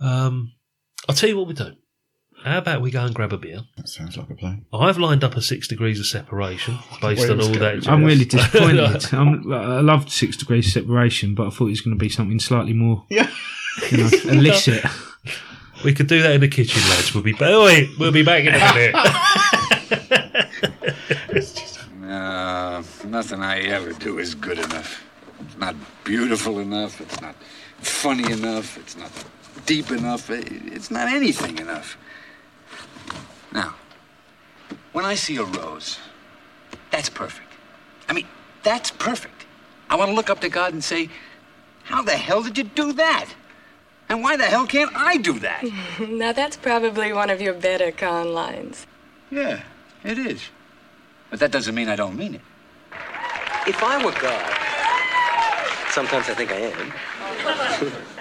Um, 0.00 0.52
I'll 1.08 1.14
tell 1.14 1.28
you 1.28 1.36
what 1.36 1.46
we 1.48 1.54
do. 1.54 1.72
How 2.44 2.58
about 2.58 2.82
we 2.82 2.92
go 2.92 3.04
and 3.04 3.12
grab 3.14 3.32
a 3.32 3.36
beer? 3.38 3.62
That 3.76 3.88
sounds 3.88 4.16
like 4.16 4.30
a 4.30 4.34
plan. 4.34 4.64
I've 4.72 4.96
lined 4.98 5.24
up 5.24 5.34
a 5.36 5.42
six 5.42 5.66
degrees 5.66 5.98
of 5.98 6.06
separation 6.06 6.78
based 7.00 7.28
on 7.28 7.40
all 7.40 7.52
going. 7.52 7.80
that. 7.80 7.88
I'm 7.88 8.04
really 8.04 8.24
disappointed. 8.26 9.12
I'm, 9.12 9.52
I 9.52 9.80
loved 9.80 10.10
Six 10.10 10.36
Degrees 10.36 10.66
of 10.68 10.72
Separation, 10.72 11.34
but 11.34 11.48
I 11.48 11.50
thought 11.50 11.66
it 11.66 11.70
was 11.70 11.80
going 11.80 11.96
to 11.96 12.00
be 12.00 12.08
something 12.08 12.38
slightly 12.38 12.74
more, 12.74 13.04
Yeah. 13.10 13.28
you 13.90 13.98
know, 13.98 14.10
illicit. 14.26 14.84
We 15.84 15.94
could 15.94 16.06
do 16.06 16.22
that 16.22 16.32
in 16.32 16.40
the 16.40 16.48
kitchen, 16.48 16.80
lads. 16.90 17.12
We'll 17.14 17.24
be 17.24 17.34
oh, 17.40 17.64
wait, 17.64 17.90
we'll 17.98 18.12
be 18.12 18.22
back 18.22 18.44
in 18.44 18.54
a 18.54 18.58
minute. 18.74 18.94
No, 22.00 22.08
uh, 22.08 22.82
nothing 23.06 23.42
I 23.42 23.60
ever 23.62 23.92
do 23.92 24.18
is 24.18 24.34
good 24.34 24.58
enough. 24.58 25.04
It's 25.40 25.56
not 25.58 25.74
beautiful 26.04 26.58
enough. 26.58 27.00
It's 27.00 27.20
not 27.20 27.34
funny 27.80 28.30
enough. 28.32 28.76
It's 28.78 28.96
not 28.96 29.10
deep 29.66 29.90
enough. 29.90 30.30
It's 30.30 30.90
not 30.90 31.08
anything 31.08 31.58
enough. 31.58 31.96
Now, 33.52 33.74
when 34.92 35.04
I 35.04 35.14
see 35.14 35.36
a 35.36 35.44
rose, 35.44 35.98
that's 36.90 37.08
perfect. 37.08 37.52
I 38.08 38.12
mean, 38.12 38.26
that's 38.62 38.90
perfect. 38.90 39.46
I 39.90 39.96
want 39.96 40.10
to 40.10 40.14
look 40.14 40.30
up 40.30 40.40
to 40.40 40.48
God 40.48 40.72
and 40.72 40.82
say, 40.82 41.08
How 41.84 42.02
the 42.02 42.16
hell 42.16 42.42
did 42.42 42.58
you 42.58 42.64
do 42.64 42.92
that? 42.94 43.28
And 44.08 44.22
why 44.22 44.36
the 44.36 44.44
hell 44.44 44.66
can't 44.66 44.90
I 44.94 45.18
do 45.18 45.38
that? 45.40 45.64
Now 46.08 46.32
that's 46.32 46.56
probably 46.56 47.12
one 47.12 47.30
of 47.30 47.40
your 47.40 47.54
better 47.54 47.90
con 47.92 48.32
lines. 48.32 48.86
Yeah, 49.30 49.62
it 50.04 50.18
is. 50.18 50.48
But 51.30 51.40
that 51.40 51.50
doesn't 51.50 51.74
mean 51.74 51.88
I 51.88 51.96
don't 51.96 52.16
mean 52.16 52.36
it. 52.36 52.40
If 53.66 53.82
I 53.82 54.02
were 54.02 54.12
God, 54.12 54.46
sometimes 55.90 56.28
I 56.30 56.34
think 56.34 56.50
I 56.52 56.60
am. 56.72 58.02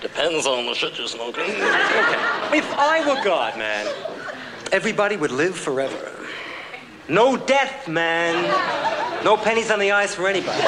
Depends 0.00 0.46
on 0.46 0.64
the 0.64 0.74
shit 0.74 0.96
you're 0.98 1.06
smoking. 1.06 1.44
If 1.46 2.72
I 2.78 3.04
were 3.06 3.22
God, 3.22 3.58
man, 3.58 3.86
everybody 4.72 5.16
would 5.16 5.30
live 5.30 5.54
forever. 5.54 6.12
No 7.08 7.36
death, 7.36 7.86
man. 7.86 8.34
No 9.24 9.36
pennies 9.36 9.70
on 9.70 9.78
the 9.78 9.90
eyes 9.90 10.14
for 10.14 10.26
anybody. 10.26 10.62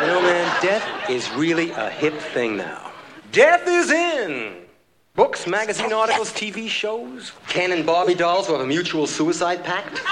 You 0.00 0.06
know, 0.06 0.20
man, 0.20 0.62
death 0.62 0.84
is 1.08 1.30
really 1.32 1.70
a 1.70 1.88
hip 1.88 2.18
thing 2.18 2.56
now. 2.58 2.92
Death 3.32 3.66
is 3.66 3.90
in. 3.90 4.66
Books, 5.14 5.46
magazine 5.46 5.94
articles, 5.94 6.30
TV 6.30 6.68
shows. 6.68 7.32
Ken 7.48 7.72
and 7.72 7.86
Barbie 7.86 8.14
dolls 8.14 8.46
who 8.46 8.52
have 8.52 8.60
a 8.60 8.66
mutual 8.66 9.06
suicide 9.06 9.64
pact. 9.64 10.02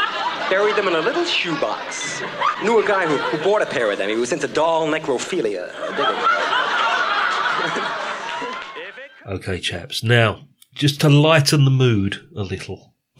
Buried 0.49 0.77
them 0.77 0.89
in 0.89 0.95
a 0.95 1.01
little 1.01 1.27
shoebox. 1.27 2.23
Knew 2.63 2.83
a 2.83 2.87
guy 2.87 3.07
who, 3.07 3.19
who 3.19 3.45
bought 3.45 3.61
a 3.61 3.67
pair 3.67 3.91
of 3.91 3.99
them. 3.99 4.09
He 4.09 4.17
was 4.17 4.33
into 4.33 4.49
doll 4.49 4.87
necrophilia. 4.87 5.71
Okay, 9.27 9.61
chaps. 9.61 10.03
Now, 10.05 10.49
just 10.75 11.01
to 11.01 11.09
lighten 11.09 11.65
the 11.65 11.71
mood 11.71 12.29
a 12.37 12.43
little. 12.43 12.95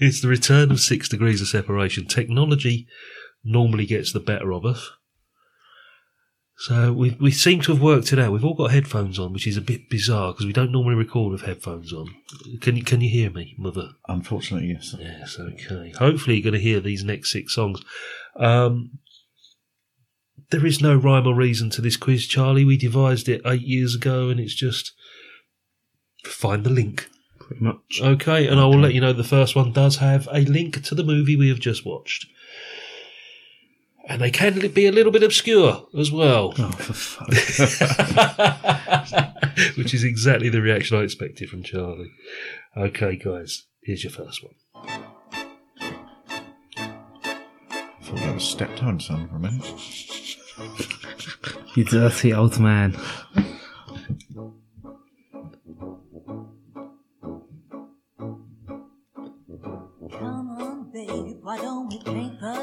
it's 0.00 0.20
the 0.20 0.28
return 0.28 0.70
of 0.70 0.80
six 0.80 1.08
degrees 1.08 1.40
of 1.40 1.48
separation. 1.48 2.06
Technology 2.06 2.86
normally 3.44 3.86
gets 3.86 4.12
the 4.12 4.20
better 4.20 4.52
of 4.52 4.66
us. 4.66 4.90
So 6.58 6.92
we 6.92 7.16
we 7.20 7.30
seem 7.30 7.60
to 7.62 7.72
have 7.72 7.80
worked 7.80 8.12
it 8.12 8.18
out. 8.18 8.32
We've 8.32 8.44
all 8.44 8.54
got 8.54 8.72
headphones 8.72 9.16
on, 9.16 9.32
which 9.32 9.46
is 9.46 9.56
a 9.56 9.60
bit 9.60 9.88
bizarre 9.88 10.32
because 10.32 10.44
we 10.44 10.52
don't 10.52 10.72
normally 10.72 10.96
record 10.96 11.30
with 11.30 11.42
headphones 11.42 11.92
on. 11.92 12.08
Can 12.60 12.76
you 12.76 12.82
can 12.82 13.00
you 13.00 13.08
hear 13.08 13.30
me, 13.30 13.54
mother? 13.56 13.90
Unfortunately, 14.08 14.68
yes. 14.70 14.92
Yes, 14.98 15.38
okay. 15.38 15.92
Hopefully, 15.98 16.36
you're 16.36 16.42
going 16.50 16.60
to 16.60 16.68
hear 16.68 16.80
these 16.80 17.04
next 17.04 17.30
six 17.30 17.54
songs. 17.54 17.80
Um, 18.34 18.98
there 20.50 20.64
is 20.64 20.80
no 20.80 20.96
rhyme 20.96 21.26
or 21.26 21.34
reason 21.34 21.70
to 21.70 21.82
this 21.82 21.96
quiz, 21.96 22.26
Charlie. 22.26 22.64
We 22.64 22.76
devised 22.76 23.28
it 23.28 23.42
eight 23.44 23.62
years 23.62 23.94
ago, 23.94 24.30
and 24.30 24.40
it's 24.40 24.54
just 24.54 24.92
find 26.24 26.64
the 26.64 26.70
link. 26.70 27.08
Pretty 27.38 27.64
much. 27.64 28.00
Okay, 28.00 28.46
and 28.46 28.60
I 28.60 28.64
will 28.64 28.78
let 28.78 28.94
you 28.94 29.00
know 29.00 29.12
the 29.12 29.24
first 29.24 29.56
one 29.56 29.72
does 29.72 29.96
have 29.96 30.28
a 30.32 30.40
link 30.40 30.82
to 30.84 30.94
the 30.94 31.04
movie 31.04 31.36
we 31.36 31.48
have 31.48 31.60
just 31.60 31.84
watched. 31.84 32.26
And 34.06 34.22
they 34.22 34.30
can 34.30 34.58
be 34.68 34.86
a 34.86 34.92
little 34.92 35.12
bit 35.12 35.22
obscure 35.22 35.86
as 35.98 36.10
well. 36.10 36.54
Oh, 36.58 36.70
for 36.70 36.94
fuck. 36.94 37.28
Which 39.76 39.92
is 39.92 40.02
exactly 40.02 40.48
the 40.48 40.62
reaction 40.62 40.96
I 40.96 41.02
expected 41.02 41.50
from 41.50 41.62
Charlie. 41.62 42.10
Okay, 42.74 43.16
guys, 43.16 43.64
here's 43.82 44.04
your 44.04 44.12
first 44.12 44.42
one. 44.42 44.54
I 44.74 45.02
thought 48.02 48.16
that 48.16 48.34
was 48.34 48.44
Steptoe 48.44 48.98
son 48.98 49.28
for 49.28 49.36
a 49.36 49.38
minute. 49.38 50.07
You 51.74 51.84
dirty 51.84 52.32
old 52.32 52.58
man. 52.58 52.96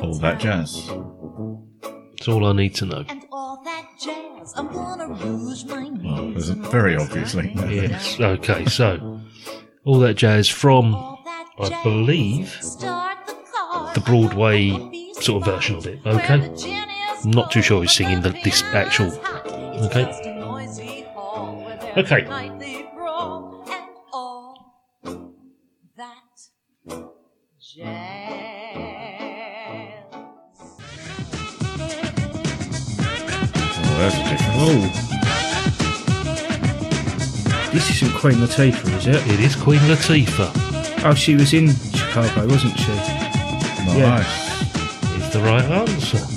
All 0.01 0.17
that 0.19 0.39
jazz. 0.39 0.89
It's 2.13 2.27
all 2.27 2.45
I 2.45 2.53
need 2.53 2.75
to 2.75 2.85
know. 2.85 3.05
Well, 6.03 6.31
there's 6.31 6.49
a 6.49 6.55
very 6.55 6.95
obvious 6.97 7.33
link 7.35 7.55
there. 7.55 7.71
Yes. 7.71 8.19
Okay. 8.19 8.65
So, 8.65 9.21
all 9.85 9.99
that 9.99 10.15
jazz 10.15 10.49
from, 10.49 10.93
I 10.95 11.81
believe, 11.83 12.59
the 13.93 14.03
Broadway 14.05 14.71
sort 15.13 15.47
of 15.47 15.53
version 15.53 15.75
of 15.77 15.87
it. 15.87 15.99
Okay. 16.05 16.94
I'm 17.25 17.31
not 17.31 17.49
too 17.49 17.63
sure 17.63 17.81
who's 17.81 17.91
singing 17.91 18.21
the, 18.21 18.29
this 18.43 18.61
actual. 18.65 19.11
Okay. 19.85 20.05
Okay. 21.97 22.27
Oh, 22.27 22.31
that's 33.97 34.15
a 34.15 34.17
different. 34.29 34.57
Oh. 34.57 34.79
This 37.73 37.89
isn't 37.89 38.13
Queen 38.19 38.35
Latifah, 38.35 38.97
is 38.97 39.07
it? 39.07 39.25
It 39.27 39.39
is 39.39 39.55
Queen 39.55 39.79
Latifah. 39.79 40.51
Oh, 41.03 41.15
she 41.15 41.33
was 41.33 41.53
in 41.55 41.73
Chicago, 41.73 42.45
wasn't 42.47 42.77
she? 42.77 42.91
Yeah. 43.97 44.21
Nice. 44.21 44.61
Is 45.17 45.29
the 45.33 45.39
right 45.39 45.65
answer. 45.65 46.34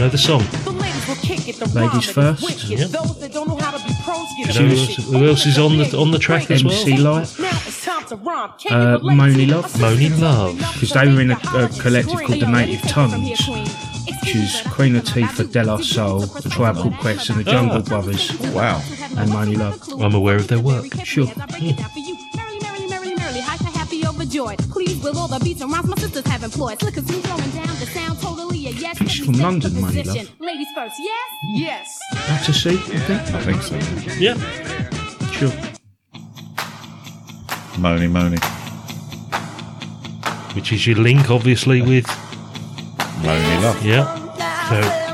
Know 0.00 0.08
the 0.08 0.16
song? 0.16 0.40
Ladies 1.74 2.08
first. 2.10 2.64
Yeah. 2.64 2.78
Do 2.78 2.84
you 2.84 2.88
know 2.88 4.74
who, 4.74 5.18
who 5.18 5.26
else 5.28 5.44
is 5.44 5.58
on 5.58 5.76
the 5.76 5.94
on 5.94 6.10
the 6.10 6.18
track 6.18 6.50
as 6.50 6.64
well? 6.64 6.72
MC 6.72 6.96
Lyte. 6.96 7.28
Uh, 8.70 8.98
Monie 9.00 9.46
Love. 9.46 9.70
Monie 9.74 10.18
Love. 10.18 10.56
Because 10.56 10.92
they 10.92 11.06
were 11.06 11.20
in 11.20 11.32
a, 11.32 11.34
a 11.34 11.68
collective 11.82 12.18
called 12.22 12.40
the 12.40 12.46
Native 12.46 12.80
Tongues, 12.88 13.28
which 13.28 14.34
is 14.36 14.62
Queen 14.70 14.94
Latifah, 14.94 15.52
De 15.52 15.64
La 15.64 15.76
Soul, 15.82 16.20
The 16.20 16.48
Tribe 16.48 16.76
Called 16.76 16.94
Quest, 16.94 17.28
and 17.28 17.38
the 17.38 17.44
Jungle 17.44 17.82
Brothers, 17.82 18.32
Wow. 18.54 18.80
and 19.18 19.28
Monie 19.30 19.58
Love. 19.58 19.86
I'm 20.00 20.14
aware 20.14 20.36
of 20.36 20.48
their 20.48 20.60
work. 20.60 20.86
Sure. 21.04 21.26
Overjoyed. 24.30 24.58
Please 24.70 25.02
with 25.02 25.16
all 25.16 25.26
the 25.26 25.40
beats 25.40 25.60
and 25.60 25.72
rhymes 25.72 25.88
my 25.88 25.96
sisters 25.96 26.24
have 26.28 26.44
employed. 26.44 26.78
Slickers 26.78 27.10
who's 27.10 27.20
throwing 27.26 27.50
down 27.50 27.66
the 27.66 27.86
sound 27.86 28.20
totally 28.20 28.68
a 28.68 28.70
yes. 28.70 28.96
She's 29.10 29.24
from 29.24 29.34
London, 29.34 29.72
Monie 29.72 30.06
Love. 30.06 30.30
Ladies 30.38 30.68
first, 30.72 30.94
yes? 31.00 31.30
Yes. 31.54 31.98
Battersea, 32.28 32.74
I 32.74 32.76
think. 32.76 33.20
I 33.34 33.42
think 33.42 33.62
so. 33.62 33.74
Yeah. 34.20 34.36
Sure. 35.32 35.50
Mony, 37.80 38.06
Mony. 38.06 38.36
Which 40.54 40.72
is 40.72 40.86
your 40.86 40.98
link, 40.98 41.28
obviously, 41.28 41.82
with 41.82 42.06
Monie 43.24 43.62
Love. 43.62 43.84
yeah. 43.84 44.14
So 44.68 45.06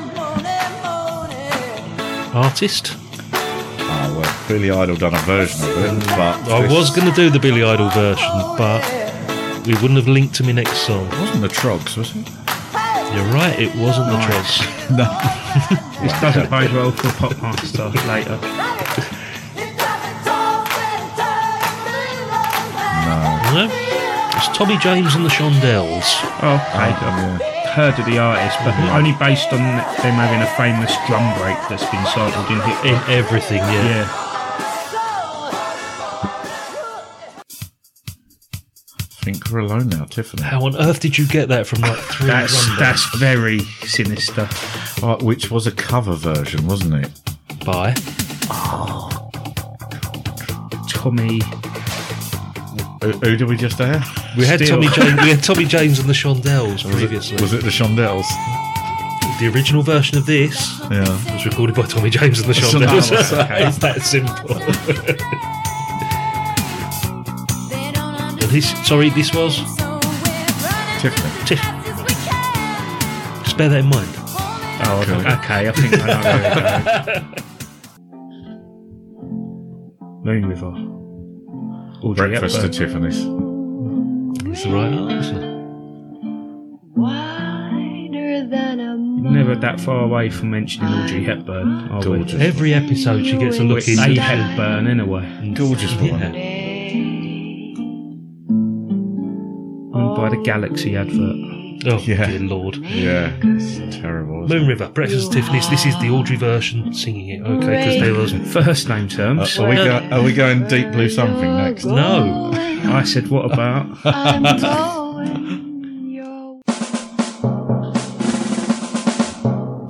artist. 2.35 2.95
Oh, 3.33 4.21
well, 4.21 4.47
Billy 4.47 4.71
Idol 4.71 4.97
done 4.97 5.15
a 5.15 5.19
version 5.21 5.65
of 5.65 5.79
it, 5.79 6.07
but. 6.09 6.51
I 6.51 6.71
was 6.71 6.95
going 6.95 7.09
to 7.09 7.15
do 7.15 7.31
the 7.31 7.39
Billy 7.39 7.65
Idol 7.65 7.89
version, 7.89 8.29
but 8.59 9.06
we 9.67 9.75
wouldn't 9.75 9.97
have 9.97 10.07
linked 10.07 10.35
to 10.37 10.45
my 10.45 10.53
next 10.53 10.87
song. 10.87 11.07
It 11.07 11.19
wasn't 11.19 11.43
the 11.43 11.49
Troggs, 11.49 11.97
was 11.97 12.15
it? 12.15 12.29
You're 13.15 13.33
right, 13.35 13.59
it 13.59 13.75
wasn't 13.75 14.07
the 14.07 14.19
Troggs. 14.19 14.73
No. 14.97 15.05
This 16.01 16.13
doesn't 16.21 16.49
bode 16.49 16.73
well 16.73 16.93
for 16.93 17.09
PopMaster 17.09 17.93
later. 18.07 18.39
No, 23.55 23.71
it's 24.37 24.49
Tommy 24.59 24.77
James 24.79 25.15
and 25.15 25.25
the 25.25 25.31
Shondells. 25.31 26.05
Oh, 26.43 26.61
okay. 26.75 26.93
I've 26.93 27.41
heard 27.71 27.99
of 27.99 28.05
the 28.05 28.19
artist, 28.19 28.59
but 28.65 28.75
mm-hmm. 28.75 28.97
only 28.97 29.13
based 29.13 29.53
on 29.53 29.61
them 29.61 30.17
having 30.19 30.43
a 30.43 30.51
famous 30.61 30.93
drum 31.07 31.25
break 31.39 31.57
that's 31.71 31.89
been 31.89 32.05
sampled 32.13 32.51
in 32.51 32.61
hip 32.61 32.85
In 32.85 32.99
everything, 33.09 33.59
yeah. 33.59 34.05
Yeah. 34.05 34.26
I 39.55 39.59
alone 39.61 39.89
now, 39.89 40.05
Tiffany. 40.05 40.43
How 40.43 40.65
on 40.65 40.77
earth 40.77 41.01
did 41.01 41.17
you 41.17 41.27
get 41.27 41.49
that 41.49 41.67
from 41.67 41.81
like 41.83 41.99
three 41.99 42.27
That's 42.27 42.79
that's 42.79 43.17
very 43.17 43.61
sinister. 43.85 44.49
Oh, 45.03 45.19
which 45.23 45.51
was 45.51 45.67
a 45.67 45.73
cover 45.73 46.15
version, 46.15 46.67
wasn't 46.67 47.05
it? 47.05 47.11
by 47.65 47.95
oh, 48.51 49.31
Tommy. 50.89 51.41
Who, 53.03 53.13
who 53.13 53.37
did 53.37 53.49
we 53.49 53.57
just 53.57 53.79
hear? 53.79 54.03
we 54.37 54.47
had. 54.47 54.65
Tommy 54.65 54.89
James. 54.89 55.23
We 55.23 55.31
had 55.31 55.43
Tommy 55.43 55.65
James 55.65 55.99
and 55.99 56.09
the 56.09 56.13
Shondells 56.13 56.91
previously. 56.91 57.41
Was 57.43 57.53
it 57.53 57.63
the 57.63 57.71
Shondells? 57.71 58.27
the 59.39 59.53
original 59.55 59.83
version 59.83 60.17
of 60.17 60.25
this 60.25 60.81
Yeah. 60.91 61.05
was 61.35 61.45
recorded 61.45 61.77
by 61.77 61.83
Tommy 61.83 62.09
James 62.09 62.41
and 62.41 62.49
the 62.49 62.55
Shondells. 62.55 63.11
it's 63.51 63.79
that 63.79 64.01
simple. 64.01 64.57
This, 68.57 68.89
sorry, 68.89 69.11
this 69.11 69.35
was 69.35 69.57
Tiffany. 70.99 71.45
Tiff. 71.45 71.61
Just 73.45 73.57
bear 73.59 73.69
that 73.69 73.81
in 73.81 73.87
mind. 73.91 74.09
Oh, 74.89 75.01
Okay. 75.03 75.13
okay. 75.35 75.69
I 75.69 75.73
think 75.73 75.93
I 75.93 76.07
know 76.07 76.21
where 76.23 76.41
we're 77.05 77.21
going. 80.25 80.43
Moon 80.43 80.47
River. 80.47 80.73
Audrey 82.03 82.29
Breakfast 82.31 82.57
Hepburn. 82.57 82.71
at 82.71 82.77
Tiffany's. 82.77 83.19
It's 84.53 84.63
the 84.65 84.71
right 84.71 84.93
answer. 84.93 85.41
Wider 86.95 88.47
than 88.49 88.81
a 88.81 88.97
Never 88.97 89.55
that 89.57 89.81
far 89.81 90.01
away 90.05 90.31
from 90.31 90.51
mentioning 90.51 90.91
Audrey 90.95 91.25
Hepburn. 91.25 91.89
Are 91.91 91.99
we? 91.99 92.05
Gorgeous. 92.05 92.41
Every 92.41 92.73
episode 92.73 93.27
she 93.27 93.37
gets 93.37 93.59
a 93.59 93.65
look 93.65 93.79
It's 93.79 93.89
into. 93.89 94.19
Hepburn 94.21 94.87
anyway. 94.87 95.53
Gorgeous 95.55 95.95
woman. 95.97 96.35
Owned 96.35 96.37
by 100.17 100.29
the 100.31 100.37
Galaxy 100.43 100.97
advert. 100.97 101.37
Oh, 101.89 101.99
Yeah. 101.99 102.27
dear 102.27 102.41
lord. 102.41 102.77
Yeah. 102.79 103.33
It's 103.43 103.97
terrible. 103.97 104.45
isn't 104.45 104.57
Moon 104.59 104.67
River, 104.69 104.89
Breakfast 104.89 105.29
at 105.29 105.35
Tiffany's. 105.35 105.69
This 105.69 105.85
is 105.87 105.95
the 106.01 106.09
Audrey 106.11 106.37
version 106.37 106.93
singing 106.95 107.29
it, 107.29 107.43
okay? 107.47 107.77
Because 107.77 108.01
there 108.01 108.15
was 108.15 108.33
First 108.53 108.89
name 108.89 109.09
terms. 109.09 109.59
Uh, 109.59 109.63
are, 109.65 109.69
we 109.69 109.77
go- 109.77 110.09
are 110.11 110.23
we 110.23 110.33
going 110.33 110.67
Deep 110.67 110.91
Blue 110.93 111.09
Something 111.09 111.57
next? 111.57 111.85
no. 111.85 112.51
I 112.55 113.03
said, 113.05 113.29
what 113.29 113.45
about? 113.53 113.87
I'm 114.05 114.43
going 114.61 116.11
your 116.11 116.61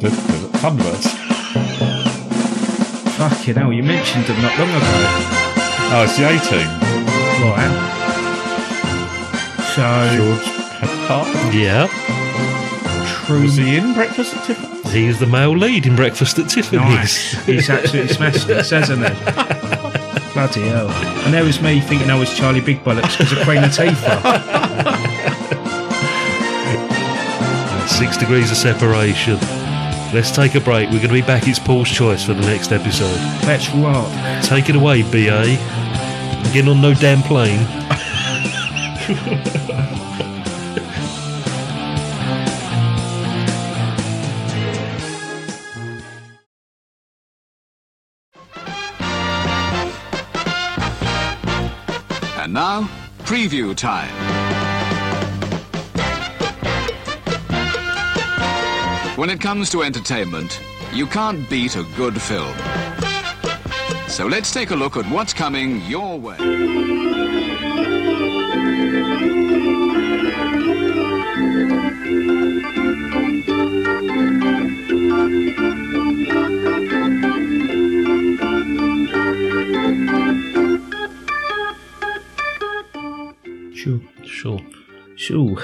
The, 0.01 0.09
the 0.11 0.49
Thunderbirds. 0.59 1.07
Fucking 3.17 3.55
hell, 3.55 3.73
you 3.73 3.83
mentioned 3.83 4.27
them 4.27 4.43
not 4.43 4.59
long 4.59 4.69
ago. 4.69 4.83
Oh, 5.89 6.03
it's 6.05 6.17
the 6.19 6.25
A 6.27 6.39
Team. 6.51 6.69
Right. 7.49 7.93
George 9.77 10.41
Peppard. 10.81 11.53
Yeah. 11.53 11.87
True. 13.27 13.43
Was 13.43 13.57
he 13.57 13.77
in 13.77 13.93
Breakfast 13.93 14.35
at 14.35 14.47
Tiffany's? 14.47 14.91
He's 14.91 15.19
the 15.21 15.27
male 15.27 15.55
lead 15.55 15.85
in 15.85 15.95
Breakfast 15.95 16.39
at 16.39 16.49
Tiffany's. 16.49 16.81
Nice. 16.81 17.45
He's 17.45 17.69
absolutely 17.69 18.15
smashed 18.15 18.49
it, 18.49 18.65
hasn't 18.67 19.07
he? 19.07 19.15
Bloody 20.33 20.63
hell. 20.69 20.89
And 20.91 21.35
there 21.35 21.45
was 21.45 21.61
me 21.61 21.81
thinking 21.81 22.11
I 22.11 22.19
was 22.19 22.35
Charlie 22.35 22.63
Big 22.63 22.83
Bollocks 22.85 23.19
because 23.19 23.33
of 23.33 23.39
Queen 23.45 23.59
Latifah. 23.61 24.23
Six 27.89 28.17
degrees 28.17 28.51
of 28.51 28.57
separation. 28.57 29.39
Let's 30.15 30.31
take 30.31 30.55
a 30.55 30.61
break. 30.61 30.87
We're 30.89 30.97
going 30.99 31.09
to 31.09 31.13
be 31.15 31.21
back. 31.21 31.47
It's 31.47 31.59
Paul's 31.59 31.91
choice 31.91 32.25
for 32.25 32.33
the 32.33 32.43
next 32.43 32.73
episode. 32.73 33.17
Let's 33.47 33.69
rock. 33.75 34.11
Take 34.43 34.71
it 34.71 34.77
away, 34.77 35.03
BA. 35.03 35.57
Getting 36.55 36.69
on 36.71 36.81
no 36.81 36.95
damn 36.95 37.23
plane. 37.23 37.86
And 52.47 52.55
now, 52.55 52.89
preview 53.25 53.77
time. 53.77 54.09
When 59.17 59.31
it 59.31 59.41
comes 59.41 59.69
to 59.71 59.83
entertainment, 59.83 60.61
you 60.93 61.07
can't 61.07 61.49
beat 61.51 61.75
a 61.75 61.85
good 61.97 62.21
film. 62.23 62.57
So 64.09 64.27
let's 64.27 64.53
take 64.53 64.71
a 64.71 64.77
look 64.77 64.97
at 64.97 65.11
what's 65.11 65.33
coming 65.33 65.81
your 65.83 66.21
way. 66.21 67.16
Sure. 85.27 85.57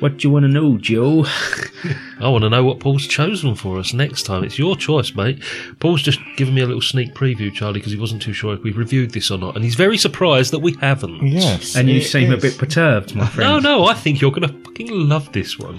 What 0.00 0.16
do 0.16 0.26
you 0.26 0.32
want 0.32 0.44
to 0.44 0.48
know, 0.48 0.78
Joe? 0.78 1.26
I 2.20 2.28
want 2.28 2.42
to 2.42 2.48
know 2.48 2.64
what 2.64 2.80
Paul's 2.80 3.06
chosen 3.06 3.54
for 3.54 3.78
us 3.78 3.92
next 3.92 4.22
time. 4.22 4.44
It's 4.44 4.58
your 4.58 4.76
choice, 4.76 5.14
mate. 5.14 5.42
Paul's 5.78 6.02
just 6.02 6.18
given 6.36 6.54
me 6.54 6.62
a 6.62 6.66
little 6.66 6.80
sneak 6.80 7.14
preview, 7.14 7.52
Charlie, 7.52 7.80
because 7.80 7.92
he 7.92 7.98
wasn't 7.98 8.22
too 8.22 8.32
sure 8.32 8.54
if 8.54 8.62
we've 8.62 8.78
reviewed 8.78 9.10
this 9.10 9.30
or 9.30 9.36
not, 9.36 9.56
and 9.56 9.62
he's 9.62 9.74
very 9.74 9.98
surprised 9.98 10.54
that 10.54 10.60
we 10.60 10.72
haven't. 10.80 11.24
Yes. 11.26 11.76
And 11.76 11.88
you 11.88 12.00
it 12.00 12.04
seem 12.04 12.32
a 12.32 12.38
bit 12.38 12.56
perturbed, 12.56 13.14
my 13.14 13.26
friend. 13.26 13.62
No, 13.62 13.78
no, 13.78 13.86
I 13.86 13.94
think 13.94 14.20
you're 14.20 14.32
going 14.32 14.48
to 14.48 14.64
fucking 14.64 14.88
love 14.90 15.30
this 15.32 15.58
one. 15.58 15.78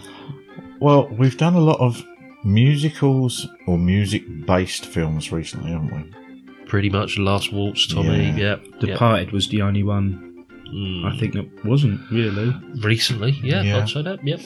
Well, 0.79 1.07
we've 1.07 1.37
done 1.37 1.55
a 1.55 1.61
lot 1.61 1.79
of 1.79 2.01
musicals 2.43 3.47
or 3.65 3.79
music-based 3.79 4.85
films 4.85 5.31
recently, 5.31 5.71
haven't 5.71 5.91
we? 5.91 6.65
Pretty 6.67 6.91
much 6.91 7.17
Last 7.17 7.51
Waltz, 7.51 7.87
Tommy. 7.87 8.27
Yeah. 8.29 8.35
Yep. 8.35 8.65
yep. 8.65 8.79
Departed 8.79 9.31
was 9.31 9.49
the 9.49 9.63
only 9.63 9.81
one 9.81 10.32
Mm. 10.73 11.05
I 11.13 11.17
think 11.17 11.35
it 11.35 11.65
wasn't 11.65 12.01
really. 12.11 12.53
Recently, 12.81 13.31
yeah, 13.43 13.61
Yeah. 13.61 13.85
I'd 13.95 14.05
that. 14.05 14.25
Yep. 14.25 14.41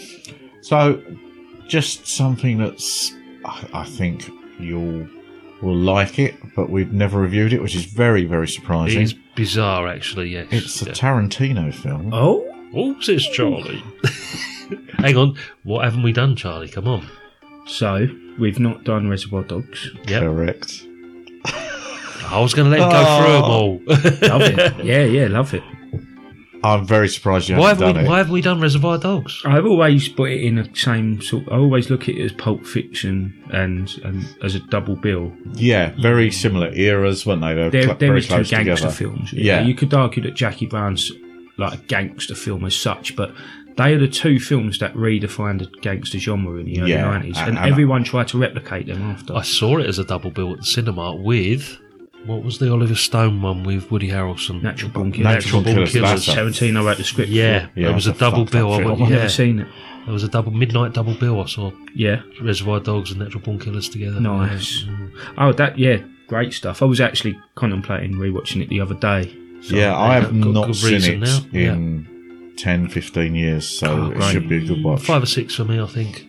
So, 0.61 1.01
just 1.67 2.07
something 2.07 2.57
that's, 2.57 3.13
I, 3.45 3.67
I 3.73 3.84
think 3.86 4.30
you'll 4.59 5.07
will 5.61 5.75
like 5.75 6.19
it, 6.19 6.36
but 6.55 6.69
we've 6.69 6.93
never 6.93 7.19
reviewed 7.19 7.51
it, 7.53 7.61
which 7.63 7.75
is 7.75 7.86
very, 7.86 8.25
very 8.25 8.47
surprising. 8.47 9.01
is 9.01 9.15
bizarre, 9.36 9.88
actually, 9.88 10.30
yes. 10.30 10.47
It's 10.51 10.82
a 10.84 10.86
Yeah. 10.86 10.91
Tarantino 10.91 11.73
film. 11.73 12.13
Oh? 12.13 12.43
Oh, 12.75 12.99
says 13.01 13.25
Charlie. 13.34 13.82
Hang 14.99 15.15
on. 15.17 15.36
What 15.63 15.84
haven't 15.86 16.03
we 16.03 16.11
done, 16.11 16.36
Charlie? 16.36 16.67
Come 16.67 16.88
on. 16.88 17.07
So, 17.65 18.07
we've 18.38 18.59
not 18.59 18.84
done 18.84 19.09
Reservoir 19.09 19.43
Dogs. 19.43 19.89
Yep. 20.07 20.21
Correct. 20.21 20.84
I 22.30 22.39
was 22.41 22.53
going 22.53 22.69
to 22.69 22.78
let 22.78 22.82
him 22.82 22.89
go 22.91 23.23
through 23.23 23.34
them 23.34 23.43
all. 23.43 24.30
Love 24.30 24.41
it. 24.41 24.86
Yeah, 24.86 25.03
yeah, 25.05 25.28
love 25.28 25.53
it. 25.53 25.63
I'm 26.64 26.86
very 26.86 27.08
surprised 27.08 27.49
you 27.49 27.55
why, 27.55 27.70
haven't 27.70 27.86
have 27.88 27.95
done 27.95 28.03
we, 28.03 28.08
it. 28.08 28.12
why 28.12 28.18
have 28.18 28.30
we 28.30 28.41
done 28.41 28.60
Reservoir 28.60 28.97
Dogs? 28.97 29.41
I've 29.45 29.66
always 29.66 30.08
put 30.10 30.32
it 30.32 30.41
in 30.43 30.55
the 30.55 30.70
same 30.74 31.22
sort. 31.22 31.43
I 31.51 31.55
always 31.58 31.89
look 31.89 32.03
at 32.03 32.10
it 32.16 32.24
as 32.26 32.32
Pulp 32.34 32.66
Fiction 32.66 33.34
and, 33.51 33.89
and 34.03 34.26
as 34.43 34.55
a 34.55 34.60
double 34.60 34.95
bill. 34.95 35.32
Yeah, 35.53 35.93
very 35.99 36.32
similar 36.32 36.72
eras, 36.74 37.26
weren't 37.26 37.41
they? 37.41 37.53
They 37.53 37.64
were 37.64 37.70
There, 37.70 37.84
cl- 37.84 37.95
there 37.95 38.10
very 38.10 38.20
is 38.20 38.28
two 38.28 38.34
close 38.36 38.49
gangster 38.49 38.76
together. 38.76 38.91
films. 38.91 39.34
Yeah. 39.34 39.62
you 39.62 39.76
could 39.76 39.93
argue 39.93 40.24
that 40.24 40.36
Jackie 40.36 40.66
Brown's 40.66 41.12
like 41.58 41.74
a 41.74 41.82
gangster 41.84 42.36
film 42.36 42.66
as 42.66 42.76
such, 42.76 43.16
but 43.16 43.34
they 43.78 43.93
are 43.93 43.99
the 43.99 44.08
two 44.08 44.39
films 44.39 44.80
that 44.80 44.93
redefined 44.93 45.60
the 45.60 45.80
gangster 45.82 46.18
genre 46.20 46.60
in 46.60 46.66
the 46.66 46.82
early 46.82 46.91
Yeah, 46.91 47.01
nineties, 47.01 47.38
and- 47.38 47.49
and, 47.49 47.58
and- 47.60 47.68
everyone 47.72 48.03
tried 48.03 48.28
to 48.30 48.38
replicate 48.38 48.88
them 48.88 49.01
after. 49.03 49.36
I 49.36 49.41
saw 49.43 49.78
it 49.78 49.86
as 49.88 49.99
a 49.99 50.03
double 50.03 50.32
bill 50.32 50.53
at 50.53 50.60
the 50.60 50.66
cinema 50.66 51.16
with. 51.16 51.78
What 52.26 52.43
was 52.43 52.57
the 52.59 52.72
Oliver 52.72 52.95
Stone 52.95 53.41
one 53.41 53.63
with 53.63 53.89
Woody 53.89 54.09
Harrelson? 54.09 54.61
Natural 54.61 54.91
Born 54.91 55.11
Killers. 55.11 55.45
Natural 55.45 55.61
Born 55.61 55.76
Killers, 55.86 55.93
that's 55.93 56.28
a- 56.28 56.32
Seventeen. 56.32 56.76
I 56.76 56.84
wrote 56.84 56.97
the 56.97 57.03
script. 57.05 57.30
Yeah, 57.30 57.68
Yeah, 57.76 57.89
it 57.91 57.95
was 57.95 58.07
a 58.07 58.13
double 58.13 58.43
bill. 58.45 58.74
I 58.74 58.78
went, 58.84 59.01
I've 59.01 59.09
yeah. 59.09 59.15
never 59.18 59.30
seen 59.30 59.59
it. 59.59 59.68
There 60.05 60.13
was 60.13 60.24
a 60.24 60.28
double 60.30 60.51
midnight 60.51 60.93
double 60.93 61.13
bill. 61.13 61.41
I 61.41 61.45
saw 61.45 61.72
Yeah, 61.93 62.22
Reservoir 62.41 62.80
Dogs 62.80 63.11
and 63.11 63.20
Natural 63.20 63.41
Born 63.41 63.59
Killers 63.59 63.88
together. 63.89 64.20
nice. 64.20 64.84
Mm. 64.84 65.11
Oh, 65.38 65.53
that 65.53 65.78
yeah, 65.80 65.97
great 66.28 66.53
stuff. 66.53 66.82
I 66.82 66.86
was 66.86 66.99
actually 66.99 67.38
contemplating 67.55 68.13
rewatching 68.15 68.61
it 68.61 68.70
the 68.70 68.82
other 68.82 68.95
day. 68.95 69.34
So, 69.61 69.76
yeah, 69.76 69.97
I 69.97 70.15
have 70.15 70.30
got 70.41 70.51
not 70.53 70.65
good 70.68 70.76
seen 70.76 71.13
it 71.13 71.20
now. 71.20 71.39
Yeah. 71.51 71.74
in 71.74 72.53
10, 72.57 72.89
15 72.89 73.36
years, 73.36 73.68
so 73.68 73.88
Oh, 73.88 74.11
it 74.18 74.24
should 74.32 74.47
be 74.49 74.57
a 74.57 74.68
good 74.68 74.84
watch. 74.84 75.01
Five 75.01 75.24
or 75.24 75.28
six 75.28 75.55
for 75.55 75.65
me, 75.65 75.80
I 75.82 75.86
think. 75.88 76.28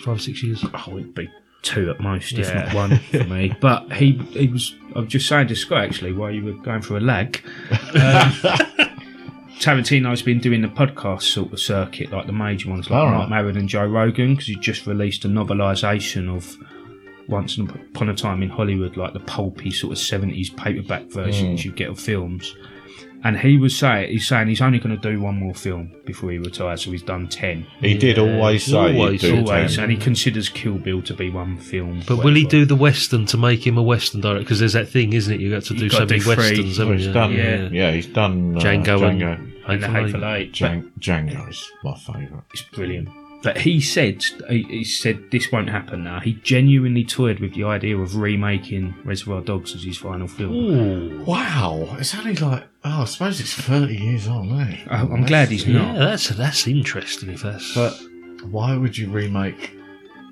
Five 0.00 0.16
or 0.16 0.18
six 0.20 0.42
years. 0.42 0.64
oh, 0.64 0.96
it'd 0.98 1.14
be 1.14 1.28
two 1.62 1.90
at 1.90 2.00
most, 2.00 2.32
if 2.32 2.46
Yeah. 2.48 2.64
not 2.64 2.74
one 2.74 2.98
for 2.98 3.24
me. 3.24 3.54
But 3.60 3.92
he, 3.92 4.12
he 4.30 4.48
was. 4.48 4.74
I 4.96 5.00
was 5.00 5.08
just 5.08 5.28
saying 5.28 5.48
to 5.48 5.56
Scott 5.56 5.84
actually 5.84 6.12
while 6.12 6.30
you 6.30 6.44
were 6.44 6.52
going 6.52 6.80
through 6.82 6.98
a 6.98 7.00
lag. 7.00 7.40
Um, 7.94 8.32
Tarantino's 9.60 10.22
been 10.22 10.38
doing 10.38 10.62
the 10.62 10.68
podcast 10.68 11.22
sort 11.22 11.52
of 11.52 11.58
circuit, 11.58 12.12
like 12.12 12.26
the 12.26 12.32
major 12.32 12.70
ones, 12.70 12.88
like 12.90 13.00
All 13.00 13.10
Marc. 13.10 13.28
Maron 13.28 13.56
and 13.56 13.68
Joe 13.68 13.86
Rogan, 13.86 14.34
because 14.34 14.46
he 14.46 14.54
just 14.56 14.86
released 14.86 15.24
a 15.24 15.28
novelisation 15.28 16.34
of 16.34 16.56
Once 17.28 17.58
Upon 17.58 18.08
a 18.08 18.14
Time 18.14 18.42
in 18.42 18.48
Hollywood, 18.50 18.96
like 18.96 19.14
the 19.14 19.20
pulpy 19.20 19.70
sort 19.72 19.92
of 19.92 19.98
seventies 19.98 20.50
paperback 20.50 21.04
versions 21.10 21.64
you 21.64 21.72
get 21.72 21.88
of 21.90 21.98
films. 21.98 22.54
And 23.24 23.36
he 23.36 23.56
was 23.56 23.76
saying, 23.76 24.10
he's 24.12 24.28
saying 24.28 24.46
he's 24.46 24.60
only 24.60 24.78
going 24.78 24.94
to 24.98 25.10
do 25.10 25.20
one 25.20 25.34
more 25.36 25.52
film 25.54 25.90
before 26.06 26.30
he 26.30 26.38
retires, 26.38 26.82
so 26.84 26.92
he's 26.92 27.02
done 27.02 27.26
ten. 27.28 27.66
He 27.80 27.98
did 27.98 28.16
always 28.18 28.64
say 28.64 28.76
always, 28.76 29.20
he'd 29.22 29.28
do 29.30 29.36
Always, 29.38 29.74
10. 29.74 29.82
and 29.84 29.92
he 29.92 29.98
considers 29.98 30.48
Kill 30.48 30.78
Bill 30.78 31.02
to 31.02 31.14
be 31.14 31.28
one 31.28 31.56
film. 31.58 32.02
But 32.06 32.18
will 32.18 32.34
he 32.34 32.44
do 32.44 32.64
the 32.64 32.76
western 32.76 33.26
to 33.26 33.36
make 33.36 33.66
him 33.66 33.76
a 33.76 33.82
western 33.82 34.20
director? 34.20 34.44
Because 34.44 34.60
there's 34.60 34.74
that 34.74 34.88
thing, 34.88 35.12
isn't 35.14 35.34
it? 35.34 35.40
You 35.40 35.50
got 35.50 35.64
to 35.64 35.74
do 35.74 35.84
You've 35.84 35.92
so 35.92 35.98
got 36.00 36.08
to 36.08 36.14
many 36.14 36.18
do 36.24 36.34
three. 36.34 36.36
westerns, 36.36 36.78
Well, 36.78 36.86
haven't 36.86 36.98
he's 36.98 37.06
you? 37.08 37.12
done, 37.12 37.32
Yeah. 37.32 37.68
yeah. 37.72 37.90
he's 37.90 38.06
done 38.06 38.56
uh, 38.56 38.60
Django, 38.60 38.84
Django. 38.84 39.34
and 39.34 39.52
and 39.66 39.82
the 39.82 39.86
Hateful 39.88 40.02
Hateful 40.04 40.24
Eight. 40.26 40.40
Eight? 40.46 40.52
Jan- 40.52 40.92
Django 41.00 41.50
is 41.50 41.70
my 41.82 41.94
favourite. 41.96 42.44
It's 42.52 42.62
brilliant. 42.62 43.08
But 43.42 43.58
he 43.58 43.80
said 43.80 44.24
he, 44.48 44.64
he 44.64 44.84
said 44.84 45.30
this 45.30 45.52
won't 45.52 45.70
happen 45.70 46.02
now. 46.02 46.18
He 46.18 46.32
genuinely 46.34 47.04
toyed 47.04 47.38
with 47.38 47.54
the 47.54 47.64
idea 47.64 47.96
of 47.96 48.16
remaking 48.16 48.94
Reservoir 49.04 49.42
Dogs 49.42 49.74
as 49.76 49.84
his 49.84 49.96
final 49.96 50.26
film. 50.26 50.52
Ooh. 50.54 51.24
Wow, 51.24 51.96
it's 52.00 52.14
only 52.16 52.34
like 52.34 52.64
oh, 52.84 53.02
I 53.02 53.04
suppose 53.04 53.38
it's 53.40 53.54
thirty 53.54 53.96
years 53.96 54.26
on, 54.26 54.48
isn't? 54.50 54.88
I- 54.90 55.02
I'm 55.02 55.24
glad 55.24 55.48
he's 55.50 55.64
Yeah, 55.66 55.82
not. 55.92 55.98
that's 55.98 56.28
that's 56.30 56.66
interesting. 56.66 57.30
If 57.30 57.42
that's 57.42 57.74
But 57.74 57.96
why 58.50 58.76
would 58.76 58.98
you 58.98 59.08
remake 59.08 59.70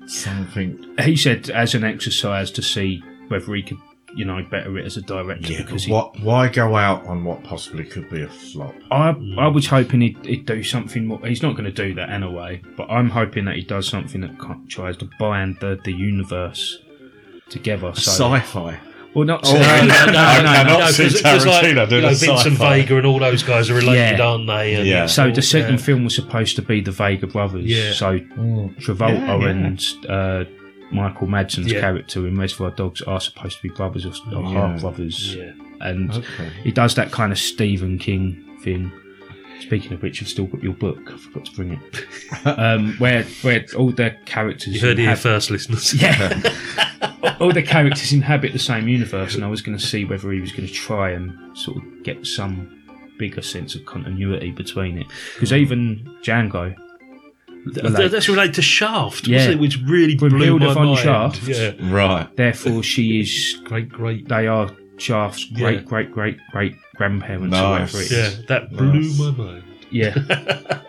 something? 0.07 0.83
He 0.99 1.15
said 1.15 1.49
as 1.49 1.75
an 1.75 1.83
exercise 1.83 2.51
to 2.51 2.61
see 2.61 3.01
whether 3.29 3.53
he 3.55 3.63
could, 3.63 3.77
you 4.17 4.25
know, 4.25 4.43
better 4.49 4.77
it 4.77 4.85
as 4.85 4.97
a 4.97 5.01
director 5.01 5.53
Yeah, 5.53 5.59
because 5.61 5.83
but 5.83 5.87
he, 5.87 5.93
what? 5.93 6.19
Why 6.21 6.47
go 6.49 6.75
out 6.75 7.05
on 7.05 7.23
what 7.23 7.43
possibly 7.43 7.85
could 7.85 8.09
be 8.09 8.23
a 8.23 8.27
flop? 8.27 8.75
I 8.91 9.09
I 9.37 9.47
was 9.47 9.67
hoping 9.67 10.01
he'd, 10.01 10.17
he'd 10.25 10.45
do 10.45 10.63
something 10.63 11.05
more. 11.05 11.19
He's 11.25 11.41
not 11.43 11.53
going 11.55 11.65
to 11.65 11.71
do 11.71 11.93
that 11.95 12.09
anyway. 12.09 12.61
But 12.75 12.89
I'm 12.89 13.09
hoping 13.11 13.45
that 13.45 13.55
he 13.55 13.61
does 13.61 13.87
something 13.87 14.21
that 14.21 14.35
tries 14.67 14.97
to 14.97 15.09
bind 15.19 15.57
the 15.61 15.79
the 15.85 15.93
universe 15.93 16.79
together. 17.49 17.93
So 17.95 18.33
Sci-fi. 18.35 18.79
well, 19.13 19.25
not 19.25 19.41
Oh, 19.45 19.53
no, 19.53 19.59
no, 19.59 19.85
no, 19.87 20.05
no, 20.05 20.11
no, 20.11 20.43
no, 20.43 20.63
not 20.63 20.79
No, 20.79 20.87
seen 20.91 21.09
'cause- 21.09 21.21
'cause 21.21 21.45
like, 21.45 21.63
Tarantino 21.65 21.81
you 21.83 21.87
doing 21.87 22.01
know, 22.03 22.13
Vincent. 22.13 22.57
Vega 22.57 22.97
and 22.97 23.05
all 23.05 23.19
those 23.19 23.43
guys 23.43 23.69
are 23.69 23.75
related, 23.75 24.17
Yeah. 24.19 24.25
aren't 24.25 24.47
they? 24.47 24.75
And 24.75 24.85
Yeah. 24.87 25.05
So 25.05 25.31
the 25.31 25.41
second 25.41 25.75
yeah. 25.79 25.85
film 25.85 26.03
was 26.03 26.15
supposed 26.15 26.55
to 26.57 26.61
be 26.61 26.81
the 26.81 26.91
Vega 26.91 27.27
brothers. 27.27 27.65
Yeah. 27.65 27.93
So 27.93 28.19
Travolta 28.19 29.27
Yeah, 29.27 29.37
yeah. 29.37 29.49
and 29.49 29.85
uh, 30.09 30.43
Michael 30.91 31.27
Madsen's 31.27 31.71
Yeah. 31.71 31.81
character 31.81 32.25
in 32.27 32.37
Reservoir 32.37 32.71
Dogs 32.71 33.01
are 33.01 33.19
supposed 33.19 33.57
to 33.57 33.63
be 33.63 33.69
brothers 33.69 34.05
or, 34.05 34.13
or 34.35 34.43
Yeah. 34.43 34.49
half 34.71 34.81
brothers. 34.81 35.35
Yeah. 35.35 35.51
And 35.81 36.11
Okay. 36.11 36.49
he 36.63 36.71
does 36.71 36.95
that 36.95 37.11
kind 37.11 37.31
of 37.31 37.37
Stephen 37.37 37.97
King 37.99 38.37
thing. 38.63 38.91
Speaking 39.59 39.93
of 39.93 40.03
which, 40.03 40.21
I've 40.21 40.29
still 40.29 40.45
got 40.45 40.61
your 40.63 40.73
book. 40.73 41.11
I 41.13 41.17
forgot 41.17 41.45
to 41.45 41.51
bring 41.55 41.73
it. 41.73 42.05
um, 42.45 42.93
where 42.99 43.23
where 43.41 43.65
all 43.75 43.91
the 43.91 44.15
characters 44.25 44.75
You 44.75 44.79
heard 44.81 44.99
it 44.99 45.03
here 45.03 45.15
first, 45.15 45.49
listeners. 45.49 45.93
Yeah. 45.99 46.41
all 47.39 47.51
the 47.51 47.63
characters 47.63 48.13
inhabit 48.13 48.53
the 48.53 48.59
same 48.59 48.87
universe, 48.87 49.35
and 49.35 49.43
I 49.43 49.47
was 49.47 49.61
going 49.61 49.77
to 49.77 49.83
see 49.83 50.05
whether 50.05 50.31
he 50.31 50.39
was 50.39 50.51
going 50.51 50.67
to 50.67 50.73
try 50.73 51.11
and 51.11 51.35
sort 51.57 51.77
of 51.77 52.03
get 52.03 52.25
some 52.25 52.69
bigger 53.17 53.41
sense 53.41 53.73
of 53.75 53.83
continuity 53.85 54.51
between 54.51 54.97
it. 54.99 55.07
Because 55.33 55.51
even 55.51 56.07
Django, 56.23 56.75
relate. 57.75 58.11
That's 58.11 58.29
related 58.29 58.55
to 58.55 58.61
Shaft, 58.61 59.27
Yeah. 59.27 59.37
wasn't 59.37 59.53
it? 59.55 59.59
Which 59.59 59.77
really 59.85 60.15
blew 60.15 60.29
Broomhilda 60.29 60.59
my 60.67 60.73
von 60.73 60.85
mind. 60.87 60.99
Shaft. 60.99 61.47
Yeah. 61.47 61.71
Right. 61.81 62.27
Therefore, 62.35 62.83
she 62.83 63.19
is 63.21 63.59
great, 63.65 63.89
great. 63.89 64.27
They 64.27 64.47
are 64.47 64.69
Shaft's 64.97 65.45
great, 65.45 65.75
Yeah. 65.79 65.81
great, 65.83 66.11
great, 66.11 66.37
great 66.51 66.75
grandparents. 66.95 67.51
Nice. 67.51 67.61
Or 67.63 67.69
whatever 67.71 67.97
it 67.99 68.11
is. 68.11 68.11
Yeah, 68.39 68.45
that 68.47 68.71
blew 68.71 69.13
my 69.13 69.31
mind. 69.31 69.63
Yeah. 69.91 70.17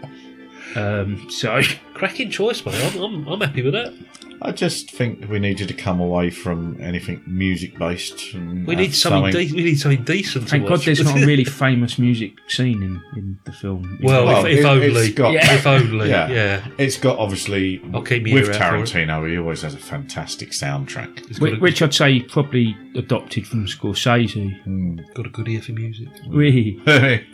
um, 0.76 1.30
so 1.30 1.60
cracking 1.94 2.30
choice, 2.30 2.64
mate. 2.64 2.74
I'm, 2.96 3.02
I'm, 3.02 3.28
I'm 3.28 3.40
happy 3.40 3.62
with 3.62 3.74
that. 3.74 3.94
I 4.40 4.52
just 4.52 4.92
think 4.92 5.28
we 5.28 5.40
needed 5.40 5.66
to 5.66 5.74
come 5.74 6.00
away 6.00 6.30
from 6.30 6.80
anything 6.80 7.20
music 7.26 7.76
based. 7.76 8.34
We 8.34 8.76
need 8.76 8.94
something. 8.94 9.32
De- 9.32 9.52
we 9.52 9.64
need 9.64 9.80
something 9.80 10.04
decent. 10.04 10.44
to 10.44 10.50
Thank 10.50 10.62
God 10.62 10.70
watch. 10.78 10.84
there's 10.84 11.02
not 11.02 11.20
a 11.20 11.26
really 11.26 11.42
famous 11.42 11.98
music 11.98 12.34
scene 12.46 12.80
in, 12.84 13.02
in 13.18 13.38
the 13.44 13.50
film. 13.50 13.98
Well, 14.00 14.46
if, 14.46 14.58
if 14.60 14.64
only, 14.64 14.86
it's 14.86 15.14
got- 15.14 15.34
if 15.34 15.66
only, 15.66 16.10
yeah. 16.10 16.64
It's 16.78 16.98
got 16.98 17.18
obviously 17.18 17.82
I'll 17.92 18.02
keep 18.02 18.22
my 18.26 18.32
with 18.32 18.46
ear 18.46 18.52
out 18.62 18.70
for 18.70 18.76
it. 18.76 18.86
Tarantino. 19.08 19.28
He 19.28 19.38
always 19.38 19.62
has 19.62 19.74
a 19.74 19.78
fantastic 19.78 20.50
soundtrack. 20.50 21.40
Which, 21.40 21.58
which 21.58 21.82
I'd 21.82 21.92
say 21.94 22.20
probably 22.20 22.76
adopted 22.94 23.44
from 23.44 23.66
Scorsese. 23.66 25.14
Got 25.14 25.26
a 25.26 25.30
good 25.30 25.48
ear 25.48 25.62
for 25.62 25.72
music. 25.72 26.10
Really? 26.28 26.80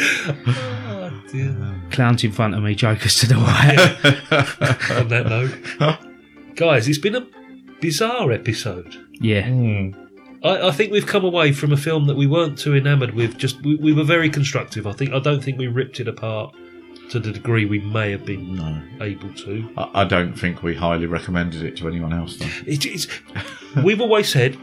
oh, 0.00 1.22
dear. 1.30 1.82
Clowns 1.90 2.24
in 2.24 2.32
front 2.32 2.54
of 2.54 2.62
me, 2.62 2.74
jokers 2.74 3.16
to 3.20 3.26
the 3.26 3.34
right. 3.36 3.78
On 5.00 5.08
that 5.08 5.26
note, 5.26 6.56
guys, 6.56 6.88
it's 6.88 6.98
been 6.98 7.16
a 7.16 7.26
bizarre 7.80 8.32
episode. 8.32 8.96
Yeah. 9.20 9.48
I, 10.42 10.68
I 10.68 10.70
think 10.70 10.92
we've 10.92 11.06
come 11.06 11.24
away 11.24 11.52
from 11.52 11.72
a 11.72 11.76
film 11.76 12.06
that 12.06 12.16
we 12.16 12.26
weren't 12.26 12.58
too 12.58 12.74
enamoured 12.74 13.14
with. 13.14 13.36
Just 13.36 13.62
we, 13.62 13.76
we 13.76 13.92
were 13.92 14.04
very 14.04 14.30
constructive. 14.30 14.86
I 14.86 14.92
think 14.92 15.12
I 15.12 15.18
don't 15.18 15.42
think 15.42 15.58
we 15.58 15.66
ripped 15.66 16.00
it 16.00 16.08
apart 16.08 16.54
to 17.10 17.18
the 17.18 17.32
degree 17.32 17.64
we 17.64 17.80
may 17.80 18.10
have 18.12 18.24
been 18.24 18.96
able 19.00 19.32
to. 19.34 19.68
I, 19.76 20.02
I 20.02 20.04
don't 20.04 20.38
think 20.38 20.62
we 20.62 20.74
highly 20.74 21.06
recommended 21.06 21.62
it 21.64 21.76
to 21.78 21.88
anyone 21.88 22.12
else. 22.12 22.36
Though. 22.36 22.46
It, 22.66 22.86
it's, 22.86 23.06
we've 23.84 24.00
always 24.00 24.28
said 24.30 24.56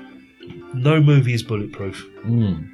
no 0.73 1.01
movie 1.01 1.33
is 1.33 1.43
bulletproof, 1.43 2.05
Mm. 2.25 2.73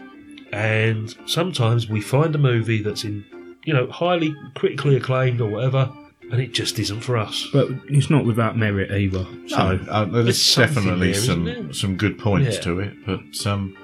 And 0.53 1.15
sometimes 1.25 1.89
we 1.89 2.01
find 2.01 2.33
a 2.35 2.37
movie 2.37 2.81
that's 2.81 3.03
in 3.03 3.25
you 3.65 3.73
know 3.73 3.87
highly 3.89 4.35
critically 4.55 4.95
acclaimed 4.95 5.41
or 5.41 5.49
whatever, 5.49 5.91
and 6.31 6.39
it 6.41 6.53
just 6.53 6.77
isn't 6.79 7.01
for 7.01 7.17
us. 7.17 7.47
But 7.51 7.69
it's 7.89 8.09
not 8.09 8.25
without 8.25 8.57
merit 8.57 8.91
either. 8.91 9.25
So 9.47 9.77
No, 9.77 9.91
uh, 9.91 10.05
there's, 10.05 10.25
There's 10.25 10.55
definitely 10.55 11.11
there, 11.13 11.21
some 11.21 11.73
some 11.73 11.97
good 11.97 12.17
points 12.19 12.55
Yeah. 12.57 12.61
to 12.61 12.79
it, 12.81 12.93
but 13.05 13.47
um, 13.47 13.75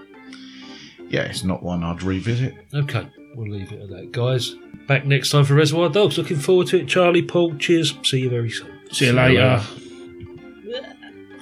yeah, 1.09 1.21
it's 1.23 1.43
not 1.43 1.63
one 1.63 1.83
I'd 1.83 2.03
revisit. 2.03 2.53
Okay, 2.73 3.07
we'll 3.35 3.49
leave 3.49 3.71
it 3.71 3.81
at 3.81 3.89
that, 3.89 4.11
guys. 4.11 4.55
Back 4.87 5.05
next 5.05 5.31
time 5.31 5.45
for 5.45 5.55
Reservoir 5.55 5.89
Dogs. 5.89 6.17
Looking 6.17 6.37
forward 6.37 6.67
to 6.67 6.79
it. 6.79 6.87
Charlie, 6.87 7.21
Paul, 7.23 7.55
cheers. 7.57 7.93
See 8.03 8.21
you 8.21 8.29
very 8.29 8.49
soon. 8.49 8.71
See 8.91 9.05
you 9.07 9.13
later. 9.13 9.61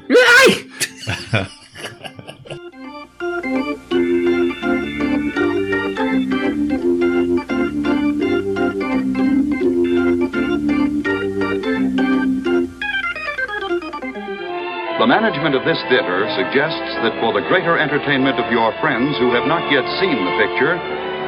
The 14.98 15.06
management 15.06 15.54
of 15.54 15.62
this 15.62 15.78
theater 15.94 16.26
suggests 16.34 16.98
that 17.06 17.14
for 17.22 17.30
the 17.30 17.46
greater 17.46 17.78
entertainment 17.78 18.42
of 18.42 18.52
your 18.52 18.74
friends 18.82 19.14
who 19.22 19.30
have 19.30 19.46
not 19.46 19.70
yet 19.70 19.86
seen 20.02 20.18
the 20.26 20.34
picture, 20.42 20.74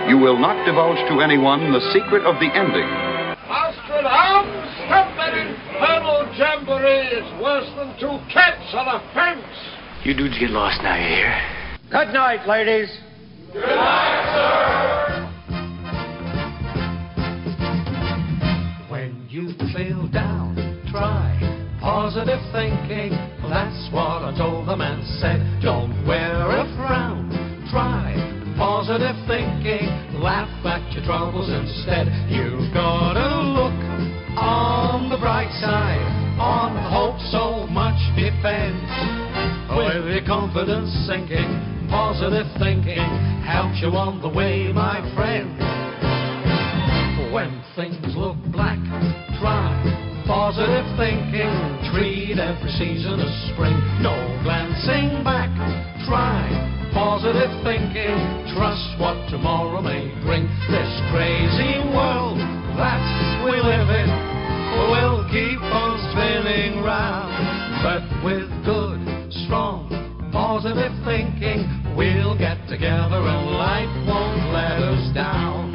you 0.09 0.17
will 0.17 0.41
not 0.41 0.57
divulge 0.65 0.97
to 1.05 1.21
anyone 1.21 1.71
the 1.71 1.79
secret 1.93 2.25
of 2.25 2.41
the 2.41 2.49
ending. 2.49 2.89
Nostradamus, 3.45 4.73
stop 4.89 5.13
that 5.21 5.37
infernal 5.37 6.25
jamboree. 6.33 7.13
It's 7.13 7.29
worse 7.37 7.69
than 7.77 7.93
two 8.01 8.17
cats 8.33 8.73
on 8.73 8.89
a 8.89 9.05
fence. 9.13 9.45
You 10.03 10.17
dudes 10.17 10.39
get 10.39 10.49
lost 10.49 10.81
now, 10.81 10.97
you 10.97 11.05
hear? 11.05 11.29
Good 11.91 12.11
night, 12.11 12.47
ladies. 12.47 12.89
Good 13.53 13.69
night, 13.69 14.33
sir. 14.33 15.29
When 18.89 19.27
you 19.29 19.53
feel 19.77 20.07
down, 20.07 20.57
try 20.89 21.37
positive 21.79 22.41
thinking. 22.51 23.28
What 23.91 24.21
I 24.21 24.33
told 24.37 24.67
them 24.67 24.81
and 24.81 25.01
said. 25.19 25.41
Don't 25.61 26.05
wear 26.05 26.45
a 26.45 26.63
frown. 26.77 27.29
Try 27.71 28.13
positive 28.59 29.15
thinking. 29.25 29.87
Laugh 30.21 30.51
at 30.65 30.83
your 30.93 31.03
troubles 31.05 31.49
instead. 31.49 32.05
You've 32.29 32.73
got 32.73 33.13
to 33.13 33.29
look 33.55 33.79
on 34.37 35.09
the 35.09 35.17
bright 35.17 35.49
side. 35.57 36.05
On 36.37 36.75
hope 36.91 37.19
so 37.31 37.65
much 37.71 37.97
depends. 38.15 38.83
With 39.73 40.05
your 40.11 40.25
confidence 40.27 40.91
sinking, 41.07 41.87
positive 41.89 42.47
thinking 42.59 43.09
helps 43.47 43.81
you 43.81 43.89
on 43.95 44.21
the 44.21 44.29
way, 44.29 44.71
my 44.71 44.99
friend. 45.15 45.55
When 47.33 47.63
things 47.75 48.15
look 48.15 48.37
black, 48.51 48.79
try 49.39 49.71
positive 50.27 50.85
thinking. 50.97 51.78
Treat 52.29 52.37
every 52.37 52.69
season 52.77 53.19
of 53.19 53.31
spring. 53.49 53.73
No 54.05 54.13
glancing 54.43 55.23
back. 55.23 55.49
Try 56.05 56.45
positive 56.93 57.49
thinking. 57.65 58.13
Trust 58.53 58.85
what 59.01 59.17
tomorrow 59.33 59.81
may 59.81 60.13
bring. 60.21 60.45
This 60.69 60.93
crazy 61.09 61.81
world 61.89 62.37
that 62.77 63.01
we 63.41 63.57
live 63.57 63.89
in 63.89 64.09
will 64.93 65.25
keep 65.33 65.57
on 65.73 65.97
spinning 66.13 66.83
round. 66.85 67.33
But 67.81 68.05
with 68.21 68.45
good, 68.61 69.01
strong, 69.49 69.89
positive 70.31 70.93
thinking, 71.09 71.65
we'll 71.97 72.37
get 72.37 72.61
together 72.69 73.25
and 73.25 73.57
life 73.57 73.89
won't 74.05 74.53
let 74.53 74.77
us 74.77 75.15
down. 75.15 75.73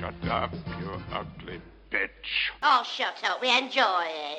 Shut 0.00 0.28
up, 0.28 0.50
Oh, 2.62 2.82
shut 2.84 3.22
up. 3.24 3.40
We 3.40 3.56
enjoy 3.56 4.04
it. 4.06 4.36